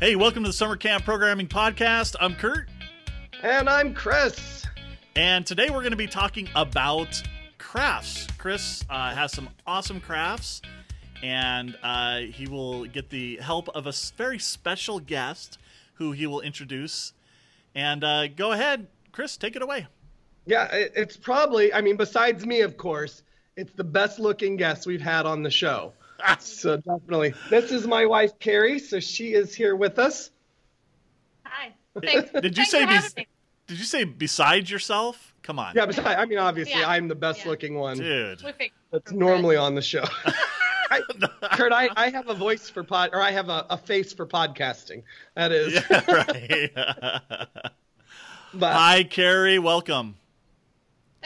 Hey, 0.00 0.14
welcome 0.14 0.44
to 0.44 0.48
the 0.48 0.52
Summer 0.52 0.76
Camp 0.76 1.04
Programming 1.04 1.48
Podcast. 1.48 2.14
I'm 2.20 2.36
Kurt. 2.36 2.68
And 3.42 3.68
I'm 3.68 3.92
Chris. 3.94 4.64
And 5.16 5.44
today 5.44 5.70
we're 5.70 5.80
going 5.80 5.90
to 5.90 5.96
be 5.96 6.06
talking 6.06 6.48
about 6.54 7.20
crafts. 7.58 8.28
Chris 8.38 8.84
uh, 8.88 9.12
has 9.12 9.32
some 9.32 9.48
awesome 9.66 10.00
crafts, 10.00 10.62
and 11.20 11.76
uh, 11.82 12.18
he 12.20 12.46
will 12.46 12.84
get 12.84 13.10
the 13.10 13.38
help 13.38 13.68
of 13.70 13.88
a 13.88 13.92
very 14.16 14.38
special 14.38 15.00
guest 15.00 15.58
who 15.94 16.12
he 16.12 16.28
will 16.28 16.42
introduce. 16.42 17.12
And 17.74 18.04
uh, 18.04 18.28
go 18.28 18.52
ahead, 18.52 18.86
Chris, 19.10 19.36
take 19.36 19.56
it 19.56 19.62
away. 19.62 19.88
Yeah, 20.46 20.68
it's 20.70 21.16
probably, 21.16 21.74
I 21.74 21.80
mean, 21.80 21.96
besides 21.96 22.46
me, 22.46 22.60
of 22.60 22.76
course, 22.76 23.24
it's 23.56 23.72
the 23.72 23.82
best 23.82 24.20
looking 24.20 24.56
guest 24.56 24.86
we've 24.86 25.00
had 25.00 25.26
on 25.26 25.42
the 25.42 25.50
show. 25.50 25.92
so 26.38 26.76
definitely. 26.76 27.34
This 27.50 27.70
is 27.72 27.86
my 27.86 28.06
wife 28.06 28.38
Carrie, 28.38 28.78
so 28.78 29.00
she 29.00 29.32
is 29.34 29.54
here 29.54 29.76
with 29.76 29.98
us. 29.98 30.30
Hi. 31.44 31.74
Thanks. 32.02 32.30
Did 32.32 32.56
you 32.56 32.64
Thanks 32.64 33.12
say 33.14 33.26
Did 33.66 33.78
you 33.78 33.84
say 33.84 34.04
besides 34.04 34.70
yourself? 34.70 35.34
Come 35.42 35.58
on. 35.58 35.74
Yeah, 35.74 35.86
besides, 35.86 36.08
I 36.18 36.24
mean, 36.26 36.38
obviously, 36.38 36.80
Yeah. 36.80 36.90
I'm 36.90 37.08
the 37.08 37.14
best 37.14 37.44
Yeah. 37.44 37.50
looking 37.50 37.74
one 37.74 37.98
Dude. 37.98 38.42
That's 38.92 39.12
normally 39.12 39.56
on 39.56 39.74
the 39.74 39.82
show. 39.82 40.04
I, 40.90 41.02
Kurt, 41.52 41.72
I, 41.72 41.90
I 41.96 42.08
have 42.08 42.28
a 42.28 42.34
voice 42.34 42.70
for 42.70 42.82
pod, 42.82 43.10
or 43.12 43.20
I 43.20 43.30
have 43.30 43.50
a, 43.50 43.66
a 43.68 43.76
face 43.76 44.12
for 44.14 44.26
podcasting. 44.26 45.02
That 45.34 45.52
is. 45.52 45.74
Yeah, 45.74 46.10
right. 46.10 47.48
But, 48.54 48.72
Hi, 48.72 49.04
Carrie. 49.04 49.58
Welcome. 49.58 50.16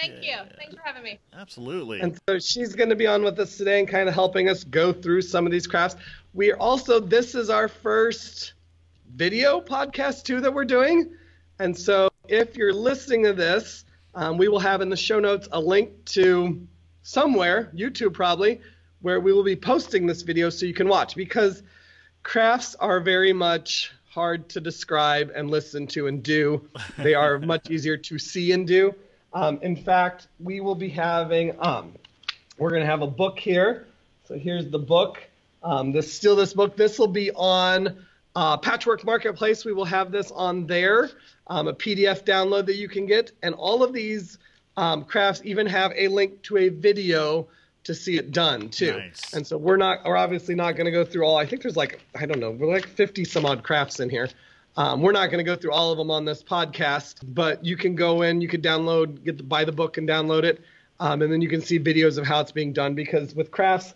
Thank 0.03 0.25
you. 0.25 0.37
Thanks 0.57 0.75
for 0.75 0.81
having 0.83 1.05
me. 1.05 1.21
Absolutely. 1.33 2.01
And 2.01 2.19
so 2.29 2.39
she's 2.41 2.75
going 2.75 2.91
to 2.91 2.97
be 2.97 3.07
on 3.07 3.23
with 3.23 3.39
us 3.39 3.57
today 3.57 3.79
and 3.79 3.89
kind 3.89 4.09
of 4.09 4.15
helping 4.15 4.49
us 4.49 4.65
go 4.65 4.93
through 4.93 5.23
some 5.23 5.47
of 5.47 5.53
these 5.53 5.67
crafts. 5.67 5.97
We 6.35 6.51
are 6.51 6.57
also, 6.57 6.99
this 6.99 7.37
is 7.37 7.51
our 7.51 7.69
first 7.69 8.55
video 9.15 9.61
podcast 9.61 10.25
too 10.25 10.41
that 10.41 10.53
we're 10.53 10.65
doing. 10.65 11.13
And 11.61 11.77
so 11.77 12.11
if 12.27 12.57
you're 12.57 12.73
listening 12.73 13.23
to 13.25 13.33
this, 13.33 13.85
um, 14.15 14.39
we 14.39 14.49
will 14.49 14.59
have 14.59 14.81
in 14.81 14.91
the 14.91 14.97
show 14.97 15.21
notes 15.21 15.49
a 15.53 15.61
link 15.61 16.05
to 16.07 16.67
somewhere, 17.03 17.71
YouTube 17.75 18.13
probably, 18.13 18.61
where 19.03 19.21
we 19.21 19.33
will 19.33 19.45
be 19.45 19.57
posting 19.57 20.07
this 20.07 20.23
video 20.23 20.51
so 20.51 20.67
you 20.67 20.75
can 20.75 20.89
watch 20.89 21.15
because 21.15 21.63
crafts 22.25 22.75
are 22.77 23.01
very 23.01 23.33
much 23.33 23.93
hard 24.09 24.49
to 24.49 24.61
describe 24.61 25.31
and 25.35 25.49
listen 25.51 25.87
to 25.87 26.09
and 26.09 26.25
do. 26.25 26.69
They 26.99 27.15
are 27.15 27.39
much 27.39 27.71
easier 27.71 27.97
to 27.97 28.19
see 28.19 28.51
and 28.53 28.67
do. 28.67 28.95
Um, 29.35 29.59
in 29.63 29.77
fact, 29.77 30.29
we 30.41 30.61
will 30.61 30.75
be 30.75 30.89
having, 30.89 31.55
um, 31.61 31.95
we're 32.59 32.71
going 32.71 32.83
to 32.83 32.87
have 32.87 33.03
a 33.03 33.07
book 33.07 33.39
here. 33.39 33.87
So 34.25 34.39
here's 34.39 34.69
the 34.69 34.79
book. 34.79 35.23
Um, 35.63 35.93
this 35.93 36.13
still 36.13 36.37
this 36.37 36.55
book. 36.55 36.77
This 36.77 36.99
will 36.99 37.07
be 37.07 37.31
on 37.33 38.05
uh, 38.35 38.57
Patchwork 38.57 39.05
Marketplace. 39.05 39.65
We 39.65 39.73
will 39.73 39.85
have 39.85 40.11
this 40.11 40.31
on 40.31 40.67
there, 40.67 41.11
um, 41.47 41.69
a 41.69 41.75
PDF 41.75 42.25
download 42.25 42.67
that 42.67 42.77
you 42.77 42.89
can 42.89 43.07
get, 43.07 43.33
and 43.43 43.55
all 43.55 43.83
of 43.83 43.93
these 43.93 44.39
um, 44.77 45.05
crafts 45.05 45.41
even 45.45 45.67
have 45.67 45.93
a 45.97 46.09
link 46.09 46.43
to 46.43 46.57
a 46.57 46.69
video 46.69 47.47
to 47.85 47.95
see 47.95 48.17
it 48.17 48.31
done 48.31 48.69
too. 48.69 48.97
Nice. 48.97 49.35
And 49.35 49.47
so 49.47 49.59
we're 49.59 49.77
not, 49.77 50.05
we're 50.05 50.17
obviously 50.17 50.55
not 50.55 50.73
going 50.73 50.85
to 50.87 50.93
go 50.93 51.05
through 51.05 51.27
all. 51.27 51.37
I 51.37 51.47
think 51.47 51.63
there's 51.63 51.77
like, 51.77 52.01
I 52.15 52.27
don't 52.27 52.39
know, 52.39 52.53
we're 52.53 52.73
like 52.73 52.87
50 52.87 53.25
some 53.25 53.45
odd 53.45 53.63
crafts 53.63 54.01
in 54.01 54.09
here. 54.09 54.29
Um, 54.77 55.03
we're 55.03 55.13
not 55.13 55.27
going 55.27 55.45
to 55.45 55.45
go 55.45 55.55
through 55.55 55.73
all 55.73 55.93
of 55.93 55.99
them 55.99 56.11
on 56.11 56.25
this 56.25 56.43
podcast, 56.43 57.17
but 57.35 57.65
you 57.65 57.77
can 57.77 57.95
go 57.95 58.23
in, 58.23 58.41
you 58.41 58.49
can 58.49 58.63
download, 58.63 59.23
get 59.23 59.37
to 59.39 59.45
buy 59.45 59.65
the 59.65 59.73
book 59.73 59.99
and 59.99 60.09
download 60.09 60.45
it, 60.45 60.63
um, 60.99 61.21
and 61.21 61.31
then 61.33 61.43
you 61.43 61.49
can 61.49 61.61
see 61.61 61.79
videos 61.79 62.17
of 62.17 62.27
how 62.27 62.41
it's 62.41 62.53
being 62.53 62.73
done. 62.73 62.95
Because 62.95 63.35
with 63.35 63.51
crafts, 63.51 63.95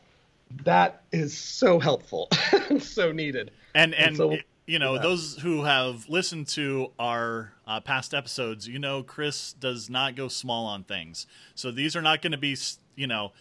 that 0.65 1.03
is 1.13 1.37
so 1.37 1.79
helpful, 1.79 2.29
and 2.69 2.83
so 2.83 3.13
needed. 3.13 3.51
and 3.75 3.95
and 3.95 4.17
so- 4.17 4.37
you 4.67 4.79
know 4.81 4.95
yeah. 4.95 5.03
those 5.03 5.37
who 5.37 5.65
have 5.65 6.09
listened 6.09 6.49
to 6.49 6.91
our 6.99 7.53
uh, 7.67 7.81
past 7.81 8.13
episodes 8.13 8.67
you 8.67 8.79
know 8.79 9.03
chris 9.03 9.53
does 9.53 9.89
not 9.89 10.17
go 10.17 10.29
small 10.29 10.67
on 10.67 10.83
things 10.83 11.27
so 11.55 11.71
these 11.71 11.95
are 11.95 12.03
not 12.03 12.21
going 12.21 12.33
to 12.33 12.39
be 12.39 12.57
you 12.97 13.07
know 13.07 13.33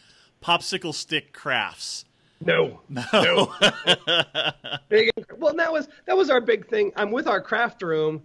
popsicle 0.44 0.94
stick 0.94 1.34
crafts 1.34 2.06
No, 2.46 2.80
no 2.90 3.52
big. 4.90 5.12
Well, 5.38 5.54
that 5.56 5.72
was 5.74 5.88
that 6.06 6.16
was 6.16 6.30
our 6.30 6.42
big 6.42 6.68
thing. 6.70 6.92
I'm 6.96 7.12
with 7.12 7.28
our 7.28 7.42
craft 7.42 7.82
room. 7.82 8.22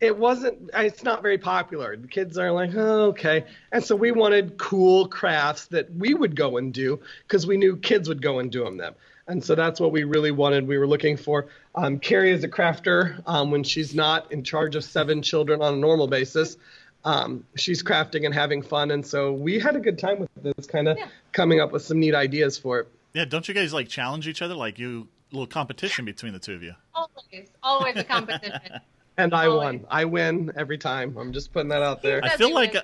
It 0.00 0.16
wasn't. 0.16 0.70
It's 0.74 1.02
not 1.02 1.22
very 1.22 1.38
popular. 1.38 1.96
The 1.96 2.08
kids 2.08 2.36
are 2.38 2.52
like, 2.52 2.70
oh, 2.74 3.06
okay, 3.08 3.44
and 3.72 3.82
so 3.82 3.96
we 3.96 4.12
wanted 4.12 4.58
cool 4.58 5.08
crafts 5.08 5.66
that 5.66 5.92
we 5.94 6.14
would 6.14 6.36
go 6.36 6.56
and 6.56 6.72
do 6.72 7.00
because 7.26 7.46
we 7.46 7.56
knew 7.56 7.76
kids 7.76 8.08
would 8.08 8.20
go 8.22 8.38
and 8.38 8.50
do 8.50 8.64
them. 8.64 8.76
Them, 8.76 8.94
and 9.26 9.42
so 9.42 9.54
that's 9.54 9.80
what 9.80 9.92
we 9.92 10.04
really 10.04 10.30
wanted. 10.32 10.66
We 10.68 10.78
were 10.78 10.86
looking 10.86 11.16
for. 11.16 11.46
Um, 11.74 11.98
Carrie 11.98 12.32
is 12.32 12.44
a 12.44 12.48
crafter 12.48 13.22
um, 13.26 13.50
when 13.50 13.64
she's 13.64 13.94
not 13.94 14.30
in 14.30 14.44
charge 14.44 14.76
of 14.76 14.84
seven 14.84 15.22
children 15.22 15.62
on 15.62 15.74
a 15.74 15.76
normal 15.78 16.06
basis. 16.06 16.56
Um, 17.04 17.44
she's 17.56 17.82
crafting 17.82 18.24
and 18.24 18.34
having 18.34 18.62
fun, 18.62 18.90
and 18.90 19.06
so 19.06 19.32
we 19.32 19.58
had 19.58 19.76
a 19.76 19.80
good 19.80 19.98
time 19.98 20.20
with 20.20 20.30
this, 20.36 20.66
kind 20.66 20.88
of 20.88 20.96
Yeah. 20.98 21.06
coming 21.32 21.60
up 21.60 21.70
with 21.72 21.82
some 21.82 22.00
neat 22.00 22.14
ideas 22.14 22.56
for 22.58 22.80
it. 22.80 22.88
Yeah 23.14 23.24
don't 23.24 23.48
you 23.48 23.54
guys 23.54 23.72
like 23.72 23.88
challenge 23.88 24.28
each 24.28 24.42
other 24.42 24.54
like 24.54 24.78
you 24.78 25.08
little 25.32 25.46
competition 25.46 26.04
between 26.04 26.32
the 26.32 26.38
two 26.38 26.54
of 26.54 26.62
you 26.62 26.72
Always, 26.94 27.48
always 27.62 27.96
a 27.96 28.04
competition. 28.04 28.60
And 29.16 29.32
I 29.32 29.46
Always. 29.46 29.64
won. 29.80 29.86
I 29.90 30.04
win 30.06 30.50
every 30.56 30.76
time. 30.76 31.16
I'm 31.16 31.32
just 31.32 31.52
putting 31.52 31.68
that 31.68 31.82
out 31.82 32.02
there. 32.02 32.20
i 32.24 32.30
feel 32.30 32.52
like 32.52 32.74
uh, 32.74 32.82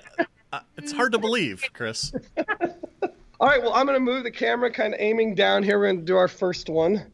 uh, 0.53 0.59
it's 0.77 0.93
hard 0.93 1.11
to 1.11 1.19
believe 1.19 1.61
chris 1.73 2.13
All 3.39 3.47
right, 3.47 3.61
well, 3.61 3.73
I'm 3.73 3.85
going 3.85 3.95
to 3.97 3.99
move 3.99 4.23
the 4.23 4.31
camera 4.31 4.71
kind 4.71 4.93
of 4.93 4.99
aiming 5.01 5.35
down 5.35 5.61
here. 5.63 5.77
We're 5.79 5.87
going 5.87 5.99
to 5.99 6.05
do 6.05 6.15
our 6.15 6.27
first 6.29 6.69
one. 6.69 7.05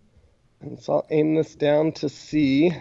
And 0.61 0.77
so 0.79 0.93
I'll 0.95 1.07
aim 1.09 1.33
this 1.35 1.55
down 1.55 1.93
to 1.93 2.09
see 2.09 2.71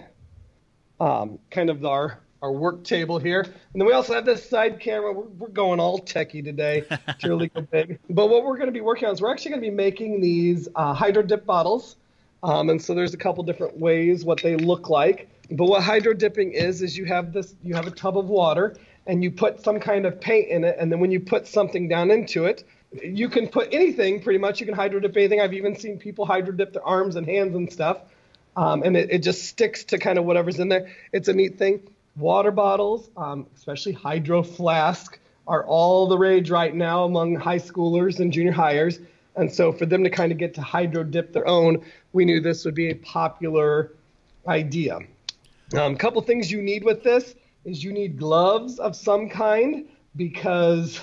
um, 1.00 1.38
kind 1.50 1.70
of 1.70 1.84
our, 1.86 2.18
our 2.42 2.52
work 2.52 2.84
table 2.84 3.18
here. 3.18 3.40
And 3.40 3.54
then 3.74 3.86
we 3.86 3.92
also 3.92 4.14
have 4.14 4.24
this 4.24 4.48
side 4.48 4.80
camera. 4.80 5.12
We're, 5.12 5.24
we're 5.24 5.48
going 5.48 5.80
all 5.80 5.98
techie 5.98 6.44
today 6.44 6.84
to 7.20 7.28
really 7.28 7.50
big. 7.70 7.98
But 8.10 8.28
what 8.28 8.44
we're 8.44 8.56
going 8.56 8.68
to 8.68 8.72
be 8.72 8.80
working 8.80 9.08
on 9.08 9.14
is 9.14 9.20
we're 9.20 9.32
actually 9.32 9.52
going 9.52 9.62
to 9.62 9.70
be 9.70 9.74
making 9.74 10.20
these 10.20 10.68
uh, 10.74 10.94
hydro 10.94 11.22
dip 11.22 11.46
bottles. 11.46 11.96
Um, 12.42 12.70
and 12.70 12.80
so 12.80 12.94
there's 12.94 13.14
a 13.14 13.16
couple 13.16 13.42
different 13.44 13.78
ways 13.78 14.24
what 14.24 14.42
they 14.42 14.56
look 14.56 14.88
like. 14.88 15.28
But 15.50 15.66
what 15.66 15.82
hydro 15.82 16.12
dipping 16.12 16.52
is 16.52 16.82
is 16.82 16.96
you 16.96 17.04
have 17.06 17.32
this 17.32 17.54
you 17.62 17.74
have 17.74 17.86
a 17.86 17.90
tub 17.90 18.18
of 18.18 18.26
water 18.26 18.76
and 19.06 19.22
you 19.22 19.30
put 19.30 19.62
some 19.62 19.78
kind 19.78 20.04
of 20.04 20.20
paint 20.20 20.48
in 20.48 20.64
it 20.64 20.76
and 20.78 20.90
then 20.90 20.98
when 20.98 21.12
you 21.12 21.20
put 21.20 21.46
something 21.46 21.88
down 21.88 22.10
into 22.10 22.44
it, 22.44 22.64
you 23.02 23.28
can 23.28 23.48
put 23.48 23.72
anything 23.72 24.22
pretty 24.22 24.38
much. 24.38 24.60
You 24.60 24.66
can 24.66 24.74
hydro 24.74 25.00
dip 25.00 25.16
anything. 25.16 25.40
I've 25.40 25.54
even 25.54 25.76
seen 25.76 25.98
people 25.98 26.26
hydro 26.26 26.52
dip 26.52 26.72
their 26.72 26.84
arms 26.84 27.16
and 27.16 27.26
hands 27.26 27.54
and 27.54 27.72
stuff. 27.72 27.98
Um, 28.56 28.82
and 28.82 28.96
it, 28.96 29.10
it 29.10 29.18
just 29.18 29.44
sticks 29.44 29.84
to 29.84 29.98
kind 29.98 30.18
of 30.18 30.24
whatever's 30.24 30.58
in 30.58 30.68
there. 30.68 30.90
It's 31.12 31.28
a 31.28 31.34
neat 31.34 31.58
thing. 31.58 31.82
Water 32.16 32.50
bottles, 32.50 33.10
um, 33.16 33.46
especially 33.54 33.92
hydro 33.92 34.42
flask, 34.42 35.18
are 35.46 35.64
all 35.64 36.08
the 36.08 36.18
rage 36.18 36.50
right 36.50 36.74
now 36.74 37.04
among 37.04 37.36
high 37.36 37.58
schoolers 37.58 38.20
and 38.20 38.32
junior 38.32 38.52
hires. 38.52 38.98
And 39.36 39.52
so 39.52 39.70
for 39.70 39.86
them 39.86 40.02
to 40.02 40.10
kind 40.10 40.32
of 40.32 40.38
get 40.38 40.54
to 40.54 40.62
hydro 40.62 41.04
dip 41.04 41.32
their 41.32 41.46
own, 41.46 41.84
we 42.12 42.24
knew 42.24 42.40
this 42.40 42.64
would 42.64 42.74
be 42.74 42.90
a 42.90 42.94
popular 42.94 43.92
idea. 44.48 45.00
A 45.74 45.82
um, 45.82 45.96
couple 45.96 46.22
things 46.22 46.50
you 46.50 46.62
need 46.62 46.84
with 46.84 47.02
this 47.02 47.34
is 47.64 47.84
you 47.84 47.92
need 47.92 48.18
gloves 48.18 48.78
of 48.78 48.96
some 48.96 49.28
kind 49.28 49.86
because 50.16 51.00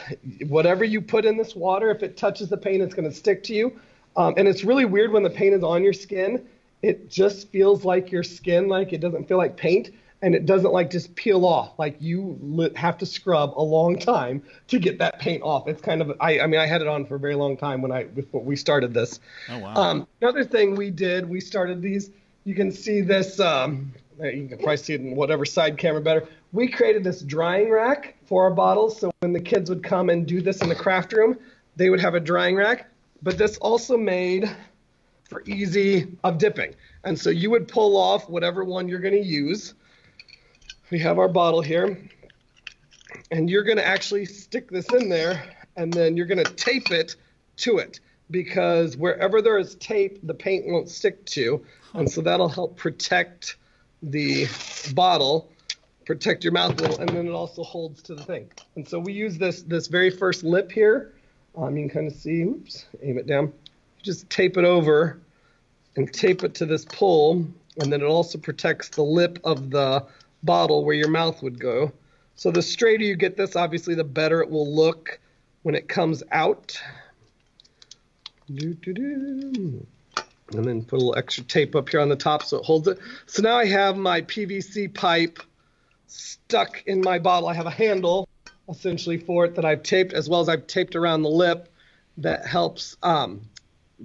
whatever 0.48 0.84
you 0.84 1.00
put 1.00 1.26
in 1.26 1.38
this 1.38 1.56
water, 1.56 1.92
if 1.92 2.02
it 2.02 2.18
touches 2.18 2.50
the 2.50 2.58
paint, 2.58 2.82
it's 2.82 2.96
going 2.96 3.08
to 3.08 3.16
stick 3.16 3.44
to 3.44 3.54
you. 3.54 3.80
Um, 4.16 4.34
and 4.38 4.48
it's 4.48 4.64
really 4.64 4.86
weird 4.86 5.12
when 5.12 5.24
the 5.24 5.30
paint 5.30 5.54
is 5.54 5.64
on 5.64 5.84
your 5.84 5.94
skin. 5.94 6.46
It 6.82 7.10
just 7.10 7.50
feels 7.50 7.86
like 7.86 8.12
your 8.12 8.24
skin, 8.24 8.68
like 8.68 8.94
it 8.94 9.00
doesn't 9.00 9.28
feel 9.28 9.38
like 9.38 9.56
paint, 9.56 9.92
and 10.24 10.34
it 10.34 10.46
doesn't 10.46 10.72
like 10.72 10.90
just 10.90 11.14
peel 11.16 11.46
off. 11.46 11.78
Like 11.78 11.98
you 12.00 12.40
li- 12.42 12.72
have 12.76 12.98
to 13.00 13.06
scrub 13.06 13.54
a 13.58 13.62
long 13.62 14.00
time 14.00 14.42
to 14.70 14.80
get 14.80 14.98
that 15.00 15.20
paint 15.20 15.44
off. 15.44 15.68
It's 15.68 15.82
kind 15.82 16.02
of, 16.02 16.14
I, 16.22 16.40
I 16.40 16.48
mean, 16.48 16.62
I 16.62 16.66
had 16.66 16.82
it 16.82 16.88
on 16.88 17.06
for 17.06 17.16
a 17.16 17.20
very 17.20 17.36
long 17.36 17.58
time 17.58 17.82
when 17.82 17.92
I 17.92 18.06
before 18.06 18.42
we 18.42 18.56
started 18.56 18.94
this. 18.94 19.20
oh 19.50 19.60
wow 19.60 19.76
Um, 19.76 20.08
another 20.22 20.46
thing 20.46 20.76
we 20.76 20.90
did, 20.90 21.30
we 21.30 21.42
started 21.42 21.82
these. 21.82 22.10
You 22.46 22.56
can 22.56 22.72
see 22.72 23.02
this. 23.02 23.40
Um, 23.40 23.94
you 24.20 24.48
can 24.48 24.58
probably 24.60 24.78
see 24.78 24.94
it 24.94 25.02
in 25.02 25.16
whatever 25.16 25.44
side 25.44 25.78
camera 25.78 26.02
better. 26.02 26.26
We 26.54 26.70
created 26.70 27.04
this 27.04 27.22
drying 27.22 27.70
rack 27.70 28.16
for 28.26 28.44
our 28.44 28.52
bottles, 28.52 28.98
so 28.98 29.12
when 29.20 29.34
the 29.34 29.42
kids 29.42 29.70
would 29.70 29.84
come 29.84 30.10
and 30.10 30.26
do 30.26 30.42
this 30.42 30.62
in 30.62 30.70
the 30.70 30.76
craft 30.76 31.12
room, 31.12 31.38
they 31.76 31.90
would 31.90 32.00
have 32.00 32.16
a 32.16 32.20
drying 32.20 32.56
rack. 32.56 32.90
But 33.24 33.38
this 33.38 33.58
also 33.58 33.98
made 33.98 34.50
for 35.30 35.44
easy 35.46 36.16
of 36.24 36.38
dipping, 36.38 36.76
and 37.04 37.20
so 37.20 37.30
you 37.30 37.50
would 37.50 37.68
pull 37.68 37.98
off 37.98 38.30
whatever 38.30 38.64
one 38.64 38.88
you're 38.88 39.00
going 39.00 39.22
to 39.22 39.28
use. 39.28 39.74
We 40.90 41.00
have 41.00 41.18
our 41.18 41.28
bottle 41.28 41.62
here, 41.62 41.98
and 43.32 43.50
you're 43.50 43.64
going 43.64 43.78
to 43.78 43.88
actually 43.88 44.26
stick 44.26 44.70
this 44.70 44.92
in 44.94 45.10
there, 45.10 45.44
and 45.76 45.92
then 45.92 46.18
you're 46.18 46.26
going 46.26 46.44
to 46.44 46.54
tape 46.54 46.92
it 46.92 47.16
to 47.58 47.78
it 47.78 48.00
because 48.30 48.98
wherever 48.98 49.42
there 49.42 49.58
is 49.58 49.76
tape, 49.76 50.20
the 50.24 50.34
paint 50.34 50.66
won't 50.68 50.90
stick 50.90 51.26
to, 51.28 51.66
and 51.94 52.10
so 52.10 52.22
that'll 52.22 52.50
help 52.50 52.76
protect 52.76 53.56
the 54.02 54.48
bottle, 54.94 55.50
protect 56.06 56.44
your 56.44 56.54
mouth 56.54 56.78
a 56.80 56.82
little, 56.82 57.00
and 57.00 57.10
then 57.10 57.28
it 57.28 57.32
also 57.32 57.64
holds 57.64 58.02
to 58.04 58.16
the 58.16 58.24
thing. 58.24 58.52
And 58.76 58.88
so 58.88 59.00
we 59.00 59.14
use 59.14 59.38
this 59.38 59.62
this 59.62 59.88
very 59.88 60.10
first 60.10 60.44
lip 60.44 60.72
here. 60.72 61.14
Um, 61.56 61.78
you 61.78 61.88
can 61.88 62.02
kind 62.02 62.12
of 62.12 62.18
see. 62.18 62.42
Oops, 62.42 62.86
aim 63.02 63.18
it 63.18 63.28
down. 63.28 63.54
Just 64.02 64.30
tape 64.30 64.58
it 64.58 64.66
over, 64.66 65.20
and 65.96 66.12
tape 66.12 66.44
it 66.44 66.56
to 66.56 66.66
this 66.66 66.86
pull, 66.86 67.48
and 67.78 67.92
then 67.92 68.02
it 68.02 68.06
also 68.06 68.38
protects 68.38 68.90
the 68.90 69.04
lip 69.04 69.40
of 69.44 69.70
the 69.70 70.06
bottle 70.44 70.86
where 70.86 70.96
your 70.96 71.10
mouth 71.10 71.42
would 71.42 71.60
go. 71.60 71.92
So 72.36 72.52
the 72.52 72.62
straighter 72.62 73.04
you 73.04 73.16
get 73.16 73.38
this, 73.38 73.56
obviously, 73.56 73.96
the 73.96 74.04
better 74.04 74.42
it 74.42 74.50
will 74.50 74.74
look 74.74 75.20
when 75.62 75.76
it 75.76 75.88
comes 75.88 76.24
out. 76.32 76.80
And 78.48 79.86
then 80.50 80.84
put 80.84 80.98
a 80.98 80.98
little 80.98 81.18
extra 81.18 81.44
tape 81.44 81.76
up 81.76 81.90
here 81.90 82.00
on 82.00 82.10
the 82.10 82.16
top 82.16 82.44
so 82.44 82.58
it 82.58 82.66
holds 82.66 82.88
it. 82.88 83.00
So 83.26 83.42
now 83.42 83.56
I 83.56 83.66
have 83.66 83.98
my 83.98 84.22
PVC 84.22 84.94
pipe 84.94 85.40
stuck 86.08 86.84
in 86.86 87.02
my 87.02 87.20
bottle. 87.20 87.50
I 87.50 87.54
have 87.54 87.66
a 87.66 87.72
handle 87.72 88.28
essentially 88.70 89.18
for 89.18 89.46
it 89.46 89.56
that 89.56 89.66
I've 89.66 89.84
taped, 89.84 90.14
as 90.14 90.30
well 90.30 90.42
as 90.42 90.50
I've 90.50 90.68
taped 90.68 90.96
around 90.96 91.24
the 91.24 91.30
lip 91.30 91.70
that 92.18 92.46
helps 92.46 92.96
um, 93.04 93.42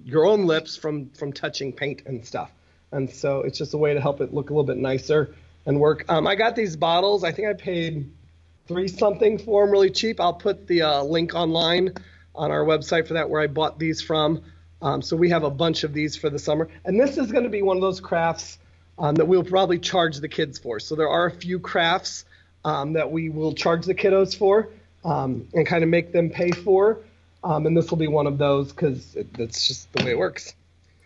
your 0.04 0.26
own 0.26 0.46
lips 0.46 0.76
from 0.76 1.10
from 1.10 1.32
touching 1.32 1.72
paint 1.72 2.02
and 2.06 2.24
stuff. 2.24 2.50
And 2.92 3.10
so 3.10 3.40
it's 3.40 3.58
just 3.58 3.74
a 3.74 3.78
way 3.78 3.94
to 3.94 4.00
help 4.00 4.20
it 4.20 4.32
look 4.32 4.50
a 4.50 4.52
little 4.52 4.64
bit 4.64 4.78
nicer 4.78 5.34
and 5.68 5.78
work. 5.78 6.06
Um, 6.08 6.26
I 6.26 6.34
got 6.34 6.56
these 6.56 6.76
bottles. 6.76 7.22
I 7.22 7.30
think 7.30 7.46
I 7.46 7.52
paid 7.52 8.10
three 8.66 8.88
something 8.88 9.38
for 9.38 9.64
them, 9.64 9.70
really 9.70 9.90
cheap. 9.90 10.18
I'll 10.18 10.32
put 10.32 10.66
the 10.66 10.82
uh, 10.82 11.02
link 11.02 11.34
online 11.34 11.92
on 12.34 12.50
our 12.50 12.64
website 12.64 13.06
for 13.06 13.14
that 13.14 13.28
where 13.28 13.42
I 13.42 13.48
bought 13.48 13.78
these 13.78 14.00
from. 14.00 14.42
Um, 14.80 15.02
so 15.02 15.14
we 15.14 15.28
have 15.28 15.44
a 15.44 15.50
bunch 15.50 15.84
of 15.84 15.92
these 15.92 16.16
for 16.16 16.30
the 16.30 16.38
summer, 16.38 16.68
and 16.84 16.98
this 16.98 17.18
is 17.18 17.30
going 17.30 17.44
to 17.44 17.50
be 17.50 17.62
one 17.62 17.76
of 17.76 17.82
those 17.82 18.00
crafts 18.00 18.58
um, 18.98 19.14
that 19.16 19.28
we'll 19.28 19.44
probably 19.44 19.78
charge 19.78 20.16
the 20.16 20.28
kids 20.28 20.58
for. 20.58 20.80
So 20.80 20.94
there 20.94 21.08
are 21.08 21.26
a 21.26 21.30
few 21.30 21.58
crafts 21.58 22.24
um, 22.64 22.94
that 22.94 23.12
we 23.12 23.28
will 23.28 23.52
charge 23.52 23.84
the 23.84 23.94
kiddos 23.94 24.36
for 24.36 24.70
um, 25.04 25.48
and 25.52 25.66
kind 25.66 25.84
of 25.84 25.90
make 25.90 26.12
them 26.12 26.30
pay 26.30 26.50
for. 26.50 27.00
Um, 27.44 27.66
and 27.66 27.76
this 27.76 27.90
will 27.90 27.98
be 27.98 28.08
one 28.08 28.26
of 28.26 28.38
those 28.38 28.72
because 28.72 29.14
it, 29.16 29.26
it's 29.38 29.68
just 29.68 29.92
the 29.92 30.04
way 30.04 30.12
it 30.12 30.18
works. 30.18 30.54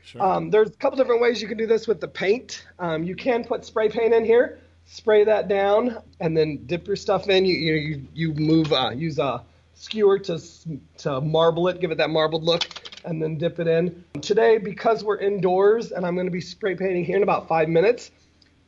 Sure. 0.05 0.23
Um, 0.23 0.51
there's 0.51 0.69
a 0.69 0.73
couple 0.73 0.97
different 0.97 1.21
ways 1.21 1.41
you 1.41 1.49
can 1.49 1.59
do 1.59 1.67
this 1.67 1.87
with 1.87 2.01
the 2.01 2.09
paint. 2.09 2.67
Um, 2.79 3.05
you 3.05 3.15
can 3.15 3.45
put 3.45 3.65
spray 3.65 3.89
paint 3.89 4.13
in 4.13 4.25
here, 4.25 4.59
spray 4.85 5.25
that 5.25 5.49
down, 5.49 5.99
and 6.21 6.37
then 6.37 6.65
dip 6.67 6.87
your 6.87 6.97
stuff 6.97 7.29
in. 7.29 7.45
You 7.45 7.57
you 7.57 8.07
you, 8.13 8.35
move 8.35 8.73
uh, 8.73 8.91
use 8.95 9.19
a 9.19 9.43
skewer 9.75 10.19
to 10.21 10.41
to 10.99 11.21
marble 11.21 11.69
it, 11.69 11.81
give 11.81 11.91
it 11.91 11.99
that 11.99 12.11
marbled 12.11 12.43
look, 12.43 12.65
and 13.05 13.23
then 13.23 13.39
dip 13.39 13.61
it 13.61 13.67
in. 13.67 14.05
Today, 14.21 14.59
because 14.59 15.05
we're 15.05 15.19
indoors 15.19 15.93
and 15.93 16.05
I'm 16.05 16.15
going 16.15 16.27
to 16.27 16.33
be 16.33 16.41
spray 16.41 16.75
painting 16.75 17.05
here 17.05 17.17
in 17.17 17.23
about 17.23 17.49
five 17.49 17.69
minutes, 17.69 18.11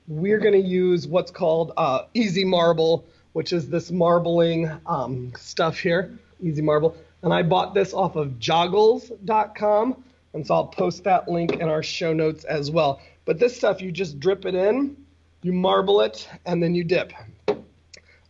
we're 0.07 0.39
going 0.39 0.55
to 0.55 0.69
use 0.69 1.07
what's 1.07 1.31
called 1.31 1.73
uh, 1.77 2.03
Easy 2.15 2.45
Marble, 2.45 3.05
which 3.33 3.53
is 3.53 3.69
this 3.69 3.91
marbling 3.91 4.71
um, 4.87 5.33
stuff 5.37 5.79
here, 5.79 6.19
Easy 6.41 6.63
Marble. 6.63 6.97
And 7.23 7.33
I 7.33 7.43
bought 7.43 7.75
this 7.75 7.95
off 7.95 8.17
of 8.17 8.33
joggles.com. 8.39 10.05
And 10.35 10.47
so 10.47 10.55
I'll 10.55 10.67
post 10.67 11.05
that 11.05 11.29
link 11.29 11.53
in 11.55 11.69
our 11.69 11.83
show 11.83 12.13
notes 12.13 12.45
as 12.45 12.71
well. 12.71 13.01
But 13.25 13.39
this 13.39 13.57
stuff, 13.57 13.81
you 13.81 13.91
just 13.91 14.21
drip 14.21 14.45
it 14.45 14.55
in, 14.55 14.97
you 15.43 15.53
marble 15.53 16.01
it, 16.01 16.29
and 16.45 16.63
then 16.63 16.75
you 16.75 16.85
dip. 16.85 17.13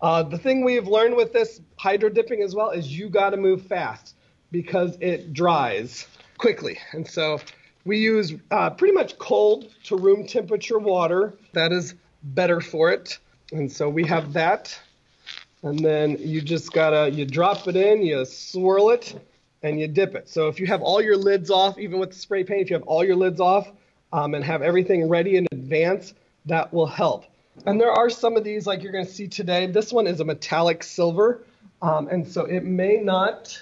Uh, 0.00 0.22
the 0.22 0.38
thing 0.38 0.62
we 0.62 0.74
have 0.74 0.86
learned 0.86 1.16
with 1.16 1.32
this 1.32 1.60
hydro 1.76 2.10
dipping 2.10 2.42
as 2.42 2.54
well 2.54 2.70
is 2.70 2.96
you 2.96 3.08
got 3.08 3.30
to 3.30 3.36
move 3.36 3.62
fast 3.62 4.14
because 4.50 4.98
it 5.00 5.32
dries 5.32 6.06
quickly. 6.36 6.78
And 6.92 7.08
so 7.08 7.40
we 7.86 7.98
use 7.98 8.34
uh, 8.50 8.70
pretty 8.70 8.92
much 8.92 9.18
cold 9.18 9.74
to 9.84 9.96
room 9.96 10.26
temperature 10.26 10.78
water. 10.78 11.34
That 11.54 11.72
is 11.72 11.94
better 12.22 12.60
for 12.60 12.92
it. 12.92 13.18
And 13.52 13.70
so 13.70 13.88
we 13.88 14.06
have 14.06 14.32
that. 14.34 14.78
And 15.62 15.78
then 15.78 16.18
you 16.18 16.42
just 16.42 16.72
gotta, 16.72 17.10
you 17.10 17.24
drop 17.24 17.66
it 17.66 17.76
in, 17.76 18.02
you 18.02 18.24
swirl 18.26 18.90
it, 18.90 19.18
and 19.64 19.80
you 19.80 19.88
dip 19.88 20.14
it. 20.14 20.28
So 20.28 20.48
if 20.48 20.60
you 20.60 20.66
have 20.66 20.82
all 20.82 21.02
your 21.02 21.16
lids 21.16 21.50
off, 21.50 21.78
even 21.78 21.98
with 21.98 22.10
the 22.10 22.18
spray 22.18 22.44
paint, 22.44 22.62
if 22.62 22.70
you 22.70 22.74
have 22.74 22.84
all 22.84 23.02
your 23.02 23.16
lids 23.16 23.40
off 23.40 23.72
um, 24.12 24.34
and 24.34 24.44
have 24.44 24.62
everything 24.62 25.08
ready 25.08 25.36
in 25.36 25.46
advance, 25.50 26.14
that 26.46 26.72
will 26.72 26.86
help. 26.86 27.24
And 27.66 27.80
there 27.80 27.90
are 27.90 28.10
some 28.10 28.36
of 28.36 28.44
these, 28.44 28.66
like 28.66 28.82
you're 28.82 28.92
gonna 28.92 29.06
see 29.06 29.26
today. 29.26 29.66
This 29.66 29.92
one 29.92 30.06
is 30.06 30.20
a 30.20 30.24
metallic 30.24 30.82
silver, 30.82 31.42
um, 31.80 32.08
and 32.08 32.28
so 32.28 32.44
it 32.44 32.64
may 32.64 32.98
not 32.98 33.60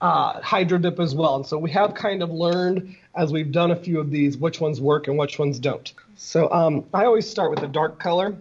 uh, 0.00 0.40
hydro 0.40 0.78
dip 0.78 1.00
as 1.00 1.14
well. 1.14 1.36
And 1.36 1.46
so 1.46 1.58
we 1.58 1.70
have 1.72 1.94
kind 1.94 2.22
of 2.22 2.30
learned 2.30 2.96
as 3.16 3.32
we've 3.32 3.50
done 3.50 3.72
a 3.72 3.76
few 3.76 3.98
of 3.98 4.10
these 4.10 4.36
which 4.36 4.60
ones 4.60 4.80
work 4.80 5.08
and 5.08 5.18
which 5.18 5.38
ones 5.38 5.58
don't. 5.58 5.92
So 6.16 6.52
um, 6.52 6.84
I 6.94 7.04
always 7.04 7.28
start 7.28 7.50
with 7.50 7.62
a 7.62 7.68
dark 7.68 7.98
color, 7.98 8.36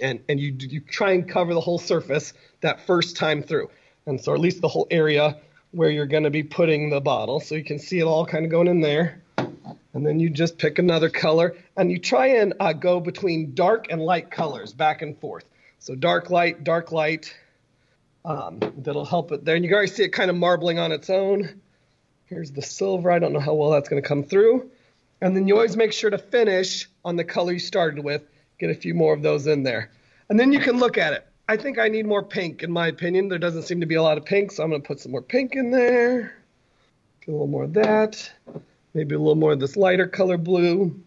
and 0.00 0.20
and 0.28 0.40
you 0.40 0.52
you 0.58 0.80
try 0.80 1.12
and 1.12 1.28
cover 1.28 1.54
the 1.54 1.60
whole 1.60 1.78
surface 1.78 2.32
that 2.62 2.80
first 2.80 3.16
time 3.16 3.42
through, 3.42 3.70
and 4.06 4.20
so 4.20 4.34
at 4.34 4.40
least 4.40 4.62
the 4.62 4.68
whole 4.68 4.88
area 4.90 5.36
where 5.76 5.90
you're 5.90 6.06
going 6.06 6.22
to 6.22 6.30
be 6.30 6.42
putting 6.42 6.88
the 6.88 7.02
bottle, 7.02 7.38
so 7.38 7.54
you 7.54 7.62
can 7.62 7.78
see 7.78 7.98
it 7.98 8.04
all 8.04 8.24
kind 8.24 8.46
of 8.46 8.50
going 8.50 8.66
in 8.66 8.80
there. 8.80 9.22
And 9.92 10.06
then 10.06 10.18
you 10.18 10.30
just 10.30 10.56
pick 10.56 10.78
another 10.78 11.10
color, 11.10 11.54
and 11.76 11.90
you 11.90 11.98
try 11.98 12.28
and 12.28 12.54
uh, 12.58 12.72
go 12.72 12.98
between 12.98 13.54
dark 13.54 13.88
and 13.90 14.00
light 14.00 14.30
colors 14.30 14.72
back 14.72 15.02
and 15.02 15.18
forth. 15.18 15.44
So 15.78 15.94
dark 15.94 16.30
light, 16.30 16.64
dark 16.64 16.92
light. 16.92 17.34
Um, 18.24 18.58
that'll 18.78 19.04
help 19.04 19.32
it 19.32 19.44
there. 19.44 19.54
And 19.54 19.64
you 19.64 19.68
can 19.68 19.76
already 19.76 19.92
see 19.92 20.02
it 20.02 20.08
kind 20.08 20.30
of 20.30 20.36
marbling 20.36 20.78
on 20.78 20.92
its 20.92 21.10
own. 21.10 21.60
Here's 22.24 22.50
the 22.50 22.62
silver. 22.62 23.10
I 23.10 23.18
don't 23.18 23.32
know 23.32 23.40
how 23.40 23.54
well 23.54 23.70
that's 23.70 23.88
going 23.88 24.02
to 24.02 24.08
come 24.08 24.24
through. 24.24 24.70
And 25.20 25.36
then 25.36 25.46
you 25.46 25.54
always 25.54 25.76
make 25.76 25.92
sure 25.92 26.10
to 26.10 26.18
finish 26.18 26.88
on 27.04 27.16
the 27.16 27.24
color 27.24 27.52
you 27.52 27.58
started 27.58 28.02
with. 28.02 28.22
Get 28.58 28.70
a 28.70 28.74
few 28.74 28.94
more 28.94 29.14
of 29.14 29.22
those 29.22 29.46
in 29.46 29.62
there. 29.62 29.90
And 30.28 30.40
then 30.40 30.52
you 30.52 30.58
can 30.58 30.78
look 30.78 30.98
at 30.98 31.12
it. 31.12 31.26
I 31.48 31.56
think 31.56 31.78
I 31.78 31.88
need 31.88 32.06
more 32.06 32.24
pink, 32.24 32.62
in 32.62 32.72
my 32.72 32.88
opinion. 32.88 33.28
There 33.28 33.38
doesn't 33.38 33.62
seem 33.62 33.80
to 33.80 33.86
be 33.86 33.94
a 33.94 34.02
lot 34.02 34.18
of 34.18 34.24
pink, 34.24 34.50
so 34.50 34.64
I'm 34.64 34.70
going 34.70 34.82
to 34.82 34.86
put 34.86 35.00
some 35.00 35.12
more 35.12 35.22
pink 35.22 35.54
in 35.54 35.70
there. 35.70 36.36
Get 37.20 37.28
a 37.28 37.32
little 37.32 37.46
more 37.46 37.64
of 37.64 37.74
that. 37.74 38.32
Maybe 38.94 39.14
a 39.14 39.18
little 39.18 39.36
more 39.36 39.52
of 39.52 39.60
this 39.60 39.76
lighter 39.76 40.08
color 40.08 40.38
blue. 40.38 41.00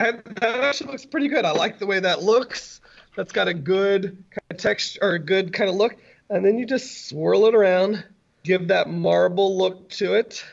And 0.00 0.22
that 0.24 0.60
actually 0.60 0.90
looks 0.90 1.06
pretty 1.06 1.28
good. 1.28 1.44
I 1.44 1.52
like 1.52 1.78
the 1.78 1.86
way 1.86 2.00
that 2.00 2.22
looks. 2.22 2.80
That's 3.16 3.30
got 3.30 3.46
a 3.46 3.54
good 3.54 4.02
kind 4.30 4.50
of 4.50 4.56
texture 4.56 4.98
or 5.02 5.10
a 5.10 5.18
good 5.20 5.52
kind 5.52 5.70
of 5.70 5.76
look. 5.76 5.96
And 6.28 6.44
then 6.44 6.58
you 6.58 6.66
just 6.66 7.08
swirl 7.08 7.46
it 7.46 7.54
around, 7.54 8.04
give 8.42 8.68
that 8.68 8.90
marble 8.90 9.56
look 9.56 9.88
to 9.90 10.14
it. 10.14 10.44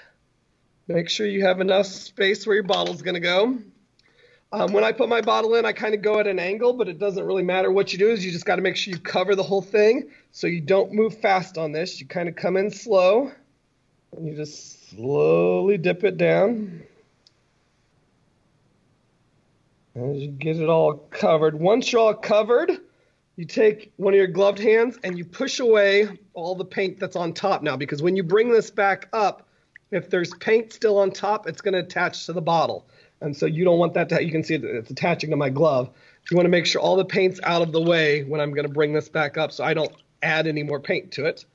Make 0.88 1.10
sure 1.10 1.26
you 1.26 1.46
have 1.46 1.60
enough 1.60 1.88
space 1.88 2.46
where 2.46 2.56
your 2.56 2.64
bottle's 2.64 3.02
going 3.02 3.16
to 3.16 3.20
go. 3.20 3.58
Um, 4.54 4.74
when 4.74 4.84
I 4.84 4.92
put 4.92 5.08
my 5.08 5.22
bottle 5.22 5.56
in, 5.56 5.66
I 5.66 5.72
kind 5.72 5.94
of 5.94 6.02
go 6.02 6.20
at 6.20 6.28
an 6.28 6.38
angle, 6.38 6.74
but 6.74 6.90
it 6.90 7.00
doesn't 7.00 7.24
really 7.24 7.44
matter 7.44 7.72
what 7.72 7.94
you 7.94 8.00
do. 8.00 8.10
Is 8.10 8.26
you 8.26 8.32
just 8.32 8.46
got 8.46 8.58
to 8.58 8.62
make 8.62 8.76
sure 8.76 8.94
you 8.94 9.00
cover 9.00 9.34
the 9.34 9.44
whole 9.44 9.62
thing, 9.62 10.10
so 10.32 10.46
you 10.48 10.60
don't 10.60 10.92
move 10.92 11.18
fast 11.20 11.58
on 11.58 11.72
this. 11.72 12.02
You 12.02 12.06
kind 12.06 12.28
of 12.28 12.36
come 12.36 12.58
in 12.58 12.70
slow, 12.70 13.32
and 14.16 14.28
you 14.28 14.36
just 14.36 14.90
slowly 14.90 15.78
dip 15.78 16.04
it 16.04 16.18
down. 16.18 16.84
As 19.96 20.18
you 20.18 20.28
get 20.28 20.58
it 20.58 20.68
all 20.68 20.96
covered. 21.12 21.58
Once 21.58 21.92
you're 21.92 22.02
all 22.02 22.14
covered, 22.14 22.72
you 23.38 23.46
take 23.46 23.94
one 23.96 24.14
of 24.14 24.18
your 24.18 24.28
gloved 24.28 24.60
hands 24.60 25.00
and 25.04 25.18
you 25.18 25.24
push 25.24 25.60
away 25.60 26.20
all 26.34 26.56
the 26.56 26.66
paint 26.66 27.00
that's 27.00 27.16
on 27.16 27.34
top 27.34 27.62
now, 27.62 27.78
because 27.78 28.02
when 28.02 28.18
you 28.18 28.24
bring 28.24 28.52
this 28.52 28.70
back 28.70 29.08
up, 29.14 29.48
if 29.92 30.10
there's 30.10 30.34
paint 30.36 30.74
still 30.74 30.98
on 30.98 31.12
top, 31.12 31.48
it's 31.48 31.62
going 31.62 31.74
to 31.74 31.80
attach 31.80 32.26
to 32.26 32.34
the 32.34 32.42
bottle. 32.42 32.88
And 33.22 33.36
so 33.38 33.46
you 33.46 33.64
don't 33.64 33.78
want 33.80 33.94
that 33.94 34.10
to, 34.10 34.24
you 34.24 34.32
can 34.32 34.44
see 34.44 34.56
it, 34.56 34.64
it's 34.64 34.90
attaching 34.92 35.30
to 35.30 35.36
my 35.36 35.50
glove. 35.50 35.90
You 36.30 36.38
want 36.38 36.46
to 36.46 36.50
make 36.50 36.66
sure 36.66 36.82
all 36.82 36.96
the 36.96 37.06
paint's 37.06 37.40
out 37.44 37.62
of 37.62 37.72
the 37.72 37.82
way 37.82 38.24
when 38.24 38.42
I'm 38.42 38.52
going 38.52 38.68
to 38.68 38.74
bring 38.74 38.94
this 38.94 39.10
back 39.10 39.38
up 39.38 39.52
so 39.52 39.64
I 39.64 39.74
don't 39.74 39.92
add 40.22 40.48
any 40.48 40.64
more 40.64 40.80
paint 40.80 41.12
to 41.14 41.26
it. 41.26 41.46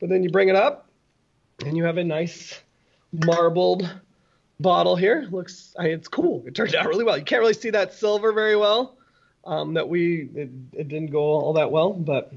But 0.00 0.08
then 0.08 0.22
you 0.22 0.30
bring 0.30 0.48
it 0.48 0.56
up 0.56 0.88
and 1.64 1.76
you 1.76 1.84
have 1.84 1.98
a 1.98 2.04
nice 2.04 2.60
marbled 3.12 3.88
bottle 4.60 4.96
here. 4.96 5.26
Looks, 5.30 5.74
it's 5.78 6.08
cool. 6.08 6.44
It 6.46 6.54
turned 6.54 6.74
out 6.74 6.86
really 6.86 7.04
well. 7.04 7.16
You 7.18 7.24
can't 7.24 7.40
really 7.40 7.54
see 7.54 7.70
that 7.70 7.94
silver 7.94 8.32
very 8.32 8.56
well. 8.56 8.96
Um, 9.44 9.74
that 9.74 9.88
we, 9.88 10.28
it, 10.34 10.50
it 10.72 10.88
didn't 10.88 11.10
go 11.10 11.20
all 11.20 11.54
that 11.54 11.70
well, 11.70 11.92
but 11.92 12.32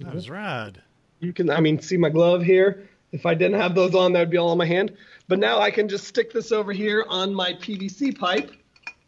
That 0.00 0.14
was 0.14 0.30
rad. 0.30 0.80
you 1.18 1.32
can, 1.32 1.50
I 1.50 1.60
mean, 1.60 1.80
see 1.80 1.96
my 1.96 2.08
glove 2.08 2.42
here. 2.42 2.88
If 3.10 3.26
I 3.26 3.34
didn't 3.34 3.60
have 3.60 3.74
those 3.74 3.94
on, 3.94 4.12
that 4.12 4.20
would 4.20 4.30
be 4.30 4.36
all 4.36 4.50
on 4.50 4.58
my 4.58 4.66
hand. 4.66 4.92
But 5.28 5.38
now 5.38 5.60
I 5.60 5.70
can 5.70 5.88
just 5.88 6.06
stick 6.06 6.32
this 6.32 6.52
over 6.52 6.72
here 6.72 7.04
on 7.08 7.34
my 7.34 7.54
PVC 7.54 8.18
pipe 8.18 8.52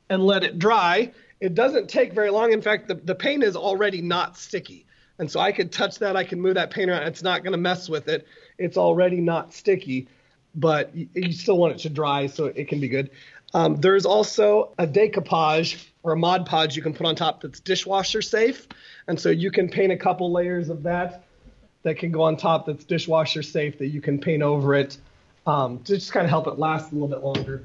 and 0.08 0.24
let 0.24 0.44
it 0.44 0.58
dry. 0.58 1.12
It 1.40 1.54
doesn't 1.54 1.88
take 1.88 2.12
very 2.12 2.30
long. 2.30 2.52
In 2.52 2.62
fact, 2.62 2.88
the, 2.88 2.94
the 2.94 3.14
paint 3.14 3.42
is 3.42 3.56
already 3.56 4.00
not 4.00 4.36
sticky. 4.36 4.86
And 5.18 5.30
so 5.30 5.40
I 5.40 5.52
can 5.52 5.68
touch 5.68 5.98
that. 6.00 6.16
I 6.16 6.24
can 6.24 6.40
move 6.40 6.54
that 6.54 6.70
paint 6.70 6.90
around. 6.90 7.04
It's 7.04 7.22
not 7.22 7.42
going 7.42 7.52
to 7.52 7.58
mess 7.58 7.88
with 7.88 8.08
it. 8.08 8.26
It's 8.58 8.76
already 8.76 9.20
not 9.20 9.52
sticky, 9.52 10.08
but 10.54 10.94
you, 10.94 11.08
you 11.14 11.32
still 11.32 11.58
want 11.58 11.74
it 11.74 11.78
to 11.80 11.90
dry 11.90 12.26
so 12.26 12.46
it 12.46 12.68
can 12.68 12.80
be 12.80 12.88
good. 12.88 13.10
Um, 13.52 13.76
there's 13.76 14.04
also 14.04 14.72
a 14.78 14.86
decoupage 14.86 15.86
or 16.02 16.12
a 16.12 16.16
Mod 16.16 16.46
Podge 16.46 16.76
you 16.76 16.82
can 16.82 16.92
put 16.92 17.06
on 17.06 17.14
top 17.14 17.40
that's 17.40 17.60
dishwasher 17.60 18.22
safe. 18.22 18.66
And 19.06 19.18
so 19.18 19.30
you 19.30 19.50
can 19.50 19.68
paint 19.68 19.92
a 19.92 19.96
couple 19.96 20.32
layers 20.32 20.68
of 20.68 20.82
that 20.82 21.24
that 21.84 21.98
can 21.98 22.10
go 22.10 22.22
on 22.22 22.36
top 22.36 22.66
that's 22.66 22.84
dishwasher 22.84 23.42
safe 23.42 23.78
that 23.78 23.88
you 23.88 24.00
can 24.00 24.18
paint 24.18 24.42
over 24.42 24.74
it 24.74 24.98
um, 25.46 25.78
to 25.84 25.94
just 25.94 26.12
kind 26.12 26.24
of 26.24 26.30
help 26.30 26.46
it 26.46 26.58
last 26.58 26.90
a 26.90 26.94
little 26.94 27.08
bit 27.08 27.22
longer. 27.22 27.64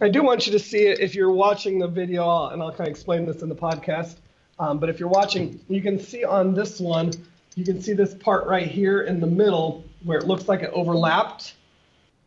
I 0.00 0.08
do 0.08 0.22
want 0.22 0.46
you 0.46 0.52
to 0.52 0.58
see 0.58 0.86
it 0.86 1.00
if 1.00 1.14
you're 1.14 1.32
watching 1.32 1.78
the 1.78 1.88
video, 1.88 2.48
and 2.48 2.62
I'll 2.62 2.70
kind 2.70 2.88
of 2.88 2.88
explain 2.88 3.26
this 3.26 3.42
in 3.42 3.48
the 3.48 3.54
podcast. 3.54 4.16
Um, 4.58 4.78
but 4.78 4.88
if 4.88 4.98
you're 4.98 5.08
watching, 5.08 5.60
you 5.68 5.82
can 5.82 5.98
see 5.98 6.24
on 6.24 6.54
this 6.54 6.80
one, 6.80 7.12
you 7.54 7.64
can 7.64 7.80
see 7.80 7.92
this 7.92 8.14
part 8.14 8.46
right 8.46 8.66
here 8.66 9.02
in 9.02 9.20
the 9.20 9.26
middle 9.26 9.84
where 10.04 10.18
it 10.18 10.26
looks 10.26 10.48
like 10.48 10.62
it 10.62 10.70
overlapped. 10.72 11.54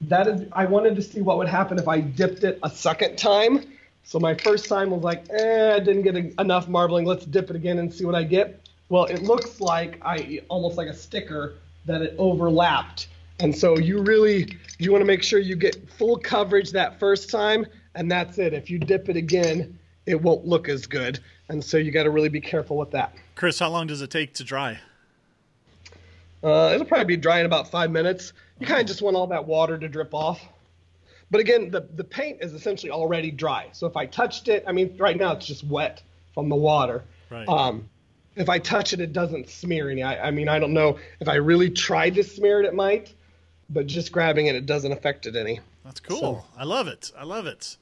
That 0.02 0.28
is, 0.28 0.48
I 0.52 0.66
wanted 0.66 0.96
to 0.96 1.02
see 1.02 1.22
what 1.22 1.38
would 1.38 1.48
happen 1.48 1.80
if 1.80 1.88
I 1.88 2.02
dipped 2.02 2.44
it 2.44 2.60
a 2.62 2.70
second 2.70 3.18
time 3.18 3.66
So 4.04 4.20
my 4.20 4.36
first 4.36 4.68
time 4.68 4.90
was 4.92 5.02
like, 5.02 5.26
eh, 5.30 5.76
I 5.76 5.80
didn't 5.80 6.04
get 6.04 6.16
a, 6.16 6.42
enough 6.42 6.68
marbling. 6.68 7.06
Let's 7.06 7.26
dip 7.26 7.50
it 7.50 7.56
again 7.56 7.80
and 7.80 7.92
see 7.92 8.06
what 8.06 8.16
I 8.16 8.24
get. 8.24 8.68
Well, 8.90 9.06
it 9.06 9.24
looks 9.24 9.62
like 9.62 10.00
I 10.04 10.42
almost 10.50 10.78
like 10.78 10.88
a 10.88 10.94
sticker 10.94 11.56
that 11.86 12.02
it 12.02 12.16
overlapped. 12.18 13.08
And 13.40 13.56
so 13.56 13.78
you 13.78 14.02
really 14.02 14.58
you 14.80 14.92
want 14.92 15.02
to 15.02 15.06
make 15.06 15.24
sure 15.24 15.40
you 15.40 15.56
get 15.56 15.90
full 15.90 16.18
coverage 16.18 16.72
that 16.72 17.00
first 17.00 17.30
time, 17.30 17.66
and 17.96 18.12
that's 18.12 18.38
it. 18.38 18.54
If 18.54 18.70
you 18.70 18.80
dip 18.80 19.10
it 19.10 19.18
again, 19.18 19.78
it 20.06 20.22
won't 20.22 20.46
look 20.46 20.70
as 20.70 20.86
good. 20.86 21.20
And 21.50 21.64
so 21.64 21.78
you 21.78 21.92
got 21.92 22.04
to 22.04 22.12
really 22.12 22.30
be 22.30 22.42
careful 22.42 22.78
with 22.78 22.92
that. 22.92 23.14
Chris, 23.36 23.60
how 23.60 23.70
long 23.70 23.88
does 23.88 24.02
it 24.02 24.10
take 24.10 24.34
to 24.36 24.44
dry? 24.44 24.80
Uh, 26.44 26.72
it'll 26.74 26.86
probably 26.86 27.06
be 27.06 27.18
dry 27.18 27.40
in 27.40 27.46
about 27.46 27.70
five 27.70 27.90
minutes. 27.90 28.34
You 28.60 28.68
kind 28.68 28.82
of 28.82 28.88
just 28.88 29.02
want 29.02 29.16
all 29.16 29.28
that 29.28 29.46
water 29.46 29.78
to 29.78 29.88
drip 29.88 30.14
off. 30.14 30.42
But 31.32 31.40
again, 31.40 31.72
the, 31.72 31.88
the 31.96 32.04
paint 32.04 32.40
is 32.42 32.54
essentially 32.54 32.92
already 32.92 33.32
dry. 33.32 33.70
So 33.72 33.88
if 33.88 33.98
I 33.98 34.06
touched 34.06 34.50
it, 34.50 34.64
I 34.68 34.72
mean, 34.72 34.96
right 34.98 35.18
now 35.18 35.32
it's 35.34 35.46
just 35.46 35.64
wet 35.64 36.04
from 36.34 36.50
the 36.50 36.56
water. 36.56 37.04
Right. 37.30 37.48
Um, 37.48 37.90
if 38.36 38.50
I 38.50 38.60
touch 38.60 38.94
it, 38.94 39.00
it 39.00 39.14
doesn't 39.14 39.50
smear 39.50 39.90
any. 39.90 40.04
I, 40.04 40.28
I 40.28 40.32
mean, 40.32 40.50
I 40.50 40.60
don't 40.60 40.74
know 40.74 41.00
if 41.20 41.28
I 41.28 41.36
really 41.36 41.70
tried 41.70 42.16
to 42.16 42.24
smear 42.24 42.62
it, 42.62 42.66
it 42.66 42.76
might, 42.76 43.14
but 43.70 43.88
just 43.88 44.12
grabbing 44.12 44.48
it, 44.48 44.56
it 44.56 44.66
doesn't 44.66 44.92
affect 44.92 45.26
it 45.26 45.36
any. 45.36 45.60
That's 45.84 46.00
cool. 46.00 46.20
So- 46.20 46.44
I 46.58 46.64
love 46.64 46.88
it. 46.88 47.12
I 47.18 47.24
love 47.24 47.46
it. 47.48 47.78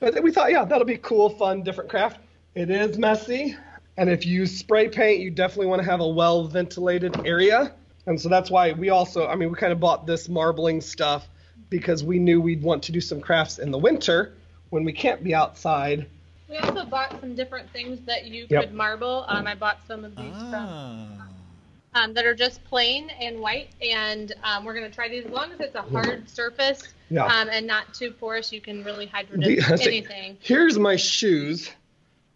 But 0.00 0.22
we 0.22 0.30
thought, 0.30 0.50
yeah, 0.52 0.64
that'll 0.64 0.86
be 0.86 0.96
cool, 0.98 1.28
fun, 1.30 1.62
different 1.62 1.90
craft. 1.90 2.20
It 2.54 2.70
is 2.70 2.96
messy, 2.98 3.56
and 3.96 4.08
if 4.08 4.24
you 4.26 4.46
spray 4.46 4.88
paint, 4.88 5.20
you 5.20 5.30
definitely 5.30 5.66
want 5.66 5.82
to 5.82 5.88
have 5.90 6.00
a 6.00 6.06
well 6.08 6.44
ventilated 6.46 7.26
area. 7.26 7.72
And 8.06 8.20
so 8.20 8.28
that's 8.28 8.50
why 8.50 8.72
we 8.72 8.90
also, 8.90 9.26
I 9.26 9.34
mean, 9.34 9.50
we 9.50 9.56
kind 9.56 9.72
of 9.72 9.80
bought 9.80 10.06
this 10.06 10.28
marbling 10.28 10.80
stuff 10.80 11.28
because 11.68 12.02
we 12.02 12.18
knew 12.18 12.40
we'd 12.40 12.62
want 12.62 12.82
to 12.84 12.92
do 12.92 13.00
some 13.00 13.20
crafts 13.20 13.58
in 13.58 13.70
the 13.70 13.76
winter 13.78 14.34
when 14.70 14.84
we 14.84 14.92
can't 14.92 15.22
be 15.22 15.34
outside. 15.34 16.06
We 16.48 16.56
also 16.56 16.86
bought 16.86 17.20
some 17.20 17.34
different 17.34 17.68
things 17.72 18.00
that 18.06 18.24
you 18.24 18.46
Yep. 18.48 18.62
could 18.64 18.74
marble. 18.74 19.24
Um, 19.28 19.46
I 19.46 19.54
bought 19.54 19.80
some 19.86 20.04
of 20.04 20.16
these 20.16 20.32
from, 20.32 20.54
Ah. 20.54 21.26
Um, 21.94 22.14
that 22.14 22.26
are 22.26 22.34
just 22.34 22.62
plain 22.64 23.10
and 23.20 23.40
white, 23.40 23.70
and 23.82 24.32
um, 24.44 24.64
we're 24.64 24.74
gonna 24.74 24.90
try 24.90 25.08
these. 25.08 25.24
As 25.24 25.30
long 25.32 25.52
as 25.52 25.60
it's 25.60 25.74
a 25.74 25.82
hard 25.82 26.28
surface 26.28 26.82
Yeah. 27.10 27.24
um, 27.26 27.48
and 27.50 27.66
not 27.66 27.94
too 27.94 28.10
porous, 28.12 28.52
you 28.52 28.60
can 28.60 28.84
really 28.84 29.06
hydro 29.06 29.38
The- 29.38 29.56
dip 29.56 29.70
I 29.70 29.74
anything. 29.82 30.36
Here's 30.40 30.78
my 30.78 30.96
shoes. 30.96 31.70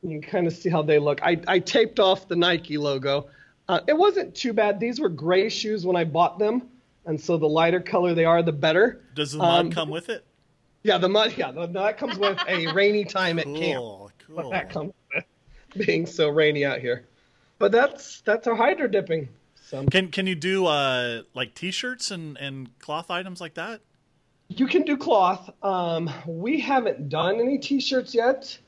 You 0.03 0.21
can 0.21 0.23
kind 0.23 0.47
of 0.47 0.53
see 0.53 0.69
how 0.69 0.83
they 0.83 0.99
look. 0.99 1.23
I, 1.23 1.41
I 1.47 1.59
taped 1.61 2.01
off 2.01 2.27
the 2.27 2.35
Nike 2.37 2.77
logo. 2.77 3.29
Uh, 3.69 3.81
it 3.87 3.97
wasn't 3.97 4.35
too 4.35 4.53
bad. 4.53 4.81
These 4.81 4.99
were 4.99 5.09
gray 5.09 5.49
shoes 5.49 5.87
when 5.87 5.95
I 5.97 6.05
bought 6.05 6.39
them, 6.39 6.69
and 7.07 7.21
so 7.21 7.37
the 7.37 7.49
lighter 7.49 7.81
color 7.81 8.13
they 8.15 8.25
are, 8.25 8.43
the 8.43 8.53
better. 8.53 9.01
Does 9.15 9.33
the 9.33 9.39
mud 9.39 9.67
Um, 9.67 9.71
come 9.71 9.91
with 9.91 10.09
it? 10.09 10.25
Yeah, 10.83 10.99
the 10.99 11.09
mud. 11.09 11.35
Yeah, 11.37 11.53
the, 11.53 11.67
that 11.69 11.99
comes 11.99 12.19
with 12.19 12.37
a 12.49 12.67
rainy 12.75 13.05
time 13.05 13.39
at 13.39 13.45
camp. 13.45 13.79
Cool. 13.79 14.11
But 14.35 14.43
Cool. 14.43 14.51
that 14.51 14.71
comes 14.71 14.93
with 15.15 15.25
being 15.87 16.07
so 16.07 16.29
rainy 16.31 16.65
out 16.65 16.81
here. 16.81 17.05
But 17.61 17.71
that's 17.71 18.23
that's 18.23 18.49
our 18.49 18.57
hydro 18.57 18.89
dipping. 18.89 19.29
So 19.73 19.83
Can 19.87 20.09
can 20.09 20.27
you 20.27 20.35
do 20.35 20.67
uh 20.67 21.23
like 21.33 21.55
t-shirts 21.55 22.11
and 22.11 22.37
and 22.37 22.79
cloth 22.79 23.11
items 23.11 23.41
like 23.41 23.55
that? 23.55 23.81
you 24.49 24.67
can 24.67 24.83
do 24.83 24.99
cloth. 24.99 25.49
Um, 25.63 26.11
we 26.27 26.61
haven't 26.61 27.09
done 27.09 27.41
any 27.41 27.57
t-shirts 27.57 28.15
yet. 28.15 28.59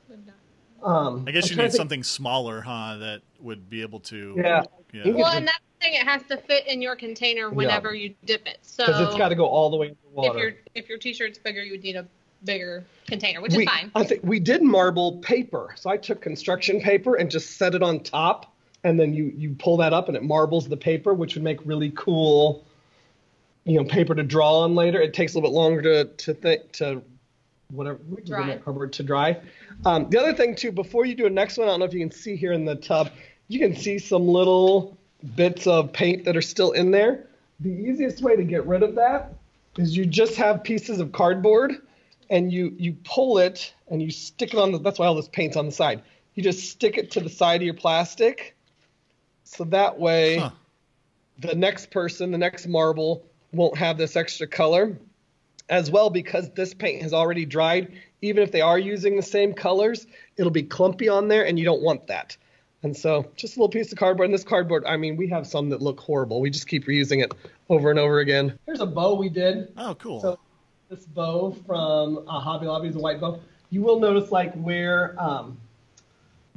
Um, 0.82 1.24
I 1.28 1.30
guess 1.30 1.50
I'm 1.50 1.50
you 1.50 1.56
need 1.56 1.62
to 1.64 1.68
think- 1.68 1.72
something 1.76 2.02
smaller, 2.02 2.62
huh? 2.62 2.96
That 3.00 3.20
would 3.40 3.68
be 3.68 3.82
able 3.82 4.00
to. 4.00 4.34
Yeah. 4.34 4.64
Yeah. 4.94 5.10
Well, 5.10 5.32
and 5.32 5.46
that's 5.46 5.58
the 5.58 5.84
thing; 5.84 5.94
it 5.94 6.06
has 6.06 6.22
to 6.30 6.38
fit 6.38 6.66
in 6.66 6.80
your 6.80 6.96
container 6.96 7.50
whenever 7.50 7.94
you 7.94 8.14
dip 8.24 8.46
it. 8.46 8.60
So 8.62 8.86
because 8.86 9.08
it's 9.08 9.16
got 9.16 9.28
to 9.28 9.34
go 9.34 9.44
all 9.44 9.70
the 9.70 9.76
way 9.76 9.88
in 9.88 9.96
the 10.16 10.22
if 10.22 10.36
your 10.36 10.54
if 10.74 10.88
your 10.88 10.96
t-shirt's 10.96 11.36
bigger, 11.38 11.62
you 11.62 11.72
would 11.72 11.82
need 11.82 11.96
a 11.96 12.06
bigger 12.44 12.82
container, 13.06 13.42
which 13.42 13.54
we, 13.54 13.64
is 13.64 13.68
fine. 13.68 13.90
I 13.94 14.04
think 14.04 14.22
we 14.24 14.40
did 14.40 14.62
marble 14.62 15.18
paper. 15.18 15.74
So 15.76 15.90
I 15.90 15.98
took 15.98 16.22
construction 16.22 16.80
paper 16.80 17.16
and 17.16 17.30
just 17.30 17.58
set 17.58 17.74
it 17.74 17.82
on 17.82 18.00
top, 18.00 18.53
and 18.84 19.00
then 19.00 19.12
you 19.14 19.32
you 19.36 19.56
pull 19.58 19.78
that 19.78 19.92
up 19.92 20.08
and 20.08 20.16
it 20.16 20.22
marbles 20.22 20.68
the 20.68 20.76
paper, 20.76 21.12
which 21.14 21.34
would 21.34 21.42
make 21.42 21.58
really 21.64 21.90
cool, 21.96 22.64
you 23.64 23.78
know, 23.78 23.84
paper 23.84 24.14
to 24.14 24.22
draw 24.22 24.60
on 24.60 24.74
later. 24.74 25.00
It 25.00 25.14
takes 25.14 25.34
a 25.34 25.38
little 25.38 25.50
bit 25.50 25.56
longer 25.56 25.82
to 25.82 26.04
to 26.04 26.34
think 26.34 26.70
to 26.72 27.02
whatever 27.70 27.98
we 28.08 28.16
can 28.16 28.24
do 28.26 28.32
Dry. 28.32 28.86
to 28.86 29.02
dry. 29.02 29.40
Um, 29.84 30.08
the 30.10 30.20
other 30.20 30.34
thing 30.34 30.54
too, 30.54 30.70
before 30.70 31.06
you 31.06 31.14
do 31.14 31.26
a 31.26 31.30
next 31.30 31.56
one, 31.58 31.66
I 31.66 31.72
don't 31.72 31.80
know 31.80 31.86
if 31.86 31.94
you 31.94 32.00
can 32.00 32.10
see 32.10 32.36
here 32.36 32.52
in 32.52 32.64
the 32.64 32.76
tub, 32.76 33.10
you 33.48 33.58
can 33.58 33.74
see 33.74 33.98
some 33.98 34.28
little 34.28 34.96
bits 35.34 35.66
of 35.66 35.92
paint 35.92 36.24
that 36.24 36.36
are 36.36 36.42
still 36.42 36.72
in 36.72 36.90
there. 36.90 37.26
The 37.60 37.70
easiest 37.70 38.22
way 38.22 38.36
to 38.36 38.44
get 38.44 38.66
rid 38.66 38.82
of 38.82 38.94
that 38.96 39.32
is 39.78 39.96
you 39.96 40.06
just 40.06 40.36
have 40.36 40.62
pieces 40.62 41.00
of 41.00 41.12
cardboard 41.12 41.76
and 42.30 42.52
you 42.52 42.74
you 42.78 42.96
pull 43.04 43.38
it 43.38 43.74
and 43.88 44.02
you 44.02 44.10
stick 44.10 44.52
it 44.52 44.60
on 44.60 44.72
the 44.72 44.78
that's 44.78 44.98
why 44.98 45.06
all 45.06 45.14
this 45.14 45.28
paint's 45.28 45.56
on 45.56 45.66
the 45.66 45.72
side. 45.72 46.02
You 46.34 46.42
just 46.42 46.70
stick 46.70 46.98
it 46.98 47.10
to 47.12 47.20
the 47.20 47.30
side 47.30 47.56
of 47.56 47.62
your 47.62 47.74
plastic. 47.74 48.53
So 49.44 49.64
that 49.64 49.98
way 49.98 50.38
Huh. 50.38 50.50
the 51.38 51.54
next 51.54 51.90
person, 51.90 52.30
the 52.32 52.38
next 52.38 52.66
marble 52.66 53.24
won't 53.52 53.76
have 53.78 53.96
this 53.98 54.16
extra 54.16 54.46
color. 54.46 54.98
As 55.70 55.90
well 55.90 56.10
because 56.10 56.50
this 56.50 56.74
paint 56.74 57.00
has 57.00 57.14
already 57.14 57.46
dried, 57.46 57.92
even 58.20 58.42
if 58.42 58.52
they 58.52 58.60
are 58.60 58.78
using 58.78 59.16
the 59.16 59.22
same 59.22 59.54
colors, 59.54 60.06
it'll 60.36 60.50
be 60.50 60.62
clumpy 60.62 61.08
on 61.08 61.28
there 61.28 61.46
and 61.46 61.58
you 61.58 61.64
don't 61.64 61.80
want 61.80 62.06
that. 62.08 62.36
And 62.82 62.94
so 62.94 63.30
just 63.34 63.56
a 63.56 63.60
little 63.60 63.70
piece 63.70 63.90
of 63.90 63.96
cardboard. 63.96 64.26
And 64.26 64.34
this 64.34 64.44
cardboard, 64.44 64.84
I 64.86 64.98
mean, 64.98 65.16
we 65.16 65.26
have 65.28 65.46
some 65.46 65.70
that 65.70 65.80
look 65.80 65.98
horrible. 66.00 66.42
We 66.42 66.50
just 66.50 66.68
keep 66.68 66.84
reusing 66.84 67.24
it 67.24 67.32
over 67.70 67.88
and 67.88 67.98
over 67.98 68.18
again. 68.18 68.58
Here's 68.66 68.80
a 68.80 68.86
bow 68.86 69.14
we 69.14 69.30
did. 69.30 69.72
Oh, 69.78 69.94
cool. 69.94 70.20
So 70.20 70.38
this 70.90 71.06
bow 71.06 71.56
from 71.66 72.18
uh, 72.28 72.40
Hobby 72.40 72.66
Lobby 72.66 72.88
is 72.88 72.96
a 72.96 72.98
white 72.98 73.20
bow. 73.20 73.40
You 73.70 73.80
will 73.80 73.98
notice 73.98 74.30
like 74.30 74.52
where 74.56 75.14
um, 75.18 75.56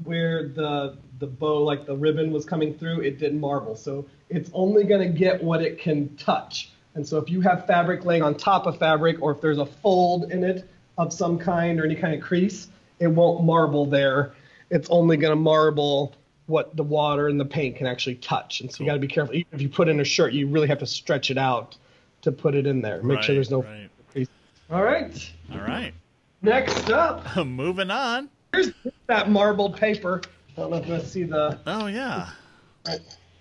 where 0.03 0.49
the 0.49 0.97
the 1.19 1.27
bow, 1.27 1.63
like 1.63 1.85
the 1.85 1.95
ribbon 1.95 2.31
was 2.31 2.45
coming 2.45 2.73
through, 2.73 3.01
it 3.01 3.19
didn't 3.19 3.39
marble. 3.39 3.75
So 3.75 4.05
it's 4.29 4.49
only 4.53 4.83
going 4.83 5.01
to 5.01 5.17
get 5.17 5.43
what 5.43 5.61
it 5.61 5.79
can 5.79 6.15
touch. 6.17 6.71
And 6.95 7.07
so 7.07 7.17
if 7.17 7.29
you 7.29 7.41
have 7.41 7.67
fabric 7.67 8.05
laying 8.05 8.23
on 8.23 8.35
top 8.35 8.65
of 8.65 8.77
fabric, 8.79 9.21
or 9.21 9.31
if 9.31 9.41
there's 9.41 9.59
a 9.59 9.65
fold 9.65 10.31
in 10.31 10.43
it 10.43 10.67
of 10.97 11.13
some 11.13 11.37
kind 11.37 11.79
or 11.79 11.85
any 11.85 11.95
kind 11.95 12.15
of 12.15 12.21
crease, 12.21 12.69
it 12.99 13.07
won't 13.07 13.43
marble 13.43 13.85
there. 13.85 14.33
It's 14.69 14.89
only 14.89 15.17
going 15.17 15.31
to 15.31 15.39
marble 15.39 16.15
what 16.47 16.75
the 16.75 16.83
water 16.83 17.27
and 17.27 17.39
the 17.39 17.45
paint 17.45 17.75
can 17.75 17.87
actually 17.87 18.15
touch. 18.15 18.61
And 18.61 18.71
so 18.71 18.83
you 18.83 18.89
got 18.89 18.93
to 18.93 18.99
be 18.99 19.07
careful. 19.07 19.35
Even 19.35 19.47
if 19.53 19.61
you 19.61 19.69
put 19.69 19.89
in 19.89 19.99
a 19.99 20.03
shirt, 20.03 20.33
you 20.33 20.47
really 20.47 20.67
have 20.67 20.79
to 20.79 20.85
stretch 20.85 21.29
it 21.29 21.37
out 21.37 21.77
to 22.21 22.31
put 22.31 22.55
it 22.55 22.65
in 22.65 22.81
there. 22.81 23.03
Make 23.03 23.21
sure 23.21 23.35
there's 23.35 23.51
no 23.51 23.63
right. 23.63 23.89
crease. 24.11 24.27
All 24.71 24.83
right. 24.83 25.31
All 25.51 25.59
right. 25.59 25.93
Next 26.41 26.89
up, 26.89 27.35
Moving 27.45 27.91
on. 27.91 28.29
here's 28.53 28.71
that 29.07 29.29
marbled 29.29 29.77
paper. 29.77 30.21
I 30.57 30.61
don't 30.61 30.71
know 30.71 30.77
if 30.77 30.87
you 30.87 30.93
want 30.93 31.03
to 31.03 31.09
see 31.09 31.23
the 31.23 31.59
Oh 31.67 31.85
yeah. 31.85 32.29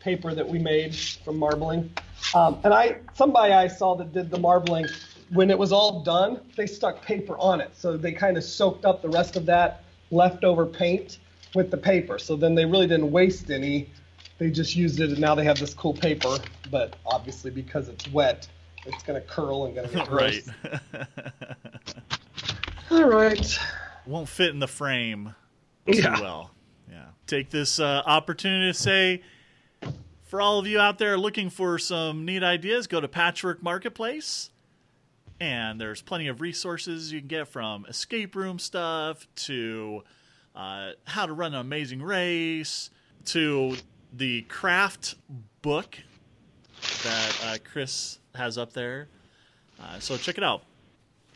paper 0.01 0.35
that 0.35 0.47
we 0.47 0.59
made 0.59 0.95
from 0.95 1.39
marbling. 1.39 1.91
Um, 2.35 2.59
and 2.63 2.75
I, 2.75 2.99
somebody 3.15 3.55
I 3.55 3.69
saw 3.69 3.95
that 3.97 4.13
did 4.13 4.31
the 4.31 4.39
marbling, 4.39 4.87
when 5.31 5.51
it 5.51 5.59
was 5.59 5.73
all 5.73 6.01
done, 6.03 6.41
they 6.57 6.67
stuck 6.67 7.01
paper 7.03 7.37
on 7.39 7.63
it. 7.63 7.71
So 7.75 7.97
they 7.97 8.13
kind 8.13 8.37
of 8.37 8.45
soaked 8.45 8.85
up 8.85 9.01
the 9.01 9.09
rest 9.09 9.35
of 9.37 9.47
that 9.47 9.83
leftover 10.11 10.67
paint 10.67 11.19
with 11.55 11.71
the 11.71 11.79
paper. 11.79 12.19
So 12.19 12.37
then 12.37 12.55
they 12.55 12.67
really 12.67 12.87
didn't 12.87 13.11
waste 13.11 13.51
any. 13.51 13.89
They 14.39 14.51
just 14.51 14.77
used 14.77 15.01
it, 15.01 15.09
and 15.09 15.19
now 15.19 15.35
they 15.35 15.45
have 15.45 15.59
this 15.59 15.73
cool 15.73 15.95
paper. 15.95 16.37
But 16.71 16.97
obviously, 17.07 17.51
because 17.51 17.89
it's 17.89 18.07
wet, 18.13 18.47
it's 18.85 19.03
going 19.05 19.19
to 19.21 19.27
curl 19.27 19.65
and 19.65 19.75
going 19.75 19.89
to 19.89 19.95
get 19.97 20.11
right. 20.11 20.45
All 22.91 23.05
right. 23.05 23.59
Won't 24.05 24.29
fit 24.29 24.51
in 24.51 24.59
the 24.59 24.69
frame 24.69 25.35
too 25.91 26.03
Yeah. 26.03 26.21
well. 26.21 26.51
Yeah. 26.97 27.05
Take 27.27 27.51
this 27.51 27.79
uh, 27.79 28.03
opportunity 28.07 28.73
to 28.73 28.79
say, 28.79 29.23
for 30.25 30.41
all 30.41 30.59
of 30.59 30.67
you 30.67 30.81
out 30.81 30.99
there 30.99 31.19
looking 31.19 31.51
for 31.51 31.79
some 31.79 32.25
neat 32.25 32.43
ideas, 32.43 32.87
go 32.87 33.01
to 33.01 33.09
Patchwork 33.09 33.63
Marketplace. 33.63 34.49
And 35.39 35.79
there's 35.79 36.01
plenty 36.01 36.29
of 36.29 36.41
resources 36.41 37.13
you 37.13 37.21
can 37.21 37.29
get 37.29 37.49
from 37.49 37.85
escape 37.87 38.35
room 38.35 38.59
stuff 38.59 39.27
to 39.37 40.05
uh, 40.55 40.93
how 41.05 41.27
to 41.27 41.35
run 41.35 41.53
an 41.53 41.61
amazing 41.61 42.01
race 42.01 42.89
to 43.27 43.77
the 44.15 44.43
craft 44.43 45.17
book 45.61 45.99
that 47.05 47.41
uh, 47.45 47.57
Chris 47.71 48.19
has 48.35 48.57
up 48.57 48.73
there. 48.73 49.09
Uh, 49.79 49.99
so 49.99 50.17
check 50.17 50.39
it 50.39 50.45
out. 50.45 50.63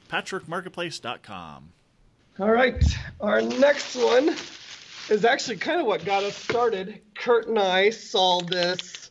Patchworkmarketplace.com. 0.09 1.73
All 2.39 2.51
right. 2.51 2.83
Our 3.21 3.43
next 3.43 3.97
one 3.97 4.35
is 5.09 5.25
actually 5.25 5.57
kind 5.57 5.81
of 5.81 5.87
what 5.87 6.05
got 6.05 6.23
us 6.23 6.37
started. 6.37 7.01
Kurt 7.15 7.49
and 7.49 7.59
I 7.59 7.91
saw 7.91 8.41
this 8.41 9.11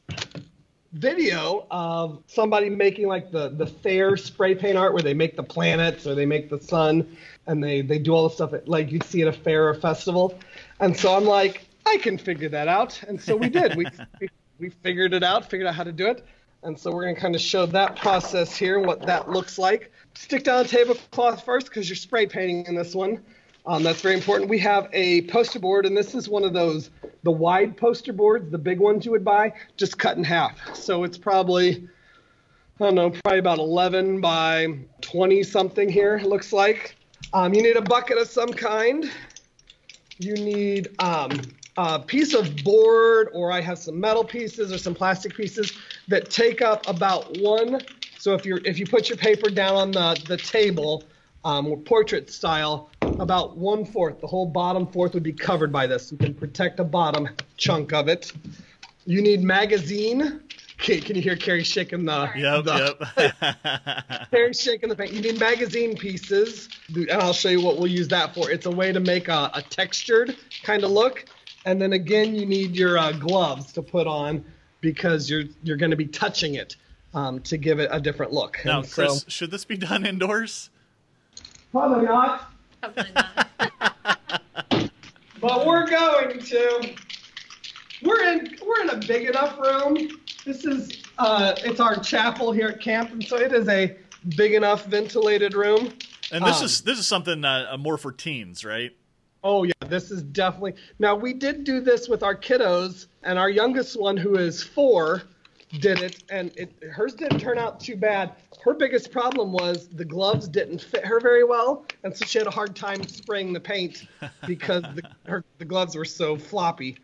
video 0.91 1.67
of 1.69 2.23
somebody 2.27 2.69
making 2.69 3.07
like 3.07 3.31
the 3.31 3.49
the 3.49 3.67
fair 3.67 4.17
spray 4.17 4.55
paint 4.55 4.77
art 4.77 4.93
where 4.93 5.03
they 5.03 5.13
make 5.13 5.35
the 5.35 5.43
planets 5.43 6.07
or 6.07 6.15
they 6.15 6.25
make 6.25 6.49
the 6.49 6.59
sun 6.59 7.15
and 7.47 7.63
they 7.63 7.81
they 7.81 7.99
do 7.99 8.11
all 8.11 8.27
the 8.27 8.33
stuff 8.33 8.53
like 8.65 8.91
you'd 8.91 9.03
see 9.03 9.21
at 9.21 9.27
a 9.27 9.33
fair 9.33 9.69
or 9.69 9.73
festival. 9.73 10.37
And 10.79 10.95
so 10.95 11.15
I'm 11.15 11.25
like, 11.25 11.67
I 11.85 11.97
can 11.97 12.17
figure 12.17 12.49
that 12.49 12.67
out. 12.67 13.01
And 13.03 13.21
so 13.21 13.35
we 13.35 13.49
did. 13.49 13.75
we, 13.75 13.85
we 14.19 14.29
we 14.59 14.69
figured 14.69 15.13
it 15.13 15.23
out, 15.23 15.49
figured 15.49 15.67
out 15.67 15.75
how 15.75 15.83
to 15.83 15.91
do 15.91 16.07
it. 16.07 16.25
And 16.63 16.77
so 16.77 16.91
we're 16.91 17.03
going 17.03 17.15
to 17.15 17.21
kind 17.21 17.35
of 17.35 17.41
show 17.41 17.65
that 17.67 17.95
process 17.95 18.55
here 18.55 18.77
and 18.77 18.85
what 18.85 19.05
that 19.05 19.29
looks 19.29 19.57
like. 19.57 19.91
Stick 20.15 20.43
down 20.43 20.65
a 20.65 20.67
tablecloth 20.67 21.45
first 21.45 21.67
because 21.67 21.87
you're 21.87 21.95
spray 21.95 22.25
painting 22.25 22.65
in 22.65 22.75
this 22.75 22.93
one. 22.93 23.23
Um, 23.69 23.83
that's 23.83 24.01
very 24.01 24.15
important. 24.15 24.49
We 24.49 24.57
have 24.59 24.89
a 24.93 25.21
poster 25.27 25.59
board, 25.59 25.85
and 25.85 25.95
this 25.95 26.15
is 26.15 26.27
one 26.27 26.43
of 26.43 26.53
those 26.53 26.89
the 27.21 27.29
wide 27.29 27.77
poster 27.77 28.11
boards, 28.11 28.49
the 28.49 28.57
big 28.57 28.79
ones 28.79 29.05
you 29.05 29.11
would 29.11 29.23
buy, 29.23 29.53
just 29.77 29.99
cut 29.99 30.17
in 30.17 30.23
half. 30.23 30.75
So 30.75 31.03
it's 31.03 31.19
probably 31.19 31.87
I 32.79 32.85
don't 32.85 32.95
know, 32.95 33.11
probably 33.11 33.37
about 33.37 33.59
11 33.59 34.21
by 34.21 34.79
20 35.01 35.43
something 35.43 35.87
here. 35.87 36.17
It 36.17 36.25
looks 36.25 36.51
like. 36.51 36.95
Um, 37.31 37.53
you 37.53 37.61
need 37.61 37.75
a 37.75 37.81
bucket 37.81 38.17
of 38.17 38.27
some 38.27 38.51
kind. 38.51 39.05
You 40.17 40.33
need 40.33 40.87
um, 40.97 41.39
a 41.77 41.99
piece 41.99 42.33
of 42.33 42.63
board, 42.63 43.29
or 43.33 43.51
I 43.51 43.61
have 43.61 43.77
some 43.77 43.99
metal 43.99 44.23
pieces 44.23 44.71
or 44.71 44.79
some 44.79 44.95
plastic 44.95 45.35
pieces 45.35 45.77
that 46.07 46.31
take 46.31 46.63
up 46.63 46.87
about 46.87 47.37
one. 47.37 47.81
So 48.17 48.33
if 48.33 48.47
you're 48.47 48.61
if 48.65 48.79
you 48.79 48.87
put 48.87 49.09
your 49.09 49.17
paper 49.19 49.51
down 49.51 49.75
on 49.75 49.91
the 49.91 50.19
the 50.27 50.37
table, 50.37 51.03
um, 51.45 51.75
portrait 51.85 52.29
style, 52.29 52.89
about 53.01 53.57
one 53.57 53.85
fourth, 53.85 54.19
the 54.21 54.27
whole 54.27 54.45
bottom 54.45 54.87
fourth 54.87 55.13
would 55.13 55.23
be 55.23 55.33
covered 55.33 55.71
by 55.71 55.87
this. 55.87 56.11
You 56.11 56.17
can 56.17 56.33
protect 56.33 56.79
a 56.79 56.83
bottom 56.83 57.29
chunk 57.57 57.93
of 57.93 58.07
it. 58.07 58.31
You 59.05 59.21
need 59.21 59.43
magazine. 59.43 60.41
Okay, 60.81 61.01
can 61.01 61.15
you 61.15 61.21
hear 61.21 61.35
Carrie 61.35 61.63
shaking 61.63 62.05
the? 62.05 62.29
Yep, 62.35 62.63
the, 62.63 63.33
yep. 63.41 64.27
Carrie 64.31 64.53
shaking 64.53 64.87
the 64.87 64.95
paint. 64.95 65.11
You 65.11 65.21
need 65.21 65.39
magazine 65.39 65.97
pieces, 65.97 66.69
and 66.93 67.11
I'll 67.11 67.33
show 67.33 67.49
you 67.49 67.61
what 67.61 67.77
we'll 67.77 67.91
use 67.91 68.07
that 68.09 68.33
for. 68.33 68.49
It's 68.49 68.65
a 68.65 68.71
way 68.71 68.93
to 68.93 68.99
make 68.99 69.27
a, 69.27 69.51
a 69.53 69.61
textured 69.61 70.37
kind 70.63 70.83
of 70.83 70.91
look. 70.91 71.25
And 71.65 71.81
then 71.81 71.91
again, 71.91 72.33
you 72.33 72.45
need 72.45 72.77
your 72.77 72.97
uh, 72.97 73.11
gloves 73.11 73.73
to 73.73 73.81
put 73.81 74.07
on 74.07 74.45
because 74.79 75.29
you're 75.29 75.43
you're 75.63 75.77
going 75.77 75.91
to 75.91 75.97
be 75.97 76.07
touching 76.07 76.55
it 76.55 76.77
um, 77.13 77.41
to 77.41 77.57
give 77.57 77.79
it 77.79 77.89
a 77.91 77.99
different 77.99 78.31
look. 78.31 78.59
now, 78.63 78.79
And 78.79 78.89
Chris, 78.89 79.21
so, 79.21 79.29
should 79.29 79.51
this 79.51 79.65
be 79.65 79.75
done 79.77 80.05
indoors? 80.05 80.69
Probably 81.71 82.05
not. 82.05 82.51
Probably 82.81 83.11
not. 83.15 83.49
but 85.41 85.65
we're 85.65 85.87
going 85.87 86.39
to. 86.39 86.95
We're 88.01 88.23
in 88.33 88.57
we're 88.65 88.81
in 88.83 88.89
a 88.91 88.97
big 89.07 89.27
enough 89.27 89.59
room. 89.59 90.09
This 90.45 90.63
is 90.65 91.03
uh, 91.17 91.53
it's 91.63 91.79
our 91.79 91.97
chapel 91.99 92.51
here 92.51 92.69
at 92.69 92.81
camp, 92.81 93.11
and 93.11 93.23
so 93.23 93.37
it 93.37 93.51
is 93.51 93.67
a 93.67 93.97
big 94.35 94.53
enough 94.53 94.85
ventilated 94.85 95.53
room. 95.53 95.93
And 96.31 96.45
this 96.45 96.59
Um, 96.59 96.65
is 96.65 96.81
this 96.81 96.97
is 96.99 97.07
something 97.07 97.43
uh, 97.43 97.75
more 97.77 97.97
for 97.97 98.11
teens, 98.11 98.63
right? 98.63 98.91
Oh 99.43 99.63
yeah, 99.63 99.73
this 99.87 100.11
is 100.11 100.21
definitely. 100.23 100.75
Now 100.99 101.15
we 101.15 101.33
did 101.33 101.63
do 101.63 101.81
this 101.81 102.07
with 102.07 102.23
our 102.23 102.35
kiddos, 102.35 103.07
and 103.23 103.37
our 103.37 103.49
youngest 103.49 103.99
one, 103.99 104.15
who 104.15 104.37
is 104.37 104.63
four, 104.63 105.23
did 105.77 106.01
it, 106.01 106.23
and 106.29 106.51
it 106.55 106.71
hers 106.91 107.13
didn't 107.13 107.39
turn 107.39 107.57
out 107.57 107.79
too 107.79 107.95
bad. 107.95 108.33
Her 108.63 108.73
biggest 108.73 109.11
problem 109.11 109.51
was 109.51 109.87
the 109.87 110.05
gloves 110.05 110.47
didn't 110.47 110.81
fit 110.81 111.05
her 111.05 111.19
very 111.19 111.43
well, 111.43 111.85
and 112.03 112.15
so 112.15 112.25
she 112.25 112.39
had 112.39 112.47
a 112.47 112.51
hard 112.51 112.75
time 112.75 113.07
spraying 113.07 113.53
the 113.53 113.59
paint 113.59 114.07
because 114.47 114.83
the, 114.95 115.03
her 115.27 115.43
the 115.59 115.65
gloves 115.65 115.95
were 115.95 116.05
so 116.05 116.35
floppy, 116.35 116.97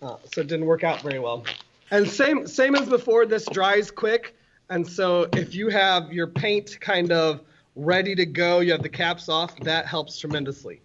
uh, 0.00 0.16
so 0.32 0.40
it 0.40 0.46
didn't 0.46 0.66
work 0.66 0.84
out 0.84 1.00
very 1.00 1.18
well. 1.18 1.44
And 1.90 2.08
same 2.08 2.46
same 2.46 2.76
as 2.76 2.88
before, 2.88 3.26
this 3.26 3.46
dries 3.46 3.90
quick, 3.90 4.36
and 4.70 4.86
so 4.86 5.28
if 5.32 5.54
you 5.54 5.68
have 5.68 6.12
your 6.12 6.28
paint 6.28 6.78
kind 6.80 7.10
of 7.10 7.40
ready 7.74 8.14
to 8.14 8.26
go, 8.26 8.60
you 8.60 8.72
have 8.72 8.82
the 8.82 8.88
caps 8.88 9.28
off, 9.28 9.58
that 9.60 9.86
helps 9.86 10.18
tremendously. 10.18 10.80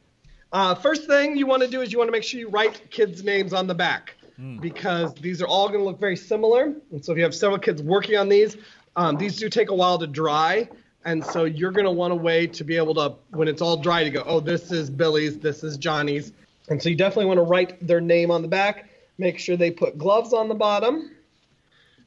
Uh, 0.51 0.73
first 0.73 1.05
thing 1.05 1.37
you 1.37 1.45
want 1.45 1.61
to 1.61 1.67
do 1.67 1.81
is 1.81 1.91
you 1.91 1.97
want 1.97 2.07
to 2.07 2.11
make 2.11 2.23
sure 2.23 2.39
you 2.39 2.49
write 2.49 2.89
kids' 2.89 3.23
names 3.23 3.51
on 3.51 3.67
the 3.67 3.75
back 3.75 4.16
because 4.59 5.13
these 5.15 5.41
are 5.41 5.47
all 5.47 5.67
going 5.67 5.79
to 5.79 5.85
look 5.85 5.99
very 5.99 6.15
similar. 6.15 6.73
And 6.91 7.03
so 7.03 7.11
if 7.11 7.17
you 7.17 7.23
have 7.23 7.33
several 7.33 7.59
kids 7.59 7.81
working 7.81 8.17
on 8.17 8.29
these, 8.29 8.57
um, 8.95 9.17
these 9.17 9.35
do 9.37 9.49
take 9.49 9.69
a 9.69 9.75
while 9.75 9.97
to 9.97 10.07
dry. 10.07 10.69
And 11.05 11.23
so 11.23 11.45
you're 11.45 11.71
going 11.71 11.85
to 11.85 11.91
want 11.91 12.13
a 12.13 12.15
way 12.15 12.47
to 12.47 12.63
be 12.63 12.77
able 12.77 12.93
to, 12.95 13.15
when 13.29 13.47
it's 13.47 13.61
all 13.61 13.77
dry, 13.77 14.03
to 14.03 14.09
go, 14.09 14.23
oh, 14.25 14.39
this 14.39 14.71
is 14.71 14.89
Billy's, 14.89 15.39
this 15.39 15.63
is 15.63 15.77
Johnny's. 15.77 16.33
And 16.69 16.81
so 16.81 16.89
you 16.89 16.95
definitely 16.95 17.25
want 17.25 17.37
to 17.37 17.43
write 17.43 17.85
their 17.85 18.01
name 18.01 18.29
on 18.29 18.41
the 18.41 18.47
back. 18.47 18.89
Make 19.17 19.39
sure 19.39 19.55
they 19.55 19.71
put 19.71 19.97
gloves 19.97 20.33
on 20.33 20.49
the 20.49 20.55
bottom. 20.55 21.11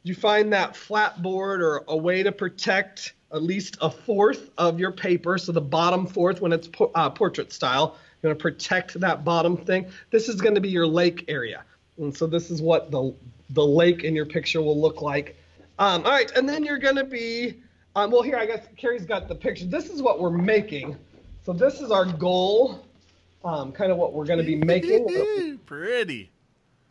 You 0.02 0.14
find 0.14 0.52
that 0.52 0.76
flat 0.76 1.22
board 1.22 1.62
or 1.62 1.84
a 1.88 1.96
way 1.96 2.22
to 2.22 2.32
protect 2.32 3.14
at 3.32 3.42
least 3.42 3.78
a 3.80 3.90
fourth 3.90 4.50
of 4.58 4.78
your 4.78 4.92
paper. 4.92 5.38
So 5.38 5.52
the 5.52 5.60
bottom 5.60 6.06
fourth, 6.06 6.40
when 6.40 6.52
it's 6.52 6.68
uh, 6.94 7.10
portrait 7.10 7.52
style, 7.52 7.96
you 8.22 8.28
want 8.28 8.38
to 8.38 8.42
protect 8.42 9.00
that 9.00 9.24
bottom 9.24 9.56
thing. 9.56 9.86
This 10.10 10.28
is 10.28 10.40
going 10.40 10.54
to 10.54 10.60
be 10.60 10.68
your 10.68 10.86
lake 10.86 11.24
area. 11.28 11.64
And 12.00 12.16
so 12.16 12.26
this 12.26 12.50
is 12.50 12.60
what 12.60 12.90
the, 12.90 13.14
the 13.50 13.64
lake 13.64 14.04
in 14.04 14.14
your 14.16 14.26
picture 14.26 14.60
will 14.60 14.80
look 14.80 15.02
like. 15.02 15.36
Um, 15.78 16.04
all 16.04 16.10
right, 16.10 16.30
and 16.36 16.48
then 16.48 16.64
you're 16.64 16.78
going 16.78 16.96
to 16.96 17.04
be, 17.04 17.62
um, 17.94 18.10
well, 18.10 18.22
here, 18.22 18.36
I 18.36 18.46
guess 18.46 18.66
Carrie's 18.76 19.04
got 19.04 19.28
the 19.28 19.34
picture. 19.34 19.66
This 19.66 19.88
is 19.88 20.02
what 20.02 20.20
we're 20.20 20.30
making. 20.30 20.96
So 21.44 21.52
this 21.52 21.80
is 21.80 21.90
our 21.90 22.04
goal, 22.04 22.84
um, 23.44 23.72
kind 23.72 23.90
of 23.90 23.98
what 23.98 24.12
we're 24.12 24.26
going 24.26 24.38
to 24.38 24.44
be 24.44 24.56
making. 24.56 25.58
Pretty. 25.66 26.30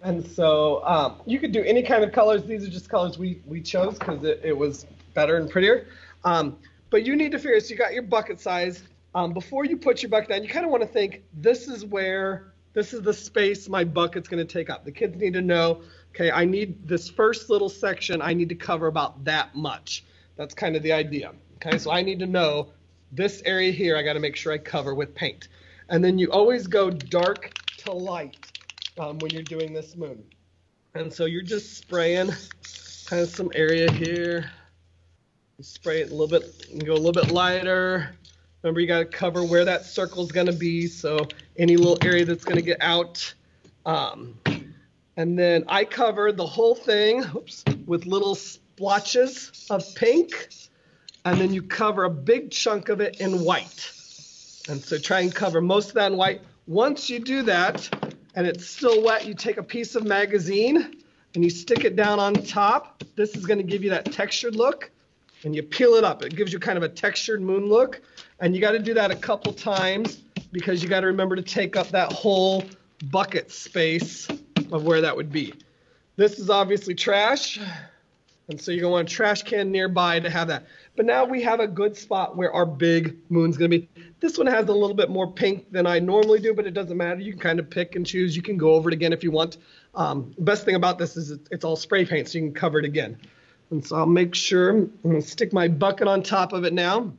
And 0.01 0.25
so 0.25 0.83
um, 0.85 1.21
you 1.25 1.39
could 1.39 1.51
do 1.51 1.63
any 1.63 1.83
kind 1.83 2.03
of 2.03 2.11
colors. 2.11 2.43
These 2.45 2.65
are 2.65 2.69
just 2.69 2.89
colors 2.89 3.17
we, 3.17 3.41
we 3.45 3.61
chose 3.61 3.99
because 3.99 4.23
it, 4.23 4.41
it 4.43 4.57
was 4.57 4.85
better 5.13 5.37
and 5.37 5.49
prettier. 5.49 5.87
Um, 6.23 6.57
but 6.89 7.05
you 7.05 7.15
need 7.15 7.31
to 7.33 7.37
figure, 7.37 7.57
out, 7.57 7.63
so 7.63 7.69
you 7.69 7.77
got 7.77 7.93
your 7.93 8.03
bucket 8.03 8.39
size. 8.39 8.83
Um, 9.13 9.33
before 9.33 9.65
you 9.65 9.75
put 9.77 10.01
your 10.01 10.09
bucket 10.09 10.29
down, 10.29 10.43
you 10.43 10.49
kind 10.49 10.65
of 10.65 10.71
want 10.71 10.83
to 10.83 10.87
think, 10.87 11.23
this 11.33 11.67
is 11.67 11.85
where, 11.85 12.53
this 12.79 12.93
is 12.93 13.01
the 13.01 13.13
space 13.13 13.67
my 13.67 13.83
bucket's 13.83 14.29
going 14.29 14.45
to 14.45 14.53
take 14.53 14.69
up. 14.69 14.85
The 14.85 14.91
kids 14.91 15.17
need 15.17 15.33
to 15.33 15.41
know, 15.41 15.81
okay, 16.15 16.31
I 16.31 16.45
need 16.45 16.87
this 16.87 17.09
first 17.09 17.49
little 17.49 17.67
section, 17.67 18.21
I 18.21 18.33
need 18.33 18.47
to 18.49 18.55
cover 18.55 18.87
about 18.87 19.25
that 19.25 19.53
much. 19.53 20.05
That's 20.37 20.53
kind 20.53 20.77
of 20.77 20.83
the 20.83 20.93
idea. 20.93 21.33
Okay, 21.55 21.77
so 21.77 21.91
I 21.91 22.01
need 22.01 22.19
to 22.19 22.25
know 22.25 22.69
this 23.11 23.41
area 23.43 23.73
here, 23.73 23.97
I 23.97 24.01
got 24.01 24.13
to 24.13 24.21
make 24.21 24.37
sure 24.37 24.53
I 24.53 24.57
cover 24.59 24.95
with 24.95 25.13
paint. 25.13 25.49
And 25.89 26.01
then 26.01 26.17
you 26.17 26.31
always 26.31 26.67
go 26.67 26.89
dark 26.89 27.53
to 27.79 27.91
light 27.91 28.37
um, 28.97 29.19
when 29.19 29.31
you're 29.31 29.43
doing 29.43 29.73
this 29.73 29.97
moon. 29.97 30.23
And 30.93 31.11
so 31.11 31.25
you're 31.25 31.41
just 31.41 31.77
spraying 31.77 32.31
kind 33.07 33.21
of 33.21 33.27
some 33.27 33.51
area 33.55 33.91
here. 33.91 34.49
You 35.57 35.65
spray 35.65 35.99
it 35.99 36.11
a 36.11 36.15
little 36.15 36.29
bit 36.29 36.67
and 36.71 36.85
go 36.85 36.93
a 36.93 36.95
little 36.95 37.11
bit 37.11 37.29
lighter. 37.31 38.15
Remember, 38.61 38.81
you 38.81 38.87
got 38.87 38.99
to 38.99 39.05
cover 39.05 39.43
where 39.43 39.65
that 39.65 39.85
circle 39.85 40.23
is 40.23 40.31
going 40.31 40.47
to 40.47 40.53
be. 40.53 40.87
So 40.87 41.27
any 41.57 41.77
little 41.77 41.97
area 42.01 42.25
that's 42.25 42.43
going 42.43 42.57
to 42.57 42.61
get 42.61 42.81
out. 42.81 43.33
Um, 43.85 44.37
and 45.15 45.39
then 45.39 45.63
I 45.67 45.85
cover 45.85 46.31
the 46.31 46.45
whole 46.45 46.75
thing 46.75 47.23
oops, 47.35 47.63
with 47.85 48.05
little 48.05 48.35
splotches 48.35 49.67
of 49.69 49.83
pink. 49.95 50.49
And 51.25 51.39
then 51.39 51.53
you 51.53 51.61
cover 51.61 52.05
a 52.05 52.09
big 52.09 52.51
chunk 52.51 52.89
of 52.89 53.01
it 53.01 53.21
in 53.21 53.43
white. 53.43 53.91
And 54.69 54.81
so 54.81 54.97
try 54.97 55.21
and 55.21 55.33
cover 55.33 55.61
most 55.61 55.89
of 55.89 55.95
that 55.95 56.11
in 56.11 56.17
white. 56.17 56.41
Once 56.67 57.09
you 57.09 57.19
do 57.19 57.43
that, 57.43 57.89
and 58.35 58.45
it's 58.45 58.67
still 58.67 59.03
wet, 59.03 59.25
you 59.25 59.33
take 59.33 59.57
a 59.57 59.63
piece 59.63 59.95
of 59.95 60.03
magazine 60.03 60.95
and 61.33 61.43
you 61.43 61.49
stick 61.49 61.83
it 61.83 61.95
down 61.95 62.19
on 62.19 62.33
top. 62.33 63.03
This 63.15 63.35
is 63.35 63.45
going 63.45 63.57
to 63.57 63.63
give 63.63 63.83
you 63.83 63.89
that 63.89 64.11
textured 64.11 64.55
look. 64.55 64.91
And 65.43 65.55
you 65.55 65.63
peel 65.63 65.95
it 65.95 66.03
up. 66.03 66.21
It 66.23 66.35
gives 66.35 66.51
you 66.51 66.59
kind 66.59 66.77
of 66.77 66.83
a 66.83 66.89
textured 66.89 67.41
moon 67.41 67.67
look. 67.67 68.01
And 68.41 68.55
you 68.55 68.61
got 68.61 68.71
to 68.71 68.79
do 68.79 68.93
that 68.93 69.11
a 69.11 69.15
couple 69.15 69.51
times 69.53 70.23
because 70.51 70.81
you 70.81 70.89
got 70.89 71.01
to 71.01 71.07
remember 71.07 71.35
to 71.35 71.41
take 71.41 71.75
up 71.75 71.89
that 71.89 72.11
whole 72.11 72.63
bucket 73.11 73.51
space 73.51 74.27
of 74.71 74.83
where 74.83 75.01
that 75.01 75.15
would 75.15 75.31
be. 75.31 75.53
This 76.15 76.39
is 76.39 76.49
obviously 76.49 76.95
trash. 76.95 77.59
And 78.49 78.59
so 78.59 78.71
you're 78.71 78.81
going 78.81 78.91
to 78.91 78.95
want 78.95 79.11
a 79.11 79.13
trash 79.13 79.43
can 79.43 79.71
nearby 79.71 80.19
to 80.19 80.29
have 80.29 80.47
that. 80.47 80.65
But 80.95 81.05
now 81.05 81.23
we 81.23 81.41
have 81.43 81.59
a 81.59 81.67
good 81.67 81.95
spot 81.95 82.35
where 82.35 82.51
our 82.51 82.65
big 82.65 83.15
moon's 83.29 83.57
going 83.57 83.69
to 83.71 83.79
be. 83.79 83.89
This 84.19 84.37
one 84.37 84.47
has 84.47 84.67
a 84.67 84.73
little 84.73 84.95
bit 84.95 85.09
more 85.09 85.31
pink 85.31 85.71
than 85.71 85.85
I 85.85 85.99
normally 85.99 86.39
do, 86.39 86.53
but 86.53 86.65
it 86.65 86.73
doesn't 86.73 86.97
matter. 86.97 87.21
You 87.21 87.33
can 87.33 87.41
kind 87.41 87.59
of 87.59 87.69
pick 87.69 87.95
and 87.95 88.05
choose. 88.05 88.35
You 88.35 88.41
can 88.41 88.57
go 88.57 88.73
over 88.73 88.89
it 88.89 88.93
again 88.93 89.13
if 89.13 89.23
you 89.23 89.31
want. 89.31 89.57
Um, 89.95 90.33
best 90.39 90.65
thing 90.65 90.75
about 90.75 90.97
this 90.97 91.15
is 91.15 91.37
it's 91.51 91.63
all 91.63 91.75
spray 91.75 92.05
paint, 92.05 92.27
so 92.27 92.39
you 92.39 92.45
can 92.45 92.53
cover 92.53 92.79
it 92.79 92.85
again. 92.85 93.17
And 93.69 93.85
so 93.85 93.97
I'll 93.97 94.07
make 94.07 94.33
sure 94.33 94.71
I'm 94.71 94.93
going 95.03 95.21
to 95.21 95.27
stick 95.27 95.53
my 95.53 95.67
bucket 95.67 96.07
on 96.07 96.23
top 96.23 96.51
of 96.51 96.65
it 96.65 96.73
now. 96.73 97.13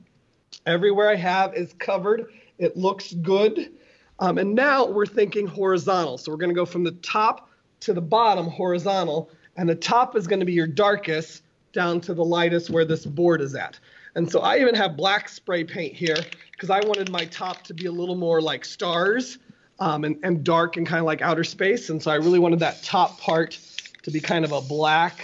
Everywhere 0.66 1.08
I 1.08 1.16
have 1.16 1.54
is 1.54 1.72
covered. 1.78 2.32
It 2.58 2.76
looks 2.76 3.12
good. 3.14 3.72
Um, 4.18 4.38
and 4.38 4.54
now 4.54 4.86
we're 4.86 5.06
thinking 5.06 5.46
horizontal. 5.46 6.18
So 6.18 6.30
we're 6.30 6.38
going 6.38 6.50
to 6.50 6.54
go 6.54 6.66
from 6.66 6.84
the 6.84 6.92
top 6.92 7.48
to 7.80 7.92
the 7.92 8.02
bottom 8.02 8.46
horizontal. 8.46 9.30
And 9.56 9.68
the 9.68 9.74
top 9.74 10.16
is 10.16 10.26
going 10.26 10.40
to 10.40 10.46
be 10.46 10.52
your 10.52 10.66
darkest 10.66 11.42
down 11.72 12.00
to 12.02 12.14
the 12.14 12.24
lightest 12.24 12.70
where 12.70 12.84
this 12.84 13.06
board 13.06 13.40
is 13.40 13.54
at. 13.54 13.78
And 14.14 14.30
so 14.30 14.40
I 14.40 14.58
even 14.58 14.74
have 14.74 14.96
black 14.96 15.28
spray 15.28 15.64
paint 15.64 15.94
here 15.94 16.16
because 16.52 16.68
I 16.68 16.80
wanted 16.80 17.10
my 17.10 17.24
top 17.26 17.62
to 17.64 17.74
be 17.74 17.86
a 17.86 17.92
little 17.92 18.16
more 18.16 18.42
like 18.42 18.64
stars 18.64 19.38
um, 19.78 20.04
and, 20.04 20.18
and 20.22 20.44
dark 20.44 20.76
and 20.76 20.86
kind 20.86 20.98
of 20.98 21.06
like 21.06 21.22
outer 21.22 21.44
space. 21.44 21.90
And 21.90 22.02
so 22.02 22.10
I 22.10 22.16
really 22.16 22.38
wanted 22.38 22.58
that 22.58 22.82
top 22.82 23.18
part 23.20 23.58
to 24.02 24.10
be 24.10 24.20
kind 24.20 24.44
of 24.44 24.52
a 24.52 24.60
black 24.60 25.20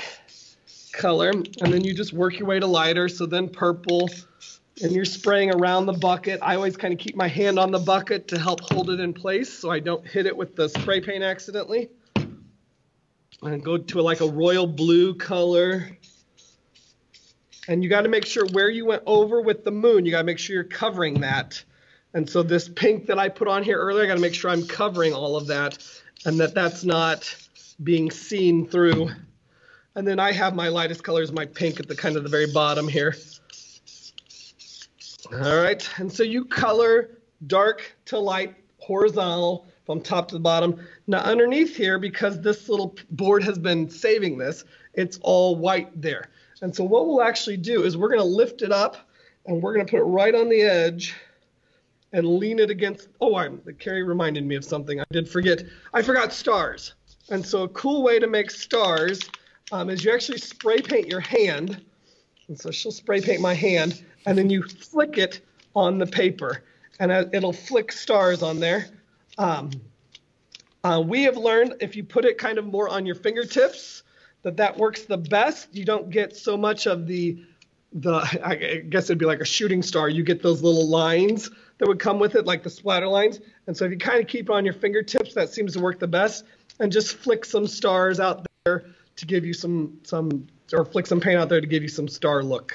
color. 0.92 1.30
And 1.30 1.72
then 1.72 1.84
you 1.84 1.94
just 1.94 2.12
work 2.12 2.38
your 2.38 2.48
way 2.48 2.60
to 2.60 2.66
lighter. 2.66 3.08
So 3.08 3.26
then 3.26 3.48
purple, 3.48 4.08
and 4.82 4.92
you're 4.92 5.04
spraying 5.04 5.54
around 5.54 5.86
the 5.86 5.92
bucket. 5.92 6.40
I 6.42 6.54
always 6.54 6.76
kind 6.76 6.92
of 6.92 7.00
keep 7.00 7.16
my 7.16 7.28
hand 7.28 7.58
on 7.58 7.70
the 7.70 7.78
bucket 7.78 8.28
to 8.28 8.38
help 8.38 8.60
hold 8.60 8.90
it 8.90 9.00
in 9.00 9.14
place 9.14 9.52
so 9.52 9.70
I 9.70 9.80
don't 9.80 10.06
hit 10.06 10.26
it 10.26 10.36
with 10.36 10.54
the 10.54 10.68
spray 10.68 11.00
paint 11.00 11.22
accidentally. 11.22 11.88
And 13.42 13.62
go 13.62 13.78
to 13.78 14.02
like 14.02 14.20
a 14.20 14.28
royal 14.28 14.66
blue 14.66 15.14
color. 15.14 15.96
And 17.68 17.82
you 17.82 17.88
got 17.88 18.02
to 18.02 18.08
make 18.08 18.26
sure 18.26 18.46
where 18.46 18.68
you 18.68 18.84
went 18.86 19.02
over 19.06 19.40
with 19.40 19.64
the 19.64 19.70
moon, 19.70 20.04
you 20.04 20.10
got 20.10 20.18
to 20.18 20.24
make 20.24 20.38
sure 20.38 20.54
you're 20.54 20.64
covering 20.64 21.20
that. 21.20 21.62
And 22.14 22.28
so 22.28 22.42
this 22.42 22.68
pink 22.68 23.06
that 23.06 23.18
I 23.18 23.28
put 23.28 23.48
on 23.48 23.62
here 23.62 23.78
earlier, 23.78 24.04
I 24.04 24.06
got 24.06 24.14
to 24.14 24.20
make 24.20 24.34
sure 24.34 24.50
I'm 24.50 24.66
covering 24.66 25.12
all 25.12 25.36
of 25.36 25.46
that 25.48 25.78
and 26.24 26.38
that 26.40 26.54
that's 26.54 26.84
not 26.84 27.34
being 27.82 28.10
seen 28.10 28.66
through. 28.66 29.10
And 29.94 30.06
then 30.06 30.18
I 30.18 30.32
have 30.32 30.54
my 30.54 30.68
lightest 30.68 31.02
colors, 31.02 31.32
my 31.32 31.46
pink 31.46 31.80
at 31.80 31.88
the 31.88 31.96
kind 31.96 32.16
of 32.16 32.22
the 32.22 32.28
very 32.28 32.50
bottom 32.52 32.88
here. 32.88 33.14
All 35.32 35.62
right, 35.62 35.88
and 35.98 36.12
so 36.12 36.22
you 36.22 36.44
color 36.44 37.18
dark 37.46 37.96
to 38.06 38.18
light 38.18 38.54
horizontal 38.78 39.66
from 39.84 40.00
top 40.00 40.28
to 40.28 40.34
the 40.34 40.40
bottom. 40.40 40.86
Now 41.06 41.18
underneath 41.18 41.76
here, 41.76 41.98
because 41.98 42.40
this 42.40 42.68
little 42.68 42.96
board 43.10 43.42
has 43.42 43.58
been 43.58 43.90
saving 43.90 44.38
this, 44.38 44.64
it's 44.94 45.18
all 45.22 45.56
white 45.56 46.00
there. 46.00 46.28
And 46.62 46.74
so 46.74 46.84
what 46.84 47.06
we'll 47.06 47.22
actually 47.22 47.56
do 47.56 47.82
is 47.82 47.96
we're 47.96 48.08
gonna 48.08 48.24
lift 48.24 48.62
it 48.62 48.72
up 48.72 48.96
and 49.46 49.62
we're 49.62 49.72
gonna 49.72 49.86
put 49.86 50.00
it 50.00 50.04
right 50.04 50.34
on 50.34 50.48
the 50.48 50.62
edge 50.62 51.14
and 52.12 52.26
lean 52.26 52.58
it 52.58 52.70
against, 52.70 53.08
oh, 53.20 53.36
I'm, 53.36 53.60
Carrie 53.78 54.04
reminded 54.04 54.44
me 54.44 54.54
of 54.54 54.64
something. 54.64 55.00
I 55.00 55.04
did 55.10 55.28
forget, 55.28 55.62
I 55.92 56.02
forgot 56.02 56.32
stars. 56.32 56.94
And 57.30 57.44
so 57.44 57.64
a 57.64 57.68
cool 57.70 58.02
way 58.02 58.20
to 58.20 58.28
make 58.28 58.50
stars 58.50 59.20
um, 59.72 59.90
is 59.90 60.04
you 60.04 60.12
actually 60.12 60.38
spray 60.38 60.80
paint 60.80 61.08
your 61.08 61.20
hand. 61.20 61.84
And 62.48 62.58
so 62.58 62.70
she'll 62.70 62.92
spray 62.92 63.20
paint 63.20 63.40
my 63.40 63.54
hand 63.54 64.04
and 64.26 64.36
then 64.36 64.50
you 64.50 64.62
flick 64.62 65.18
it 65.18 65.40
on 65.74 65.98
the 65.98 66.06
paper 66.06 66.62
and 66.98 67.12
it'll 67.32 67.52
flick 67.52 67.92
stars 67.92 68.42
on 68.42 68.60
there. 68.60 68.88
Um, 69.38 69.70
uh, 70.84 71.02
we 71.04 71.24
have 71.24 71.36
learned 71.36 71.74
if 71.80 71.96
you 71.96 72.04
put 72.04 72.24
it 72.24 72.38
kind 72.38 72.58
of 72.58 72.66
more 72.66 72.88
on 72.88 73.06
your 73.06 73.16
fingertips, 73.16 74.02
that 74.42 74.56
that 74.58 74.76
works 74.76 75.02
the 75.02 75.18
best. 75.18 75.74
You 75.74 75.84
don't 75.84 76.10
get 76.10 76.36
so 76.36 76.56
much 76.56 76.86
of 76.86 77.06
the 77.06 77.42
the 77.92 78.16
I 78.44 78.84
guess 78.88 79.04
it'd 79.04 79.18
be 79.18 79.26
like 79.26 79.40
a 79.40 79.44
shooting 79.44 79.82
star. 79.82 80.08
You 80.08 80.22
get 80.22 80.42
those 80.42 80.62
little 80.62 80.86
lines 80.86 81.50
that 81.78 81.88
would 81.88 81.98
come 81.98 82.18
with 82.18 82.34
it, 82.34 82.46
like 82.46 82.62
the 82.62 82.70
splatter 82.70 83.08
lines. 83.08 83.40
And 83.66 83.76
so 83.76 83.84
if 83.84 83.90
you 83.90 83.98
kind 83.98 84.20
of 84.20 84.28
keep 84.28 84.48
it 84.48 84.52
on 84.52 84.64
your 84.64 84.74
fingertips, 84.74 85.34
that 85.34 85.52
seems 85.52 85.72
to 85.72 85.80
work 85.80 85.98
the 85.98 86.06
best. 86.06 86.44
And 86.78 86.92
just 86.92 87.16
flick 87.16 87.44
some 87.44 87.66
stars 87.66 88.20
out 88.20 88.46
there 88.64 88.84
to 89.16 89.26
give 89.26 89.44
you 89.44 89.52
some 89.52 89.98
some 90.04 90.46
or 90.72 90.84
flick 90.84 91.06
some 91.06 91.20
paint 91.20 91.38
out 91.38 91.48
there 91.48 91.60
to 91.60 91.66
give 91.66 91.82
you 91.82 91.88
some 91.88 92.06
star 92.06 92.42
look. 92.42 92.74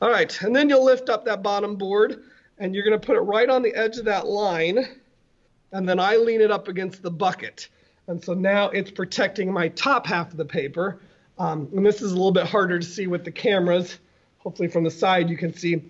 All 0.00 0.10
right, 0.10 0.40
and 0.42 0.54
then 0.54 0.68
you'll 0.68 0.84
lift 0.84 1.08
up 1.08 1.24
that 1.24 1.42
bottom 1.42 1.74
board 1.74 2.22
and 2.58 2.74
you're 2.74 2.84
going 2.84 2.98
to 2.98 3.04
put 3.04 3.16
it 3.16 3.20
right 3.20 3.48
on 3.48 3.62
the 3.62 3.74
edge 3.74 3.98
of 3.98 4.04
that 4.04 4.26
line 4.26 4.86
and 5.72 5.88
then 5.88 5.98
I 5.98 6.16
lean 6.16 6.40
it 6.40 6.50
up 6.50 6.68
against 6.68 7.02
the 7.02 7.10
bucket. 7.10 7.68
And 8.06 8.22
so 8.22 8.32
now 8.32 8.70
it's 8.70 8.90
protecting 8.90 9.52
my 9.52 9.68
top 9.68 10.06
half 10.06 10.30
of 10.30 10.36
the 10.36 10.44
paper. 10.44 11.00
Um, 11.38 11.68
and 11.74 11.84
this 11.84 12.00
is 12.00 12.12
a 12.12 12.14
little 12.14 12.32
bit 12.32 12.46
harder 12.46 12.78
to 12.78 12.86
see 12.86 13.06
with 13.06 13.24
the 13.24 13.30
cameras. 13.30 13.98
Hopefully 14.38 14.68
from 14.68 14.84
the 14.84 14.90
side 14.90 15.28
you 15.28 15.36
can 15.36 15.52
see. 15.52 15.82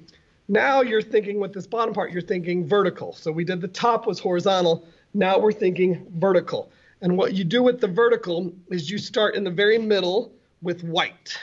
Now 0.48 0.80
you're 0.80 1.02
thinking 1.02 1.38
with 1.38 1.52
this 1.52 1.66
bottom 1.66 1.94
part, 1.94 2.10
you're 2.10 2.22
thinking 2.22 2.66
vertical. 2.66 3.12
So 3.12 3.30
we 3.30 3.44
did 3.44 3.60
the 3.60 3.68
top 3.68 4.06
was 4.06 4.18
horizontal. 4.18 4.86
Now 5.14 5.38
we're 5.38 5.52
thinking 5.52 6.06
vertical. 6.16 6.70
And 7.02 7.16
what 7.16 7.34
you 7.34 7.44
do 7.44 7.62
with 7.62 7.80
the 7.80 7.88
vertical 7.88 8.52
is 8.70 8.90
you 8.90 8.98
start 8.98 9.36
in 9.36 9.44
the 9.44 9.50
very 9.50 9.78
middle 9.78 10.32
with 10.62 10.82
white. 10.82 11.38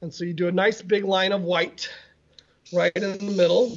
And 0.00 0.14
so 0.14 0.24
you 0.24 0.32
do 0.32 0.48
a 0.48 0.52
nice 0.52 0.80
big 0.80 1.04
line 1.04 1.32
of 1.32 1.42
white 1.42 1.88
right 2.72 2.92
in 2.94 3.18
the 3.26 3.32
middle. 3.32 3.76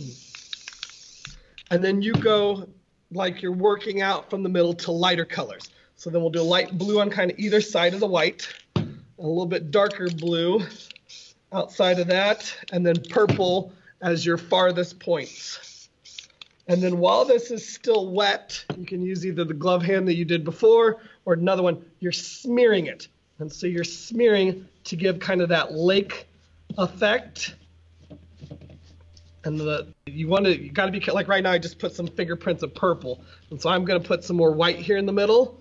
And 1.71 1.83
then 1.83 2.01
you 2.01 2.13
go 2.13 2.67
like 3.11 3.41
you're 3.41 3.51
working 3.51 4.01
out 4.01 4.29
from 4.29 4.43
the 4.43 4.49
middle 4.49 4.73
to 4.73 4.91
lighter 4.91 5.25
colors. 5.25 5.69
So 5.95 6.09
then 6.09 6.21
we'll 6.21 6.31
do 6.31 6.41
a 6.41 6.43
light 6.43 6.77
blue 6.77 6.99
on 6.99 7.09
kind 7.09 7.31
of 7.31 7.39
either 7.39 7.61
side 7.61 7.93
of 7.93 7.99
the 7.99 8.07
white, 8.07 8.47
a 8.75 8.81
little 9.17 9.45
bit 9.45 9.71
darker 9.71 10.09
blue 10.09 10.61
outside 11.53 11.99
of 11.99 12.07
that, 12.07 12.55
and 12.71 12.85
then 12.85 12.95
purple 13.09 13.73
as 14.01 14.25
your 14.25 14.37
farthest 14.37 14.99
points. 14.99 15.89
And 16.67 16.81
then 16.81 16.99
while 16.99 17.25
this 17.25 17.51
is 17.51 17.67
still 17.67 18.11
wet, 18.11 18.63
you 18.77 18.85
can 18.85 19.01
use 19.01 19.25
either 19.25 19.43
the 19.43 19.53
glove 19.53 19.83
hand 19.83 20.07
that 20.07 20.15
you 20.15 20.25
did 20.25 20.43
before 20.43 21.01
or 21.25 21.33
another 21.33 21.63
one, 21.63 21.83
you're 21.99 22.11
smearing 22.11 22.85
it. 22.85 23.07
And 23.41 23.51
so 23.51 23.65
you're 23.65 23.83
smearing 23.83 24.67
to 24.83 24.95
give 24.95 25.19
kind 25.19 25.41
of 25.41 25.49
that 25.49 25.73
lake 25.73 26.27
effect. 26.77 27.55
And 29.43 29.59
the 29.59 29.87
you 30.05 30.27
want 30.27 30.45
to 30.45 30.61
you 30.61 30.71
got 30.71 30.85
to 30.85 30.91
be 30.91 30.99
like 31.11 31.27
right 31.27 31.41
now 31.41 31.51
I 31.51 31.57
just 31.57 31.79
put 31.79 31.93
some 31.93 32.05
fingerprints 32.05 32.61
of 32.61 32.75
purple. 32.75 33.23
And 33.49 33.59
so 33.59 33.69
I'm 33.71 33.83
going 33.83 33.99
to 33.99 34.07
put 34.07 34.23
some 34.23 34.35
more 34.35 34.51
white 34.51 34.77
here 34.77 34.97
in 34.97 35.07
the 35.07 35.11
middle 35.11 35.59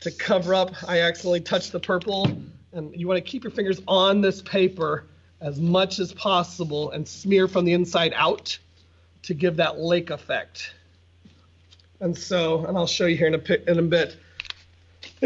to 0.00 0.10
cover 0.10 0.54
up. 0.54 0.74
I 0.86 1.00
accidentally 1.00 1.40
touched 1.40 1.72
the 1.72 1.80
purple. 1.80 2.30
And 2.72 2.94
you 2.94 3.08
want 3.08 3.16
to 3.16 3.22
keep 3.22 3.44
your 3.44 3.50
fingers 3.50 3.80
on 3.88 4.20
this 4.20 4.42
paper 4.42 5.06
as 5.40 5.58
much 5.58 5.98
as 5.98 6.12
possible 6.12 6.90
and 6.90 7.08
smear 7.08 7.48
from 7.48 7.64
the 7.64 7.72
inside 7.72 8.12
out 8.14 8.58
to 9.22 9.32
give 9.32 9.56
that 9.56 9.78
lake 9.78 10.10
effect. 10.10 10.74
And 12.00 12.16
so 12.16 12.66
and 12.66 12.76
I'll 12.76 12.86
show 12.86 13.06
you 13.06 13.16
here 13.16 13.28
in 13.28 13.34
a, 13.34 13.70
in 13.70 13.78
a 13.78 13.82
bit 13.82 14.16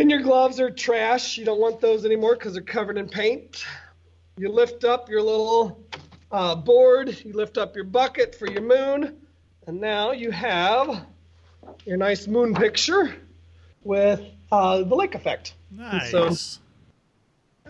then 0.00 0.10
your 0.10 0.22
gloves 0.22 0.58
are 0.58 0.70
trash 0.70 1.38
you 1.38 1.44
don't 1.44 1.60
want 1.60 1.80
those 1.80 2.04
anymore 2.04 2.34
because 2.34 2.54
they're 2.54 2.62
covered 2.62 2.98
in 2.98 3.08
paint 3.08 3.64
you 4.40 4.48
lift 4.48 4.84
up 4.84 5.10
your 5.10 5.20
little 5.20 5.84
uh, 6.32 6.54
board. 6.54 7.22
You 7.24 7.32
lift 7.32 7.58
up 7.58 7.74
your 7.74 7.84
bucket 7.84 8.34
for 8.34 8.46
your 8.46 8.62
moon, 8.62 9.18
and 9.66 9.80
now 9.80 10.12
you 10.12 10.30
have 10.30 11.06
your 11.84 11.96
nice 11.96 12.26
moon 12.26 12.54
picture 12.54 13.16
with 13.82 14.22
uh, 14.50 14.82
the 14.82 14.94
lake 14.94 15.14
effect. 15.14 15.54
Nice. 15.70 16.14
And, 16.14 16.36
so, 16.36 16.60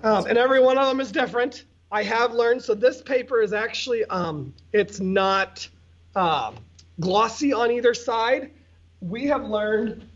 um, 0.03 0.27
and 0.27 0.39
every 0.39 0.61
one 0.61 0.79
of 0.79 0.87
them 0.87 1.01
is 1.01 1.11
different. 1.11 1.65
I 1.93 2.03
have 2.05 2.33
learned. 2.33 2.63
So 2.63 2.75
this 2.75 3.03
paper 3.03 3.41
is 3.41 3.53
actually 3.53 4.05
um, 4.05 4.55
it's 4.73 5.01
not 5.01 5.69
uh, 6.15 6.53
glossy 7.01 7.53
on 7.53 7.71
either 7.73 7.95
side. 7.95 8.53
We 9.01 9.27
have 9.27 9.45
learned 9.45 10.09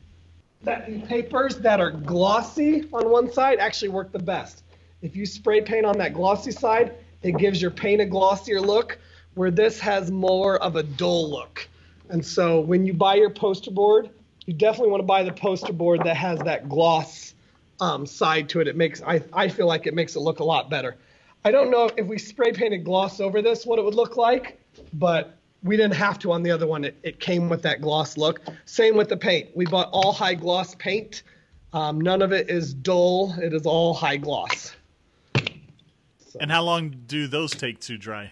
that 0.64 1.08
papers 1.08 1.56
that 1.58 1.80
are 1.80 1.90
glossy 1.90 2.88
on 2.92 3.10
one 3.10 3.32
side 3.32 3.58
actually 3.58 3.88
work 3.88 4.12
the 4.12 4.18
best. 4.18 4.62
If 5.02 5.16
you 5.16 5.26
spray 5.26 5.60
paint 5.60 5.84
on 5.84 5.98
that 5.98 6.14
glossy 6.14 6.50
side, 6.50 6.94
it 7.22 7.38
gives 7.38 7.60
your 7.60 7.70
paint 7.70 8.00
a 8.00 8.06
glossier 8.06 8.60
look, 8.60 8.98
where 9.34 9.50
this 9.50 9.80
has 9.80 10.10
more 10.10 10.56
of 10.58 10.76
a 10.76 10.82
dull 10.82 11.30
look. 11.30 11.68
And 12.08 12.24
so 12.24 12.60
when 12.60 12.86
you 12.86 12.92
buy 12.92 13.14
your 13.14 13.30
poster 13.30 13.70
board, 13.70 14.10
you 14.46 14.54
definitely 14.54 14.90
want 14.90 15.02
to 15.02 15.06
buy 15.06 15.22
the 15.22 15.32
poster 15.32 15.72
board 15.72 16.00
that 16.04 16.16
has 16.16 16.38
that 16.40 16.68
gloss 16.68 17.34
um, 17.80 18.06
side 18.06 18.48
to 18.50 18.60
it. 18.60 18.68
It 18.68 18.76
makes 18.76 19.02
I, 19.02 19.22
I 19.32 19.48
feel 19.48 19.66
like 19.66 19.86
it 19.86 19.94
makes 19.94 20.16
it 20.16 20.20
look 20.20 20.40
a 20.40 20.44
lot 20.44 20.70
better. 20.70 20.96
I 21.44 21.50
don't 21.50 21.70
know 21.70 21.90
if 21.96 22.06
we 22.06 22.18
spray 22.18 22.52
painted 22.52 22.84
gloss 22.84 23.20
over 23.20 23.42
this 23.42 23.66
what 23.66 23.78
it 23.78 23.84
would 23.84 23.94
look 23.94 24.16
like, 24.16 24.60
but 24.94 25.38
we 25.64 25.76
didn't 25.78 25.94
have 25.94 26.18
to 26.20 26.30
on 26.30 26.42
the 26.42 26.50
other 26.50 26.66
one. 26.66 26.84
It, 26.84 26.96
it 27.02 27.18
came 27.18 27.48
with 27.48 27.62
that 27.62 27.80
gloss 27.80 28.16
look. 28.16 28.40
Same 28.66 28.96
with 28.96 29.08
the 29.08 29.16
paint. 29.16 29.48
We 29.56 29.64
bought 29.64 29.88
all 29.90 30.12
high 30.12 30.34
gloss 30.34 30.74
paint. 30.74 31.22
Um, 31.72 32.00
none 32.00 32.22
of 32.22 32.32
it 32.32 32.50
is 32.50 32.72
dull. 32.72 33.34
It 33.40 33.52
is 33.52 33.66
all 33.66 33.94
high 33.94 34.18
gloss. 34.18 34.76
So. 35.34 36.38
And 36.40 36.52
how 36.52 36.62
long 36.62 36.94
do 37.06 37.26
those 37.26 37.52
take 37.52 37.80
to 37.80 37.96
dry? 37.96 38.30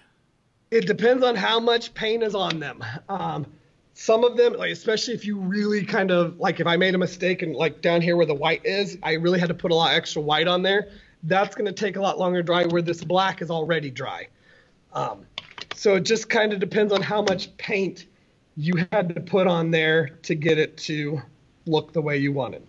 It 0.71 0.87
depends 0.87 1.25
on 1.25 1.35
how 1.35 1.59
much 1.59 1.93
paint 1.95 2.23
is 2.23 2.35
on 2.35 2.61
them. 2.61 2.85
Um, 3.09 3.47
some 3.95 4.25
of 4.25 4.37
them, 4.37 4.53
like 4.55 4.71
especially 4.71 5.15
if 5.15 5.25
you 5.25 5.39
really 5.39 5.85
kind 5.85 6.11
of 6.11 6.39
like 6.39 6.61
if 6.61 6.67
I 6.67 6.77
made 6.77 6.95
a 6.95 6.99
mistake 6.99 7.43
and 7.43 7.55
like 7.55 7.81
down 7.83 8.01
here 8.01 8.17
where 8.17 8.27
the 8.27 8.35
white 8.35 8.65
is, 8.65 8.99
I 9.03 9.15
really 9.15 9.41
had 9.41 9.49
to 9.49 9.55
put 9.55 9.71
a 9.71 9.75
lot 9.75 9.95
extra 9.95 10.23
white 10.23 10.49
on 10.49 10.63
there. 10.63 10.91
That's 11.25 11.55
going 11.55 11.67
to 11.67 11.73
take 11.73 11.97
a 11.97 12.01
lot 12.01 12.19
longer 12.19 12.41
to 12.41 12.43
dry. 12.43 12.67
Where 12.67 12.83
this 12.83 13.03
black 13.05 13.43
is 13.43 13.51
already 13.51 13.91
dry. 13.91 14.29
Um, 14.93 15.27
so 15.75 15.97
it 15.97 16.01
just 16.01 16.29
kind 16.29 16.53
of 16.53 16.61
depends 16.61 16.93
on 16.93 17.03
how 17.03 17.23
much 17.23 17.57
paint 17.57 18.07
you 18.57 18.87
had 18.93 19.15
to 19.15 19.21
put 19.21 19.47
on 19.47 19.71
there 19.71 20.19
to 20.23 20.35
get 20.35 20.59
it 20.59 20.77
to 20.77 21.21
look 21.67 21.93
the 21.93 22.03
way 22.03 22.17
you 22.17 22.33
wanted. 22.33 22.67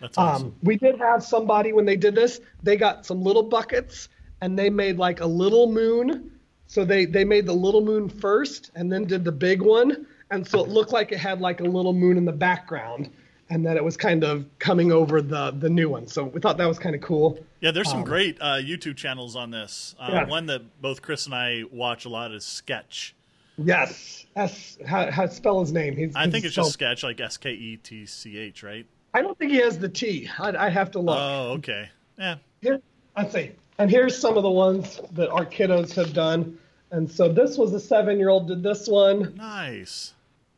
That's 0.00 0.16
awesome. 0.18 0.48
Um, 0.48 0.54
we 0.62 0.76
did 0.76 0.98
have 0.98 1.22
somebody 1.22 1.72
when 1.72 1.84
they 1.84 1.96
did 1.96 2.14
this, 2.14 2.40
they 2.62 2.76
got 2.76 3.06
some 3.06 3.22
little 3.22 3.42
buckets 3.42 4.08
and 4.40 4.58
they 4.58 4.70
made 4.70 4.98
like 4.98 5.20
a 5.20 5.26
little 5.26 5.70
moon. 5.70 6.30
So 6.66 6.84
they 6.84 7.04
they 7.04 7.24
made 7.24 7.46
the 7.46 7.54
little 7.54 7.80
moon 7.80 8.08
first 8.08 8.72
and 8.74 8.92
then 8.92 9.04
did 9.04 9.24
the 9.24 9.32
big 9.32 9.62
one, 9.62 10.04
and 10.32 10.46
so 10.46 10.64
it 10.64 10.68
looked 10.68 10.92
like 10.92 11.12
it 11.12 11.18
had 11.18 11.40
like 11.40 11.60
a 11.60 11.64
little 11.64 11.92
moon 11.92 12.16
in 12.16 12.24
the 12.24 12.32
background, 12.32 13.08
and 13.50 13.64
that 13.66 13.76
it 13.76 13.84
was 13.84 13.96
kind 13.96 14.24
of 14.24 14.46
coming 14.58 14.92
over 14.92 15.22
the 15.22 15.52
the 15.52 15.68
new 15.68 15.88
one. 15.88 16.06
So 16.06 16.24
we 16.24 16.40
thought 16.40 16.56
that 16.58 16.66
was 16.66 16.78
kind 16.78 16.94
of 16.94 17.00
cool. 17.00 17.38
Yeah, 17.60 17.70
there's 17.70 17.88
some 17.88 18.00
um, 18.00 18.04
great 18.04 18.38
uh, 18.40 18.56
YouTube 18.56 18.96
channels 18.96 19.36
on 19.36 19.50
this. 19.50 19.94
Uh, 19.98 20.08
yeah. 20.12 20.24
One 20.26 20.46
that 20.46 20.80
both 20.80 21.02
Chris 21.02 21.26
and 21.26 21.34
I 21.34 21.64
watch 21.70 22.04
a 22.04 22.08
lot 22.08 22.32
is 22.32 22.44
Sketch. 22.44 23.14
Yes, 23.58 24.26
S. 24.36 24.76
How, 24.86 25.10
how 25.10 25.26
spell 25.28 25.60
his 25.60 25.72
name? 25.72 25.96
He's, 25.96 26.14
I 26.14 26.28
think 26.28 26.44
it's 26.44 26.54
spelled... 26.54 26.66
just 26.66 26.74
Sketch, 26.74 27.02
like 27.02 27.20
S 27.20 27.36
K 27.38 27.50
E 27.50 27.76
T 27.78 28.04
C 28.04 28.36
H, 28.36 28.62
right? 28.62 28.86
I 29.14 29.22
don't 29.22 29.38
think 29.38 29.50
he 29.52 29.58
has 29.58 29.78
the 29.78 29.88
T. 29.88 30.28
I'd, 30.38 30.56
I'd 30.56 30.72
have 30.72 30.90
to 30.90 30.98
look. 30.98 31.16
Oh, 31.18 31.52
okay. 31.52 31.88
Yeah. 32.18 32.36
Here, 32.60 32.80
I'd 33.16 33.32
say 33.32 33.52
and 33.78 33.90
here's 33.90 34.18
some 34.18 34.36
of 34.36 34.42
the 34.42 34.50
ones 34.50 35.00
that 35.12 35.30
our 35.30 35.44
kiddos 35.44 35.94
have 35.94 36.12
done. 36.12 36.58
And 36.90 37.10
so 37.10 37.30
this 37.32 37.58
was 37.58 37.72
a 37.74 37.80
seven 37.80 38.18
year 38.18 38.28
old 38.28 38.48
did 38.48 38.62
this 38.62 38.88
one. 38.88 39.34
Nice. 39.36 40.14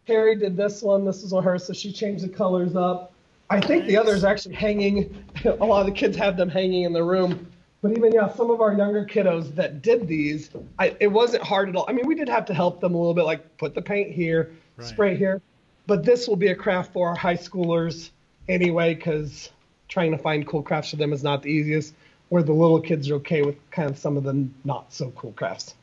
Carrie 0.08 0.36
did 0.36 0.56
this 0.56 0.82
one. 0.82 1.04
This 1.04 1.22
is 1.22 1.34
on 1.34 1.44
her, 1.44 1.58
so 1.58 1.74
she 1.74 1.92
changed 1.92 2.24
the 2.24 2.30
colors 2.30 2.74
up. 2.74 3.12
I 3.50 3.60
think 3.60 3.84
the 3.84 3.98
others 3.98 4.24
actually 4.24 4.54
hanging. 4.54 5.22
A 5.44 5.50
lot 5.50 5.80
of 5.80 5.86
the 5.86 5.92
kids 5.92 6.16
have 6.16 6.34
them 6.38 6.48
hanging 6.48 6.84
in 6.84 6.94
the 6.94 7.04
room. 7.04 7.46
But 7.82 7.90
even 7.92 8.12
yeah, 8.12 8.32
some 8.34 8.50
of 8.50 8.62
our 8.62 8.72
younger 8.72 9.04
kiddos 9.04 9.54
that 9.54 9.82
did 9.82 10.08
these, 10.08 10.48
I, 10.78 10.96
it 10.98 11.08
wasn't 11.08 11.42
hard 11.42 11.68
at 11.68 11.76
all. 11.76 11.84
I 11.88 11.92
mean, 11.92 12.06
we 12.06 12.14
did 12.14 12.26
have 12.26 12.46
to 12.46 12.54
help 12.54 12.80
them 12.80 12.94
a 12.94 12.96
little 12.96 13.12
bit, 13.12 13.24
like 13.24 13.58
put 13.58 13.74
the 13.74 13.82
paint 13.82 14.10
here, 14.10 14.50
Right. 14.78 14.86
spray 14.86 15.14
here. 15.16 15.42
But 15.86 16.04
this 16.04 16.26
will 16.26 16.36
be 16.36 16.48
a 16.48 16.54
craft 16.54 16.94
for 16.94 17.10
our 17.10 17.14
high 17.14 17.36
schoolers 17.36 18.08
anyway, 18.48 18.94
because 18.94 19.50
trying 19.88 20.10
to 20.12 20.18
find 20.18 20.46
cool 20.46 20.62
crafts 20.62 20.90
for 20.90 20.96
them 20.96 21.12
is 21.12 21.22
not 21.22 21.42
the 21.42 21.50
easiest. 21.50 21.92
Where 22.30 22.42
the 22.42 22.52
little 22.52 22.80
kids 22.80 23.10
are 23.10 23.16
okay 23.16 23.42
with 23.42 23.56
kind 23.70 23.90
of 23.90 23.98
some 23.98 24.16
of 24.16 24.24
the 24.24 24.48
not 24.64 24.90
so 24.90 25.10
cool 25.10 25.32
crafts. 25.32 25.74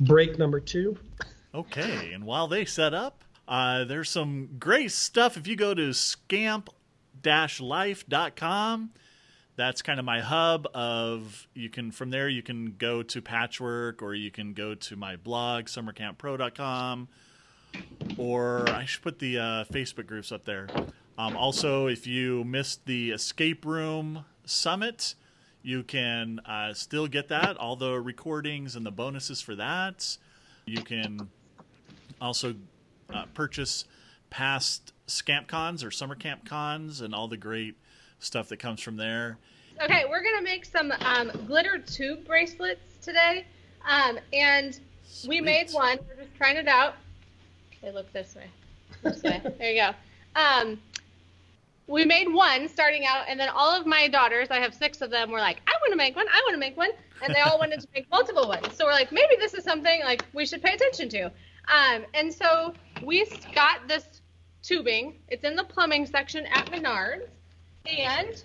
Break 0.00 0.38
number 0.38 0.58
two. 0.58 0.96
Okay, 1.54 2.12
and 2.14 2.24
while 2.24 2.48
they 2.48 2.64
set 2.64 2.94
up, 2.94 3.24
uh, 3.48 3.84
there's 3.84 4.10
some 4.10 4.50
great 4.58 4.92
stuff. 4.92 5.38
If 5.38 5.46
you 5.46 5.56
go 5.56 5.74
to 5.74 5.92
scamp-life.com, 5.92 8.90
that's 9.56 9.82
kind 9.82 9.98
of 9.98 10.04
my 10.04 10.20
hub 10.20 10.68
of 10.72 11.48
you 11.52 11.68
can 11.68 11.90
from 11.90 12.10
there 12.10 12.28
you 12.28 12.42
can 12.42 12.76
go 12.78 13.02
to 13.02 13.20
patchwork 13.20 14.02
or 14.02 14.14
you 14.14 14.30
can 14.30 14.52
go 14.52 14.76
to 14.76 14.94
my 14.94 15.16
blog 15.16 15.64
summercamppro.com 15.64 17.08
or 18.16 18.70
I 18.70 18.84
should 18.84 19.02
put 19.02 19.18
the 19.18 19.38
uh, 19.38 19.64
Facebook 19.64 20.06
groups 20.06 20.30
up 20.30 20.44
there. 20.44 20.68
Um, 21.18 21.36
also, 21.36 21.88
if 21.88 22.06
you 22.06 22.44
missed 22.44 22.86
the 22.86 23.10
escape 23.10 23.64
room 23.64 24.24
summit, 24.44 25.16
you 25.62 25.82
can 25.82 26.38
uh, 26.40 26.74
still 26.74 27.08
get 27.08 27.28
that, 27.28 27.56
all 27.56 27.74
the 27.74 28.00
recordings 28.00 28.76
and 28.76 28.86
the 28.86 28.92
bonuses 28.92 29.40
for 29.40 29.56
that. 29.56 30.16
You 30.66 30.82
can 30.82 31.28
also 32.20 32.54
uh, 33.12 33.24
purchase 33.34 33.84
past 34.30 34.92
Scamp 35.06 35.48
Cons 35.48 35.82
or 35.82 35.90
summer 35.90 36.14
camp 36.14 36.46
cons 36.46 37.00
and 37.00 37.14
all 37.14 37.28
the 37.28 37.36
great 37.36 37.74
stuff 38.18 38.48
that 38.48 38.58
comes 38.58 38.80
from 38.80 38.96
there. 38.96 39.38
Okay, 39.82 40.04
we're 40.08 40.22
gonna 40.22 40.42
make 40.42 40.64
some 40.64 40.92
um, 41.00 41.30
glitter 41.46 41.78
tube 41.78 42.26
bracelets 42.26 42.98
today, 43.00 43.46
um, 43.88 44.18
and 44.32 44.80
we 45.26 45.40
made 45.40 45.70
one. 45.70 45.98
We're 46.08 46.24
just 46.24 46.34
trying 46.36 46.56
it 46.56 46.68
out. 46.68 46.96
They 47.80 47.92
look 47.92 48.12
this 48.12 48.34
way. 48.34 48.50
This 49.02 49.22
way. 49.22 49.40
There 49.58 49.70
you 49.70 49.80
go. 49.80 50.40
Um, 50.40 50.80
we 51.86 52.04
made 52.04 52.30
one 52.30 52.68
starting 52.68 53.06
out, 53.06 53.24
and 53.28 53.38
then 53.40 53.48
all 53.48 53.70
of 53.70 53.86
my 53.86 54.08
daughters, 54.08 54.48
I 54.50 54.58
have 54.58 54.74
six 54.74 55.00
of 55.00 55.10
them, 55.10 55.30
were 55.30 55.38
like, 55.38 55.62
"I 55.66 55.72
want 55.80 55.92
to 55.92 55.96
make 55.96 56.16
one. 56.16 56.26
I 56.28 56.42
want 56.44 56.54
to 56.54 56.60
make 56.60 56.76
one," 56.76 56.90
and 57.22 57.34
they 57.34 57.40
all 57.40 57.58
wanted 57.58 57.80
to 57.80 57.86
make 57.94 58.10
multiple 58.10 58.48
ones. 58.48 58.66
So 58.74 58.84
we're 58.84 58.92
like, 58.92 59.12
maybe 59.12 59.36
this 59.38 59.54
is 59.54 59.64
something 59.64 60.00
like 60.02 60.24
we 60.34 60.44
should 60.44 60.60
pay 60.60 60.74
attention 60.74 61.08
to. 61.10 61.30
Um, 61.68 62.04
and 62.14 62.32
so 62.32 62.74
we 63.02 63.26
got 63.54 63.86
this 63.88 64.04
tubing. 64.62 65.14
It's 65.28 65.44
in 65.44 65.56
the 65.56 65.64
plumbing 65.64 66.06
section 66.06 66.46
at 66.46 66.66
Menards, 66.70 67.28
and 67.86 68.42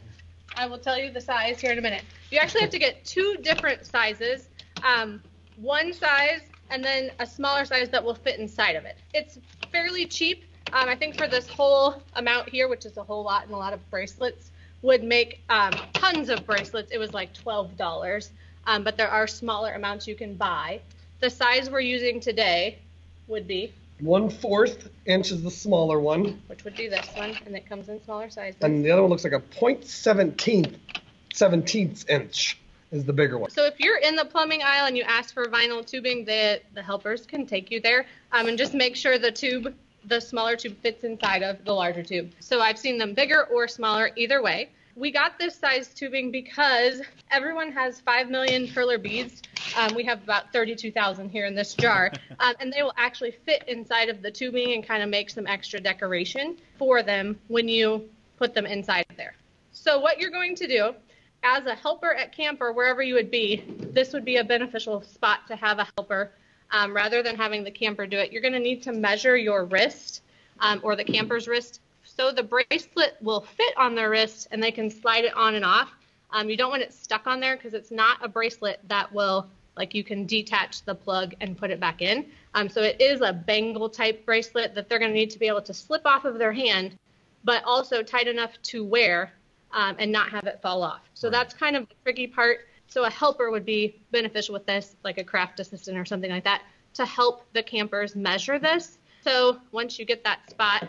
I 0.56 0.68
will 0.68 0.78
tell 0.78 0.98
you 0.98 1.12
the 1.12 1.22
size 1.22 1.60
here 1.60 1.72
in 1.72 1.78
a 1.78 1.82
minute. 1.82 2.04
You 2.32 2.40
actually 2.40 2.62
have 2.62 2.70
to 2.72 2.80
get 2.80 3.04
two 3.06 3.38
different 3.42 3.86
sizes, 3.86 4.50
um, 4.84 5.22
one 5.58 5.94
size 5.94 6.42
and 6.70 6.84
then 6.84 7.12
a 7.20 7.26
smaller 7.26 7.66
size 7.66 7.90
that 7.90 8.04
will 8.04 8.16
fit 8.16 8.40
inside 8.40 8.76
of 8.76 8.86
it. 8.86 8.98
It's 9.14 9.38
fairly 9.72 10.06
cheap. 10.06 10.46
Um, 10.72 10.90
I 10.90 10.96
think 10.96 11.18
for 11.18 11.28
this 11.28 11.48
whole 11.48 12.02
amount 12.16 12.50
here, 12.50 12.68
which 12.68 12.86
is 12.86 12.98
a 12.98 13.04
whole 13.04 13.24
lot 13.24 13.46
and 13.46 13.54
a 13.54 13.58
lot 13.58 13.74
of 13.74 13.90
bracelets, 13.92 14.50
would 14.82 15.04
make 15.04 15.42
um, 15.50 15.72
tons 15.94 16.30
of 16.30 16.46
bracelets. 16.46 16.92
It 16.92 16.98
was 16.98 17.14
like 17.14 17.34
twelve 17.34 17.78
dollars, 17.78 18.32
um, 18.66 18.84
but 18.84 18.98
there 18.98 19.10
are 19.10 19.28
smaller 19.28 19.74
amounts 19.74 20.08
you 20.08 20.16
can 20.16 20.36
buy. 20.36 20.82
The 21.20 21.30
size 21.30 21.70
we're 21.70 21.82
using 21.82 22.20
today 22.20 22.80
would 23.28 23.48
be, 23.48 23.72
One 24.04 24.30
fourth 24.30 24.90
inch 25.06 25.32
is 25.32 25.44
the 25.44 25.52
smaller 25.52 25.98
one, 25.98 26.42
which 26.48 26.66
would 26.66 26.76
be 26.76 26.90
this 26.90 27.08
one, 27.16 27.38
and 27.46 27.56
it 27.56 27.68
comes 27.70 27.88
in 27.88 28.04
smaller 28.04 28.30
sizes. 28.30 28.62
and 28.62 28.84
the 28.84 28.92
other 28.92 29.02
one 29.02 29.10
looks 29.10 29.24
like 29.24 29.32
a 29.32 29.40
point 29.40 29.86
seventeenth, 29.86 30.78
seventeenth 31.34 32.10
inch 32.10 32.60
is 32.92 33.06
the 33.06 33.14
bigger 33.14 33.38
one. 33.38 33.50
So 33.50 33.64
if 33.64 33.80
you're 33.80 34.00
in 34.00 34.18
the 34.18 34.26
plumbing 34.26 34.62
aisle 34.62 34.88
and 34.88 34.98
you 34.98 35.04
ask 35.04 35.34
for 35.34 35.46
vinyl 35.46 35.86
tubing, 35.86 36.26
the 36.26 36.60
the 36.74 36.82
helpers 36.82 37.26
can 37.26 37.46
take 37.46 37.72
you 37.72 37.80
there, 37.80 38.06
um, 38.34 38.50
and 38.50 38.58
just 38.58 38.74
make 38.74 38.98
sure 38.98 39.18
the 39.18 39.32
tube, 39.32 39.74
the 40.04 40.20
smaller 40.20 40.58
tube, 40.58 40.76
fits 40.82 41.06
inside 41.06 41.42
of 41.42 41.64
the 41.64 41.72
larger 41.72 42.04
tube. 42.04 42.34
So 42.42 42.60
I've 42.60 42.78
seen 42.78 42.98
them 42.98 43.14
bigger 43.14 43.46
or 43.46 43.70
smaller, 43.70 44.12
either 44.18 44.44
way. 44.44 44.70
We 44.96 45.12
got 45.12 45.40
this 45.40 45.56
size 45.56 45.88
tubing 45.88 46.30
because 46.30 47.02
everyone 47.32 47.72
has 47.72 48.00
five 48.00 48.30
million 48.30 48.68
perler 48.68 49.02
beads. 49.02 49.42
Um, 49.76 49.96
we 49.96 50.04
have 50.04 50.22
about 50.22 50.54
32,000 50.54 51.30
here 51.30 51.46
in 51.46 51.56
this 51.56 51.74
jar, 51.74 52.12
um, 52.40 52.54
and 52.60 52.72
they 52.72 52.84
will 52.84 52.94
actually 52.96 53.32
fit 53.32 53.64
inside 53.68 54.10
of 54.10 54.22
the 54.22 54.30
tubing 54.30 54.74
and 54.74 54.86
kind 54.86 55.02
of 55.02 55.10
make 55.10 55.32
some 55.32 55.48
extra 55.48 55.80
decoration 55.80 56.58
for 56.78 57.02
them 57.02 57.40
when 57.48 57.68
you 57.68 58.08
put 58.38 58.54
them 58.54 58.68
inside 58.68 59.06
there. 59.18 59.34
So 59.72 60.00
what 60.00 60.20
you're 60.20 60.30
going 60.30 60.56
to 60.56 60.68
do 60.68 60.94
as 61.42 61.66
a 61.66 61.74
helper 61.74 62.14
at 62.14 62.32
camp 62.32 62.62
or 62.62 62.72
wherever 62.72 63.02
you 63.02 63.16
would 63.16 63.32
be, 63.32 63.64
this 63.92 64.14
would 64.14 64.24
be 64.24 64.38
a 64.38 64.44
beneficial 64.44 65.02
spot 65.02 65.48
to 65.48 65.56
have 65.56 65.80
a 65.80 65.88
helper 65.98 66.34
um, 66.70 66.96
rather 66.96 67.24
than 67.24 67.36
having 67.36 67.64
the 67.64 67.72
camper 67.72 68.06
do 68.06 68.18
it. 68.18 68.32
You're 68.32 68.44
going 68.44 68.54
to 68.54 68.60
need 68.60 68.84
to 68.84 68.94
measure 68.94 69.36
your 69.36 69.66
wrist 69.66 70.22
um, 70.60 70.82
or 70.84 70.96
the 70.96 71.04
camper's 71.04 71.48
wrist 71.48 71.82
so 72.16 72.32
the 72.32 72.44
bracelet 72.44 73.18
will 73.22 73.42
fit 73.42 73.74
on 73.78 73.96
their 73.96 74.10
wrist 74.10 74.48
and 74.52 74.62
they 74.62 74.72
can 74.72 74.90
slide 74.90 75.26
it 75.26 75.34
on 75.36 75.56
and 75.56 75.66
off. 75.66 75.92
Um, 76.32 76.50
you 76.50 76.58
don't 76.58 76.70
want 76.70 76.82
it 76.82 76.94
stuck 76.94 77.28
on 77.28 77.40
there 77.40 77.56
because 77.56 77.74
it's 77.74 77.92
not 77.92 78.18
a 78.24 78.28
bracelet 78.28 78.80
that 78.88 79.12
will 79.12 79.48
like 79.76 79.96
you 79.96 80.04
can 80.04 80.26
detach 80.26 80.84
the 80.84 80.94
plug 80.94 81.34
and 81.42 81.58
put 81.58 81.72
it 81.72 81.80
back 81.80 82.02
in. 82.02 82.26
Um, 82.54 82.70
so 82.70 82.82
it 82.82 83.02
is 83.02 83.22
a 83.22 83.34
bangle 83.34 83.90
type 83.90 84.26
bracelet 84.26 84.76
that 84.76 84.88
they're 84.88 85.00
going 85.00 85.12
to 85.12 85.18
need 85.18 85.32
to 85.32 85.40
be 85.40 85.48
able 85.48 85.64
to 85.64 85.74
slip 85.74 86.06
off 86.06 86.26
of 86.26 86.38
their 86.38 86.54
hand, 86.54 86.96
but 87.44 87.64
also 87.64 88.04
tight 88.04 88.28
enough 88.28 88.52
to 88.64 88.84
wear 88.84 89.34
um, 89.72 89.96
and 89.98 90.12
not 90.12 90.30
have 90.30 90.46
it 90.46 90.60
fall 90.62 90.84
off. 90.84 91.02
So 91.16 91.32
that's 91.32 91.54
kind 91.54 91.76
of 91.76 91.88
the 91.90 91.96
tricky 92.04 92.28
part. 92.28 92.68
So 92.88 93.06
a 93.06 93.10
helper 93.10 93.50
would 93.50 93.66
be 93.66 94.00
beneficial 94.12 94.54
with 94.54 94.68
this, 94.68 94.96
like 95.04 95.18
a 95.18 95.24
craft 95.24 95.60
assistant 95.60 95.98
or 95.98 96.06
something 96.06 96.30
like 96.30 96.44
that, 96.44 96.62
to 96.94 97.06
help 97.06 97.46
the 97.54 97.64
campers 97.64 98.16
measure 98.16 98.60
this. 98.60 99.00
So 99.24 99.58
once 99.72 99.98
you 99.98 100.06
get 100.06 100.24
that 100.26 100.48
spot, 100.50 100.88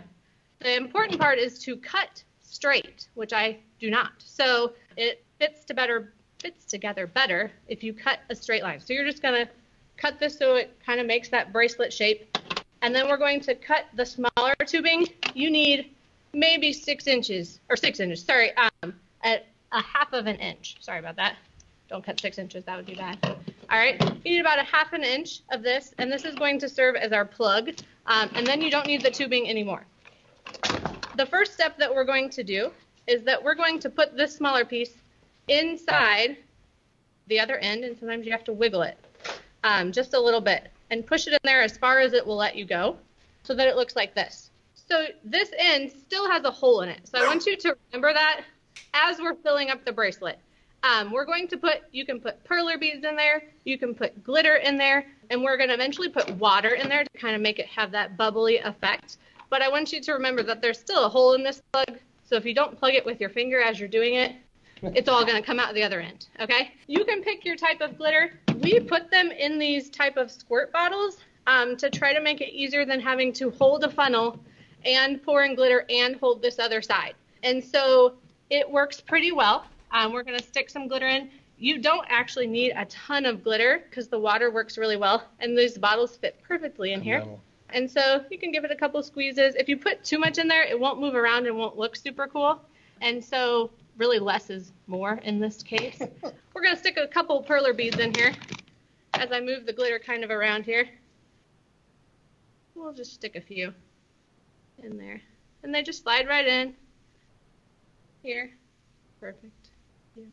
the 0.64 0.74
important 0.76 1.20
part 1.20 1.38
is 1.38 1.58
to 1.60 1.76
cut 1.76 2.24
straight, 2.42 3.08
which 3.14 3.32
I 3.32 3.58
do 3.78 3.90
not. 3.90 4.12
So 4.18 4.72
it 4.96 5.22
fits 5.38 5.64
to 5.66 5.74
better 5.74 6.12
fits 6.40 6.64
together 6.64 7.06
better 7.06 7.50
if 7.68 7.82
you 7.84 7.92
cut 7.92 8.20
a 8.30 8.34
straight 8.34 8.62
line. 8.62 8.80
So 8.80 8.92
you're 8.92 9.04
just 9.04 9.22
gonna 9.22 9.48
cut 9.96 10.18
this 10.18 10.36
so 10.38 10.56
it 10.56 10.76
kind 10.84 11.00
of 11.00 11.06
makes 11.06 11.28
that 11.28 11.52
bracelet 11.52 11.92
shape, 11.92 12.36
and 12.82 12.94
then 12.94 13.08
we're 13.08 13.18
going 13.18 13.40
to 13.40 13.54
cut 13.54 13.84
the 13.94 14.04
smaller 14.04 14.54
tubing. 14.66 15.06
You 15.34 15.50
need 15.50 15.90
maybe 16.32 16.72
six 16.72 17.06
inches 17.06 17.60
or 17.68 17.76
six 17.76 18.00
inches. 18.00 18.22
Sorry, 18.22 18.52
um, 18.56 18.94
at 19.22 19.46
a 19.72 19.82
half 19.82 20.12
of 20.12 20.26
an 20.26 20.36
inch. 20.36 20.76
Sorry 20.80 20.98
about 20.98 21.16
that. 21.16 21.36
Don't 21.88 22.04
cut 22.04 22.18
six 22.18 22.38
inches. 22.38 22.64
That 22.64 22.76
would 22.76 22.86
be 22.86 22.94
bad. 22.94 23.18
All 23.22 23.78
right. 23.78 24.02
You 24.24 24.32
need 24.32 24.40
about 24.40 24.58
a 24.58 24.64
half 24.64 24.92
an 24.92 25.02
inch 25.02 25.40
of 25.50 25.62
this, 25.62 25.94
and 25.98 26.10
this 26.10 26.24
is 26.24 26.34
going 26.34 26.58
to 26.60 26.68
serve 26.68 26.96
as 26.96 27.12
our 27.12 27.24
plug. 27.24 27.70
Um, 28.06 28.30
and 28.34 28.46
then 28.46 28.60
you 28.60 28.70
don't 28.70 28.86
need 28.86 29.02
the 29.02 29.10
tubing 29.10 29.48
anymore. 29.48 29.86
The 31.16 31.26
first 31.26 31.54
step 31.54 31.78
that 31.78 31.94
we're 31.94 32.04
going 32.04 32.30
to 32.30 32.42
do 32.42 32.70
is 33.06 33.22
that 33.22 33.42
we're 33.42 33.54
going 33.54 33.78
to 33.80 33.90
put 33.90 34.16
this 34.16 34.34
smaller 34.34 34.64
piece 34.64 34.92
inside 35.48 36.36
the 37.26 37.40
other 37.40 37.56
end, 37.58 37.84
and 37.84 37.98
sometimes 37.98 38.26
you 38.26 38.32
have 38.32 38.44
to 38.44 38.52
wiggle 38.52 38.82
it 38.82 38.98
um, 39.62 39.92
just 39.92 40.14
a 40.14 40.20
little 40.20 40.40
bit 40.40 40.70
and 40.90 41.06
push 41.06 41.26
it 41.26 41.32
in 41.32 41.38
there 41.44 41.62
as 41.62 41.76
far 41.76 41.98
as 42.00 42.12
it 42.12 42.26
will 42.26 42.36
let 42.36 42.56
you 42.56 42.64
go 42.64 42.96
so 43.42 43.54
that 43.54 43.66
it 43.66 43.76
looks 43.76 43.96
like 43.96 44.14
this. 44.14 44.50
So 44.74 45.06
this 45.24 45.50
end 45.58 45.90
still 45.90 46.30
has 46.30 46.44
a 46.44 46.50
hole 46.50 46.82
in 46.82 46.88
it. 46.88 47.08
So 47.08 47.22
I 47.22 47.26
want 47.26 47.46
you 47.46 47.56
to 47.56 47.76
remember 47.90 48.12
that 48.12 48.42
as 48.92 49.18
we're 49.18 49.34
filling 49.34 49.70
up 49.70 49.84
the 49.84 49.92
bracelet. 49.92 50.38
Um, 50.82 51.10
we're 51.10 51.24
going 51.24 51.48
to 51.48 51.56
put, 51.56 51.82
you 51.92 52.04
can 52.04 52.20
put 52.20 52.44
perler 52.44 52.78
beads 52.78 53.04
in 53.04 53.16
there, 53.16 53.44
you 53.64 53.78
can 53.78 53.94
put 53.94 54.22
glitter 54.22 54.56
in 54.56 54.76
there, 54.76 55.06
and 55.30 55.42
we're 55.42 55.56
going 55.56 55.70
to 55.70 55.74
eventually 55.74 56.10
put 56.10 56.28
water 56.32 56.74
in 56.74 56.90
there 56.90 57.04
to 57.04 57.18
kind 57.18 57.34
of 57.34 57.40
make 57.40 57.58
it 57.58 57.66
have 57.66 57.90
that 57.92 58.18
bubbly 58.18 58.58
effect. 58.58 59.16
But 59.54 59.62
I 59.62 59.68
want 59.68 59.92
you 59.92 60.00
to 60.00 60.12
remember 60.14 60.42
that 60.42 60.60
there's 60.60 60.80
still 60.80 61.04
a 61.04 61.08
hole 61.08 61.34
in 61.34 61.44
this 61.44 61.62
plug. 61.72 62.00
So 62.24 62.34
if 62.34 62.44
you 62.44 62.56
don't 62.56 62.76
plug 62.76 62.94
it 62.94 63.06
with 63.06 63.20
your 63.20 63.30
finger 63.30 63.62
as 63.62 63.78
you're 63.78 63.88
doing 63.88 64.14
it, 64.14 64.34
it's 64.82 65.08
all 65.08 65.24
going 65.24 65.40
to 65.40 65.46
come 65.46 65.60
out 65.60 65.72
the 65.74 65.82
other 65.84 66.00
end. 66.00 66.26
Okay? 66.40 66.72
You 66.88 67.04
can 67.04 67.22
pick 67.22 67.44
your 67.44 67.54
type 67.54 67.80
of 67.80 67.96
glitter. 67.96 68.40
We 68.62 68.80
put 68.80 69.12
them 69.12 69.30
in 69.30 69.60
these 69.60 69.90
type 69.90 70.16
of 70.16 70.32
squirt 70.32 70.72
bottles 70.72 71.18
um, 71.46 71.76
to 71.76 71.88
try 71.88 72.12
to 72.12 72.20
make 72.20 72.40
it 72.40 72.52
easier 72.52 72.84
than 72.84 72.98
having 72.98 73.32
to 73.34 73.50
hold 73.52 73.84
a 73.84 73.90
funnel 73.92 74.40
and 74.84 75.22
pour 75.22 75.44
in 75.44 75.54
glitter 75.54 75.86
and 75.88 76.16
hold 76.16 76.42
this 76.42 76.58
other 76.58 76.82
side. 76.82 77.14
And 77.44 77.62
so 77.62 78.14
it 78.50 78.68
works 78.68 79.00
pretty 79.00 79.30
well. 79.30 79.66
Um, 79.92 80.12
we're 80.12 80.24
going 80.24 80.36
to 80.36 80.44
stick 80.44 80.68
some 80.68 80.88
glitter 80.88 81.06
in. 81.06 81.30
You 81.58 81.80
don't 81.80 82.08
actually 82.10 82.48
need 82.48 82.72
a 82.74 82.86
ton 82.86 83.24
of 83.24 83.44
glitter 83.44 83.84
because 83.88 84.08
the 84.08 84.18
water 84.18 84.50
works 84.50 84.78
really 84.78 84.96
well, 84.96 85.22
and 85.38 85.56
these 85.56 85.78
bottles 85.78 86.16
fit 86.16 86.40
perfectly 86.42 86.92
in 86.92 87.00
here. 87.00 87.22
And 87.74 87.90
so 87.90 88.24
you 88.30 88.38
can 88.38 88.52
give 88.52 88.64
it 88.64 88.70
a 88.70 88.76
couple 88.76 89.02
squeezes. 89.02 89.56
If 89.56 89.68
you 89.68 89.76
put 89.76 90.04
too 90.04 90.20
much 90.20 90.38
in 90.38 90.46
there, 90.46 90.62
it 90.62 90.78
won't 90.78 91.00
move 91.00 91.16
around 91.16 91.46
and 91.46 91.56
won't 91.58 91.76
look 91.76 91.96
super 91.96 92.28
cool. 92.28 92.60
And 93.02 93.22
so 93.22 93.72
really 93.98 94.20
less 94.20 94.48
is 94.48 94.70
more 94.86 95.14
in 95.24 95.40
this 95.40 95.60
case. 95.64 96.00
We're 96.54 96.62
going 96.62 96.74
to 96.74 96.80
stick 96.80 96.96
a 96.96 97.08
couple 97.08 97.42
perler 97.42 97.76
beads 97.76 97.98
in 97.98 98.14
here 98.14 98.32
as 99.14 99.32
I 99.32 99.40
move 99.40 99.66
the 99.66 99.72
glitter 99.72 99.98
kind 99.98 100.22
of 100.22 100.30
around 100.30 100.64
here. 100.64 100.88
We'll 102.76 102.92
just 102.92 103.12
stick 103.12 103.34
a 103.34 103.40
few 103.40 103.74
in 104.80 104.96
there. 104.96 105.20
And 105.64 105.74
they 105.74 105.82
just 105.82 106.04
slide 106.04 106.28
right 106.28 106.46
in. 106.46 106.74
Here. 108.22 108.52
Perfect. 109.18 109.70
Yeah. 110.16 110.24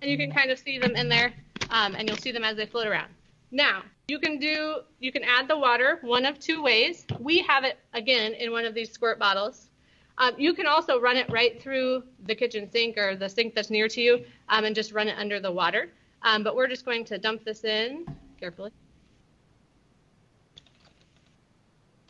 And 0.00 0.10
you 0.10 0.16
can 0.16 0.32
kind 0.32 0.50
of 0.50 0.58
see 0.58 0.78
them 0.78 0.96
in 0.96 1.08
there, 1.08 1.34
um, 1.70 1.94
and 1.94 2.08
you'll 2.08 2.18
see 2.18 2.32
them 2.32 2.44
as 2.44 2.56
they 2.56 2.66
float 2.66 2.86
around. 2.86 3.08
Now, 3.50 3.82
you 4.08 4.18
can 4.18 4.38
do 4.38 4.80
you 4.98 5.10
can 5.10 5.22
add 5.24 5.48
the 5.48 5.58
water 5.58 5.98
one 6.02 6.26
of 6.26 6.38
two 6.38 6.62
ways. 6.62 7.06
We 7.18 7.38
have 7.40 7.64
it 7.64 7.78
again 7.92 8.34
in 8.34 8.52
one 8.52 8.64
of 8.64 8.74
these 8.74 8.90
squirt 8.90 9.18
bottles. 9.18 9.70
Um, 10.18 10.34
you 10.38 10.54
can 10.54 10.66
also 10.66 11.00
run 11.00 11.16
it 11.16 11.30
right 11.30 11.60
through 11.60 12.04
the 12.26 12.34
kitchen 12.34 12.70
sink 12.70 12.96
or 12.96 13.16
the 13.16 13.28
sink 13.28 13.54
that's 13.54 13.70
near 13.70 13.88
to 13.88 14.00
you 14.00 14.24
um, 14.48 14.64
and 14.64 14.74
just 14.74 14.92
run 14.92 15.08
it 15.08 15.18
under 15.18 15.40
the 15.40 15.50
water. 15.50 15.90
Um, 16.22 16.44
but 16.44 16.54
we're 16.54 16.68
just 16.68 16.84
going 16.84 17.04
to 17.06 17.18
dump 17.18 17.44
this 17.44 17.64
in 17.64 18.06
carefully. 18.38 18.70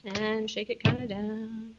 And 0.05 0.51
shake 0.51 0.69
it 0.69 0.85
kind 0.85 1.03
of 1.03 1.09
down. 1.09 1.75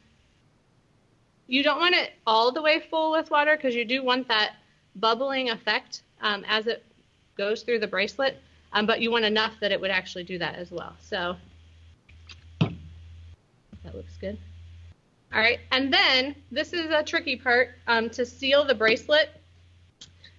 You 1.46 1.62
don't 1.62 1.78
want 1.78 1.94
it 1.94 2.14
all 2.26 2.50
the 2.50 2.60
way 2.60 2.80
full 2.90 3.12
with 3.12 3.30
water 3.30 3.56
because 3.56 3.76
you 3.76 3.84
do 3.84 4.02
want 4.02 4.26
that 4.26 4.56
bubbling 4.96 5.50
effect 5.50 6.02
um, 6.20 6.44
as 6.48 6.66
it 6.66 6.84
goes 7.36 7.62
through 7.62 7.78
the 7.78 7.86
bracelet, 7.86 8.42
um, 8.72 8.86
but 8.86 9.00
you 9.00 9.10
want 9.10 9.24
enough 9.24 9.54
that 9.60 9.72
it 9.72 9.80
would 9.80 9.90
actually 9.90 10.24
do 10.24 10.38
that 10.38 10.54
as 10.56 10.70
well. 10.70 10.94
So 11.00 11.36
that 12.60 13.94
looks 13.94 14.16
good. 14.20 14.38
All 15.32 15.40
right, 15.40 15.58
and 15.72 15.92
then 15.92 16.34
this 16.50 16.72
is 16.72 16.90
a 16.90 17.02
tricky 17.02 17.36
part 17.36 17.70
um, 17.88 18.08
to 18.10 18.24
seal 18.24 18.64
the 18.64 18.74
bracelet. 18.74 19.30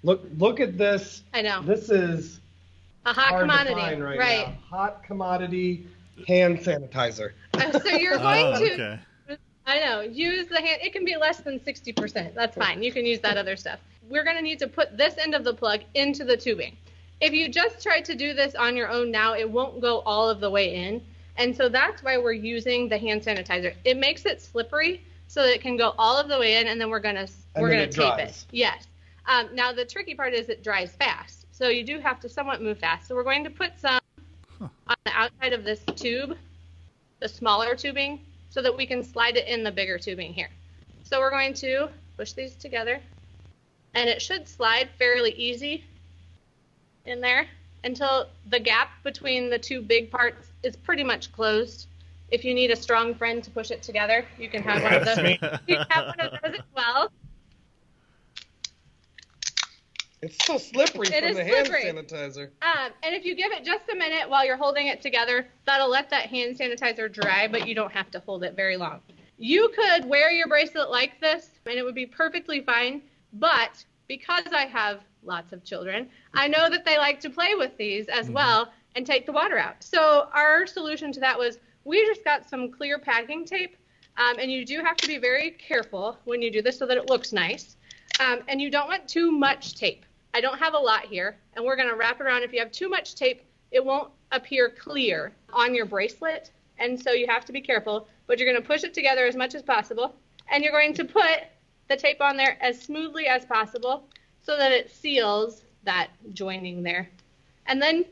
Look, 0.04 0.24
look 0.38 0.60
at 0.60 0.78
this. 0.78 1.24
I 1.34 1.42
know 1.42 1.62
This 1.62 1.90
is 1.90 2.40
a 3.06 3.14
hot 3.14 3.30
hard 3.30 3.42
commodity, 3.42 3.76
to 3.76 3.82
find 3.82 4.04
right, 4.04 4.18
right? 4.20 4.48
now. 4.48 4.54
Hot 4.78 5.04
commodity 5.04 5.88
hand 6.28 6.60
sanitizer. 6.60 7.34
Uh, 7.54 7.80
so 7.80 7.90
you're 7.90 8.18
going 8.18 8.46
Oh, 8.46 8.60
to 8.60 8.74
okay. 8.74 9.00
I 9.66 9.80
know. 9.80 10.02
Use 10.02 10.48
the 10.48 10.62
hand. 10.62 10.82
It 10.82 10.94
can 10.94 11.04
be 11.04 11.18
less 11.18 11.40
than 11.42 11.60
60%. 11.60 12.34
That's 12.34 12.56
fine. 12.56 12.82
You 12.82 12.92
can 12.92 13.06
use 13.06 13.20
that 13.20 13.38
other 13.38 13.58
stuff. 13.58 13.80
We're 14.10 14.24
going 14.24 14.38
to 14.38 14.42
need 14.42 14.60
to 14.60 14.68
put 14.68 14.98
this 14.98 15.16
end 15.18 15.36
of 15.36 15.44
the 15.44 15.54
plug 15.54 15.82
into 15.94 16.24
the 16.24 16.38
tubing. 16.38 16.78
If 17.20 17.34
you 17.34 17.50
just 17.50 17.82
try 17.82 18.02
to 18.02 18.16
do 18.16 18.34
this 18.34 18.54
on 18.56 18.76
your 18.76 18.90
own 18.90 19.12
now, 19.12 19.34
it 19.34 19.50
won't 19.50 19.82
go 19.82 20.00
all 20.00 20.30
of 20.30 20.40
the 20.40 20.50
way 20.50 20.76
in. 20.76 21.04
And 21.36 21.56
so 21.56 21.70
that's 21.70 22.04
why 22.04 22.18
we're 22.18 22.32
using 22.34 22.90
the 22.90 22.98
hand 22.98 23.22
sanitizer. 23.22 23.74
It 23.86 23.98
makes 23.98 24.26
it 24.26 24.42
slippery 24.42 25.04
so 25.28 25.44
that 25.44 25.54
it 25.54 25.62
can 25.62 25.78
go 25.78 25.94
all 25.98 26.18
of 26.18 26.28
the 26.28 26.40
way 26.40 26.56
in, 26.56 26.68
and 26.68 26.80
then 26.80 26.90
we're 26.90 27.00
going 27.00 27.16
to 27.16 27.30
And 27.56 27.62
we're 27.62 27.70
then 27.70 27.78
going 27.78 27.90
it 27.90 27.92
to 27.92 27.98
tape 27.98 28.16
dries. 28.16 28.30
it. 28.30 28.56
Yes. 28.56 28.88
Um, 29.26 29.50
now 29.54 29.74
the 29.74 29.86
tricky 29.86 30.16
part 30.16 30.34
is 30.34 30.50
it 30.50 30.64
dries 30.64 30.94
fast, 30.94 31.46
so 31.52 31.68
you 31.68 31.84
do 31.84 32.00
have 32.00 32.20
to 32.22 32.30
somewhat 32.30 32.62
move 32.62 32.80
fast. 32.80 33.08
So 33.08 33.16
we're 33.16 33.24
going 33.24 33.44
to 33.44 33.50
put 33.50 33.78
some 33.78 34.00
on 34.62 34.96
the 35.06 35.12
outside 35.12 35.54
of 35.54 35.64
this 35.64 35.84
tube, 35.96 36.38
the 37.20 37.28
smaller 37.28 37.76
tubing, 37.76 38.22
so 38.50 38.62
that 38.62 38.76
we 38.76 38.86
can 38.86 39.04
slide 39.04 39.36
it 39.36 39.48
in 39.48 39.64
the 39.64 39.72
bigger 39.72 39.98
tubing 40.00 40.34
here. 40.34 40.50
So 41.04 41.20
we're 41.20 41.30
going 41.30 41.54
to 41.56 41.90
push 42.16 42.32
these 42.32 42.56
together, 42.56 43.02
and 43.94 44.10
it 44.10 44.22
should 44.22 44.48
slide 44.48 44.90
fairly 44.98 45.32
easy 45.32 45.84
in 47.08 47.22
there 47.22 47.48
until 47.84 48.28
the 48.50 48.60
gap 48.60 48.90
between 49.04 49.50
the 49.50 49.58
two 49.60 49.82
big 49.82 50.12
parts 50.12 50.52
is 50.64 50.76
pretty 50.76 51.04
much 51.04 51.32
closed. 51.32 51.88
If 52.30 52.44
you 52.44 52.54
need 52.54 52.72
a 52.72 52.76
strong 52.76 53.16
friend 53.16 53.44
to 53.44 53.52
push 53.52 53.72
it 53.72 53.82
together, 53.82 54.26
you 54.38 54.50
can 54.50 54.62
have 54.64 54.84
one 54.84 54.94
of 54.94 55.06
those. 55.06 55.18
You 55.18 55.38
can 55.78 55.86
have 55.90 56.06
one 56.08 56.20
of 56.20 56.32
those 56.44 56.60
as 56.60 56.66
well. 56.76 57.12
It's 60.22 60.46
so 60.46 60.58
slippery 60.58 61.08
It 61.08 61.20
from 61.22 61.30
is 61.30 61.38
the 61.38 61.44
hand 61.46 61.68
slippery. 61.68 61.84
sanitizer. 61.84 62.50
Um, 62.64 62.92
and 63.04 63.16
if 63.16 63.24
you 63.24 63.36
give 63.36 63.52
it 63.52 63.64
just 63.64 63.84
a 63.90 63.96
minute 63.96 64.28
while 64.30 64.46
you're 64.46 64.58
holding 64.58 64.88
it 64.88 65.02
together, 65.02 65.48
that'll 65.66 65.90
let 65.90 66.10
that 66.10 66.24
hand 66.26 66.58
sanitizer 66.58 67.12
dry, 67.12 67.48
but 67.48 67.68
you 67.68 67.76
don't 67.76 67.92
have 67.92 68.10
to 68.12 68.20
hold 68.22 68.44
it 68.44 68.56
very 68.56 68.78
long. 68.78 69.00
You 69.38 69.70
could 69.76 70.06
wear 70.06 70.32
your 70.32 70.48
bracelet 70.48 70.90
like 70.90 71.22
this, 71.22 71.52
and 71.68 71.76
it 71.78 71.84
would 71.84 71.94
be 71.96 72.08
perfectly 72.08 72.62
fine. 72.62 73.04
But 73.34 73.86
because 74.08 74.48
I 74.52 74.66
have 74.66 75.02
lots 75.28 75.54
of 75.54 75.64
children, 75.64 76.10
I 76.34 76.48
know 76.48 76.70
that 76.70 76.86
they 76.86 76.98
like 76.98 77.20
to 77.22 77.30
play 77.30 77.56
with 77.56 77.78
these 77.78 78.08
as 78.08 78.30
well 78.30 78.72
and 78.96 79.06
take 79.06 79.26
the 79.26 79.32
water 79.32 79.58
out. 79.58 79.84
So 79.84 80.28
our 80.34 80.66
solution 80.66 81.12
to 81.14 81.20
that 81.20 81.38
was 81.38 81.60
we 81.84 82.06
just 82.06 82.24
got 82.24 82.50
some 82.50 82.72
clear 82.72 82.98
packing 83.00 83.46
tape, 83.46 83.78
um, 84.18 84.38
and 84.40 84.52
you 84.52 84.66
do 84.66 84.80
have 84.80 84.98
to 84.98 85.08
be 85.08 85.18
very 85.18 85.52
careful 85.52 86.18
when 86.26 86.42
you 86.42 86.52
do 86.52 86.62
this 86.62 86.78
so 86.80 86.86
that 86.88 86.98
it 86.98 87.10
looks 87.10 87.32
nice. 87.32 87.78
Um, 88.20 88.40
and 88.48 88.60
you 88.60 88.72
don't 88.72 88.88
want 88.88 89.08
too 89.08 89.32
much 89.32 89.76
tape. 89.76 90.06
I 90.34 90.42
don't 90.42 90.58
have 90.58 90.74
a 90.74 90.80
lot 90.80 91.06
here, 91.06 91.38
and 91.56 91.64
we're 91.64 91.76
going 91.76 91.90
to 91.90 91.96
wrap 91.96 92.20
it 92.20 92.24
around. 92.24 92.44
If 92.44 92.52
you 92.52 92.60
have 92.60 92.72
too 92.72 92.90
much 92.90 93.16
tape, 93.16 93.44
it 93.72 93.84
won't 93.84 94.12
appear 94.32 94.70
clear 94.70 95.34
on 95.54 95.76
your 95.76 95.86
bracelet, 95.86 96.52
and 96.80 97.00
so 97.00 97.12
you 97.12 97.28
have 97.28 97.46
to 97.46 97.54
be 97.54 97.62
careful. 97.62 98.08
But 98.26 98.40
you're 98.40 98.52
going 98.52 98.62
to 98.62 98.68
push 98.68 98.84
it 98.84 98.94
together 98.94 99.26
as 99.26 99.36
much 99.36 99.56
as 99.56 99.62
possible, 99.62 100.16
and 100.52 100.64
you're 100.64 100.74
going 100.74 100.94
to 100.96 101.06
put 101.06 101.44
the 101.88 101.96
tape 101.96 102.22
on 102.22 102.38
there 102.38 102.58
as 102.62 102.82
smoothly 102.82 103.28
as 103.28 103.46
possible 103.46 104.10
so 104.48 104.56
that 104.56 104.72
it 104.72 104.90
seals 104.90 105.62
that 105.84 106.08
joining 106.32 106.82
there. 106.82 107.10
And 107.66 107.82
then 107.82 108.06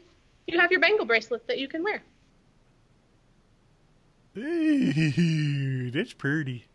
you 0.48 0.60
have 0.60 0.70
your 0.70 0.82
bangle 0.82 1.06
bracelet 1.06 1.48
that 1.48 1.60
you 1.60 1.70
can 1.70 1.82
wear. 1.82 2.04
Ooh, 4.38 5.92
that's 5.92 6.12
pretty. 6.12 6.66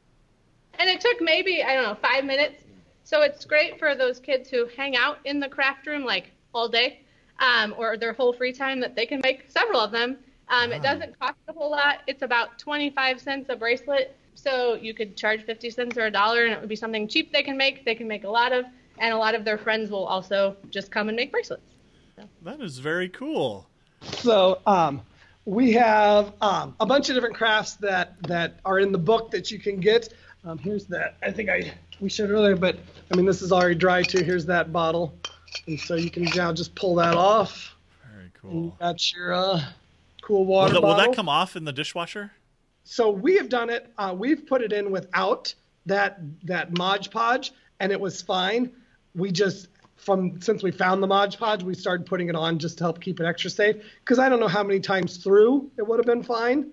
And 0.79 0.89
it 0.89 1.03
took 1.03 1.21
maybe, 1.21 1.63
I 1.63 1.75
don't 1.75 1.83
know, 1.83 1.95
five 1.95 2.25
minutes. 2.25 2.65
So 3.05 3.21
it's 3.21 3.45
great 3.45 3.79
for 3.79 3.95
those 3.95 4.19
kids 4.19 4.49
who 4.49 4.67
hang 4.79 4.97
out 4.97 5.19
in 5.27 5.41
the 5.41 5.49
craft 5.49 5.87
room 5.87 6.05
like 6.05 6.31
all 6.55 6.71
day 6.71 7.01
um, 7.39 7.75
or 7.77 7.99
their 7.99 8.15
whole 8.15 8.33
free 8.33 8.55
time 8.55 8.81
that 8.81 8.97
they 8.97 9.05
can 9.05 9.21
make 9.23 9.51
several 9.51 9.81
of 9.81 9.91
them. 9.91 10.17
Um, 10.49 10.73
It 10.73 10.83
doesn't 10.83 11.19
cost 11.21 11.37
a 11.49 11.53
whole 11.53 11.71
lot. 11.71 11.99
It's 12.07 12.23
about 12.23 12.59
25 12.59 13.21
cents 13.21 13.51
a 13.51 13.57
bracelet. 13.57 14.17
So 14.35 14.75
you 14.75 14.95
could 14.95 15.19
charge 15.19 15.45
50 15.45 15.69
cents 15.69 15.99
or 15.99 16.07
a 16.07 16.11
dollar 16.11 16.47
and 16.47 16.55
it 16.55 16.61
would 16.61 16.69
be 16.69 16.77
something 16.77 17.07
cheap 17.09 17.31
they 17.31 17.43
can 17.43 17.59
make. 17.59 17.85
They 17.85 17.95
can 17.95 18.09
make 18.09 18.25
a 18.25 18.31
lot 18.31 18.53
of. 18.53 18.65
And 19.01 19.13
a 19.15 19.17
lot 19.17 19.35
of 19.35 19.45
their 19.45 19.59
friends 19.59 19.91
will 19.91 20.05
also 20.05 20.57
just 20.71 20.91
come 20.93 21.09
and 21.09 21.17
make 21.17 21.33
bracelets. 21.33 21.63
That 22.43 22.61
is 22.61 22.79
very 22.79 23.09
cool. 23.09 23.67
So 24.03 24.61
um, 24.67 25.01
we 25.45 25.73
have 25.73 26.33
um, 26.41 26.77
a 26.81 26.87
bunch 26.87 27.09
of 27.09 27.15
different 27.15 27.35
crafts 27.35 27.75
that 27.77 28.23
that 28.25 28.61
are 28.65 28.79
in 28.79 28.93
the 28.93 28.99
book 28.99 29.31
that 29.31 29.51
you 29.51 29.59
can 29.59 29.81
get. 29.81 30.13
Um, 30.45 30.59
here's 30.59 30.87
that. 30.87 31.17
I 31.23 31.31
think 31.31 31.49
I 31.49 31.73
we 32.01 32.09
showed 32.09 32.31
earlier, 32.31 32.57
but 32.57 32.79
I 33.13 33.17
mean 33.17 33.27
this 33.27 33.43
is 33.43 33.53
already 33.53 33.75
dry 33.75 34.03
too. 34.03 34.23
Here's 34.23 34.47
that 34.47 34.73
bottle, 34.73 35.15
and 35.67 35.81
so 35.81 35.95
you 35.95 36.11
can 36.11 36.25
now 36.35 36.53
just 36.53 36.75
pull 36.75 36.95
that 36.97 37.15
off. 37.15 37.75
Very 38.15 38.31
cool. 38.41 38.77
That's 38.79 39.15
your 39.15 39.33
uh, 39.33 39.63
cool 40.23 40.45
Will 40.45 40.53
water 40.53 40.75
that, 40.75 40.83
will 40.83 40.97
that 40.97 41.15
come 41.15 41.29
off 41.29 41.57
in 41.57 41.65
the 41.65 41.73
dishwasher? 41.73 42.33
So 42.85 43.11
we 43.11 43.37
have 43.37 43.49
done 43.49 43.71
it. 43.71 43.91
Uh, 43.99 44.15
we've 44.17 44.47
put 44.47 44.63
it 44.63 44.73
in 44.73 44.91
without 44.91 45.55
that 45.87 46.21
that 46.45 46.77
Mod 46.77 47.11
Podge, 47.11 47.53
and 47.81 47.93
it 47.93 48.01
was 48.01 48.21
fine. 48.21 48.73
We 49.15 49.31
just 49.33 49.69
from 49.97 50.41
since 50.41 50.63
we 50.63 50.71
found 50.71 51.03
the 51.03 51.07
Mod 51.07 51.37
Podge, 51.39 51.63
we 51.63 51.75
started 51.75 52.07
putting 52.07 52.29
it 52.29 52.35
on 52.35 52.59
just 52.59 52.79
to 52.79 52.85
help 52.85 53.01
keep 53.01 53.21
it 53.21 53.27
extra 53.27 53.51
safe. 53.51 53.77
Because 54.01 54.19
I 54.19 54.29
don't 54.29 54.41
know 54.41 54.49
how 54.49 54.63
many 54.63 54.81
times 54.81 55.19
through 55.19 55.71
it 55.77 55.87
would 55.87 55.99
have 55.99 56.07
been 56.07 56.23
fine. 56.23 56.71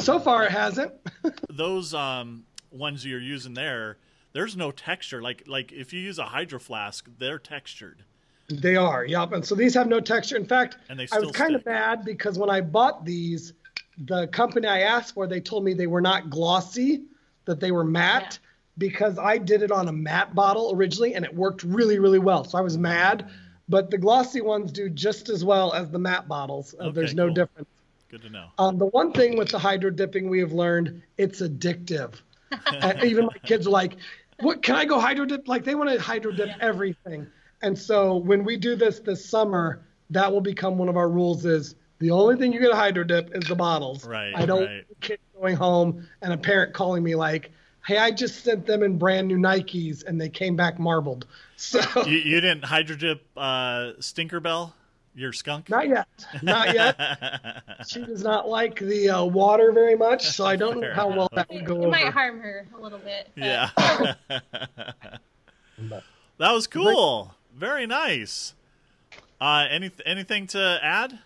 So 0.00 0.18
far, 0.20 0.44
it 0.44 0.52
hasn't. 0.52 0.92
Those 1.50 1.94
um, 1.94 2.44
ones 2.70 3.04
you're 3.04 3.18
using 3.20 3.54
there, 3.54 3.96
there's 4.32 4.56
no 4.56 4.70
texture. 4.70 5.22
Like 5.22 5.44
like 5.46 5.72
if 5.72 5.92
you 5.92 6.00
use 6.00 6.18
a 6.18 6.26
hydro 6.26 6.58
flask, 6.58 7.08
they're 7.18 7.38
textured. 7.38 8.04
they 8.48 8.76
are, 8.76 9.04
yep. 9.06 9.32
And 9.32 9.44
so 9.44 9.54
these 9.54 9.74
have 9.74 9.88
no 9.88 10.00
texture. 10.00 10.36
In 10.36 10.44
fact, 10.46 10.76
And 10.90 10.98
they 10.98 11.08
I 11.12 11.18
was 11.18 11.28
still 11.28 11.32
kind 11.32 11.54
of 11.54 11.62
stick. 11.62 11.72
mad 11.72 12.04
because 12.04 12.38
when 12.38 12.50
I 12.50 12.60
bought 12.60 13.04
these, 13.04 13.54
the 13.98 14.26
company 14.28 14.68
I 14.68 14.80
asked 14.80 15.14
for, 15.14 15.26
they 15.26 15.40
told 15.40 15.64
me 15.64 15.72
they 15.72 15.86
were 15.86 16.02
not 16.02 16.28
glossy, 16.30 17.04
that 17.46 17.58
they 17.58 17.70
were 17.72 17.84
matte. 17.84 18.38
Because 18.78 19.18
I 19.18 19.38
did 19.38 19.62
it 19.62 19.70
on 19.70 19.88
a 19.88 19.92
matte 19.92 20.34
bottle 20.34 20.72
originally 20.74 21.14
and 21.14 21.24
it 21.24 21.34
worked 21.34 21.62
really, 21.62 21.98
really 21.98 22.18
well. 22.18 22.44
So 22.44 22.58
I 22.58 22.60
was 22.60 22.76
mad. 22.76 23.30
But 23.68 23.90
the 23.90 23.98
glossy 23.98 24.40
ones 24.42 24.70
do 24.70 24.88
just 24.88 25.28
as 25.28 25.44
well 25.44 25.72
as 25.72 25.90
the 25.90 25.98
matte 25.98 26.28
bottles. 26.28 26.74
Uh, 26.78 26.84
Okay, 26.84 26.92
there's 26.92 27.14
no 27.14 27.26
cool. 27.26 27.34
difference. 27.34 27.68
Good 28.08 28.22
to 28.22 28.30
know. 28.30 28.46
Um, 28.58 28.78
the 28.78 28.86
one 28.86 29.12
thing 29.12 29.36
with 29.36 29.48
the 29.48 29.58
hydro 29.58 29.90
dipping 29.90 30.28
we 30.28 30.38
have 30.38 30.52
learned, 30.52 31.02
it's 31.18 31.40
addictive. 31.40 32.14
Uh, 32.66 32.94
even 33.04 33.26
my 33.26 33.38
kids 33.44 33.66
are 33.66 33.70
like, 33.70 33.96
"What 34.40 34.62
can 34.62 34.76
I 34.76 34.84
go 34.84 35.00
hydro 35.00 35.24
dip?" 35.26 35.48
Like 35.48 35.64
they 35.64 35.74
want 35.74 35.90
to 35.90 36.00
hydro 36.00 36.30
dip 36.30 36.50
everything. 36.60 37.26
And 37.62 37.76
so 37.76 38.16
when 38.16 38.44
we 38.44 38.56
do 38.56 38.76
this 38.76 39.00
this 39.00 39.24
summer, 39.28 39.84
that 40.10 40.30
will 40.32 40.40
become 40.40 40.78
one 40.78 40.88
of 40.88 40.96
our 40.96 41.08
rules: 41.08 41.44
is 41.44 41.74
the 41.98 42.10
only 42.12 42.36
thing 42.36 42.52
you 42.52 42.60
get 42.60 42.70
a 42.70 42.76
hydro 42.76 43.02
dip 43.02 43.34
is 43.34 43.48
the 43.48 43.56
bottles. 43.56 44.06
Right, 44.06 44.32
I 44.34 44.46
don't 44.46 44.60
right. 44.60 44.84
want 44.88 45.00
kids 45.00 45.22
going 45.38 45.56
home 45.56 46.06
and 46.22 46.32
a 46.32 46.36
parent 46.36 46.72
calling 46.72 47.02
me 47.02 47.14
like, 47.16 47.50
"Hey, 47.86 47.98
I 47.98 48.10
just 48.10 48.42
sent 48.44 48.66
them 48.66 48.82
in 48.82 48.98
brand 48.98 49.28
new 49.28 49.38
Nikes 49.38 50.04
and 50.04 50.20
they 50.20 50.28
came 50.28 50.56
back 50.56 50.78
marbled." 50.78 51.26
So 51.58 51.80
You, 52.04 52.18
you 52.18 52.40
didn't 52.42 52.64
hydro 52.64 52.96
dip 52.96 53.24
uh, 53.34 53.92
Stinkerbell, 53.98 54.74
your 55.14 55.32
skunk? 55.32 55.70
not 55.70 55.88
yet, 55.88 56.06
not 56.42 56.74
yet. 56.74 57.00
she 57.88 58.04
does 58.04 58.22
not 58.22 58.46
like 58.46 58.78
the 58.78 59.08
uh, 59.08 59.24
water 59.24 59.72
very 59.72 59.96
much, 59.96 60.26
so 60.28 60.44
I 60.44 60.56
don't 60.56 60.80
know 60.80 60.92
how 60.92 61.08
well 61.08 61.30
that 61.34 61.48
would 61.50 61.64
go 61.64 61.76
It 61.76 61.78
over. 61.78 61.88
might 61.88 62.12
harm 62.12 62.40
her 62.40 62.66
a 62.76 62.78
little 62.82 62.98
bit. 62.98 63.30
but- 63.34 63.42
Yeah. 63.42 63.70
that 66.38 66.52
was 66.52 66.66
cool. 66.66 67.34
Very 67.54 67.86
nice. 67.86 68.52
Uh, 69.40 69.66
any 69.70 69.90
anything 70.04 70.46
to 70.48 70.78
add? 70.82 71.18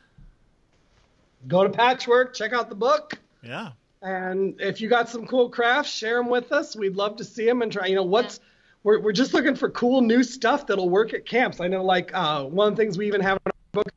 go 1.48 1.64
to 1.64 1.70
Patchwork, 1.70 2.34
check 2.34 2.52
out 2.52 2.68
the 2.68 2.74
book, 2.76 3.18
Yeah. 3.42 3.70
And 4.02 4.60
if 4.60 4.80
you 4.80 4.88
got 4.88 5.08
some 5.08 5.26
cool 5.26 5.50
crafts, 5.50 5.90
share 5.90 6.16
them 6.16 6.28
with 6.28 6.52
us. 6.52 6.74
We'd 6.74 6.96
love 6.96 7.16
to 7.16 7.24
see 7.24 7.44
them 7.44 7.62
and 7.62 7.70
try. 7.70 7.86
You 7.86 7.96
know, 7.96 8.02
what's 8.02 8.40
we're 8.82 9.00
we're 9.00 9.12
just 9.12 9.34
looking 9.34 9.54
for 9.54 9.70
cool 9.70 10.00
new 10.00 10.22
stuff 10.22 10.66
that'll 10.66 10.88
work 10.88 11.12
at 11.12 11.26
camps. 11.26 11.60
I 11.60 11.68
know, 11.68 11.84
like 11.84 12.10
uh, 12.14 12.44
one 12.44 12.68
of 12.68 12.76
the 12.76 12.82
things 12.82 12.96
we 12.96 13.06
even 13.06 13.20
have 13.20 13.38
in 13.44 13.52
our 13.52 13.82
book 13.84 13.92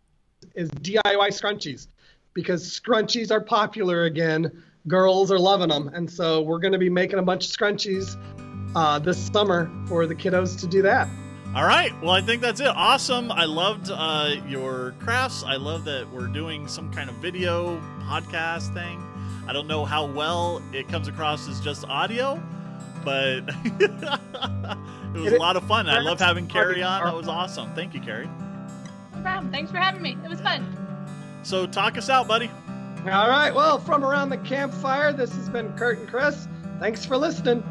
is 0.56 0.70
DIY 0.70 1.28
scrunchies. 1.30 1.88
because 2.34 2.80
scrunchies 2.80 3.32
are 3.32 3.41
popular 3.41 4.04
again. 4.04 4.64
Girls 4.88 5.32
are 5.32 5.39
loving 5.39 5.70
them, 5.70 5.89
and 5.93 6.10
so 6.12 6.41
we're 6.41 6.60
going 6.60 6.74
to 6.74 6.80
be 6.80 6.89
making 6.89 7.20
a 7.20 7.24
bunch 7.24 7.45
of 7.45 7.51
scrunchies 7.56 8.18
uh, 8.76 8.99
this 8.99 9.18
summer 9.18 9.72
for 9.88 10.06
the 10.06 10.16
kiddos 10.16 10.60
to 10.60 10.68
do 10.68 10.82
that. 10.82 11.08
All 11.56 11.64
right. 11.66 11.93
Well, 12.01 12.12
I 12.12 12.22
think 12.22 12.41
that's 12.41 12.60
it. 12.60 12.68
Awesome. 12.68 13.32
I 13.32 13.45
loved 13.45 13.91
uh, 13.91 14.36
your 14.47 14.95
crafts. 14.99 15.43
I 15.43 15.56
love 15.56 15.86
that 15.86 16.12
we're 16.12 16.28
doing 16.28 16.68
some 16.68 16.91
kind 16.91 17.10
of 17.10 17.16
video 17.18 17.80
podcast 18.01 18.74
thing. 18.74 19.12
I 19.47 19.53
don't 19.53 19.67
know 19.67 19.85
how 19.85 20.05
well 20.05 20.61
it 20.71 20.87
comes 20.87 21.07
across 21.07 21.47
as 21.49 21.59
just 21.59 21.85
audio, 21.85 22.41
but 23.03 23.43
it 23.65 25.19
was 25.19 25.33
a 25.33 25.37
lot 25.37 25.55
of 25.57 25.67
fun. 25.67 25.89
I 25.89 25.99
love 25.99 26.19
having 26.19 26.47
Carrie 26.47 26.83
on. 26.83 27.03
That 27.03 27.15
was 27.15 27.27
awesome. 27.27 27.73
Thank 27.75 27.93
you, 27.93 27.99
Carrie. 27.99 28.29
No 29.15 29.21
problem. 29.21 29.51
Thanks 29.51 29.71
for 29.71 29.77
having 29.77 30.01
me. 30.01 30.17
It 30.23 30.29
was 30.29 30.39
fun. 30.41 30.77
So, 31.43 31.67
talk 31.67 31.97
us 31.97 32.09
out, 32.09 32.27
buddy. 32.27 32.49
All 33.05 33.29
right. 33.29 33.53
Well, 33.53 33.79
from 33.79 34.05
around 34.05 34.29
the 34.29 34.37
campfire, 34.37 35.11
this 35.11 35.33
has 35.35 35.49
been 35.49 35.73
Kurt 35.73 35.99
and 35.99 36.07
Chris. 36.07 36.47
Thanks 36.79 37.05
for 37.05 37.17
listening. 37.17 37.61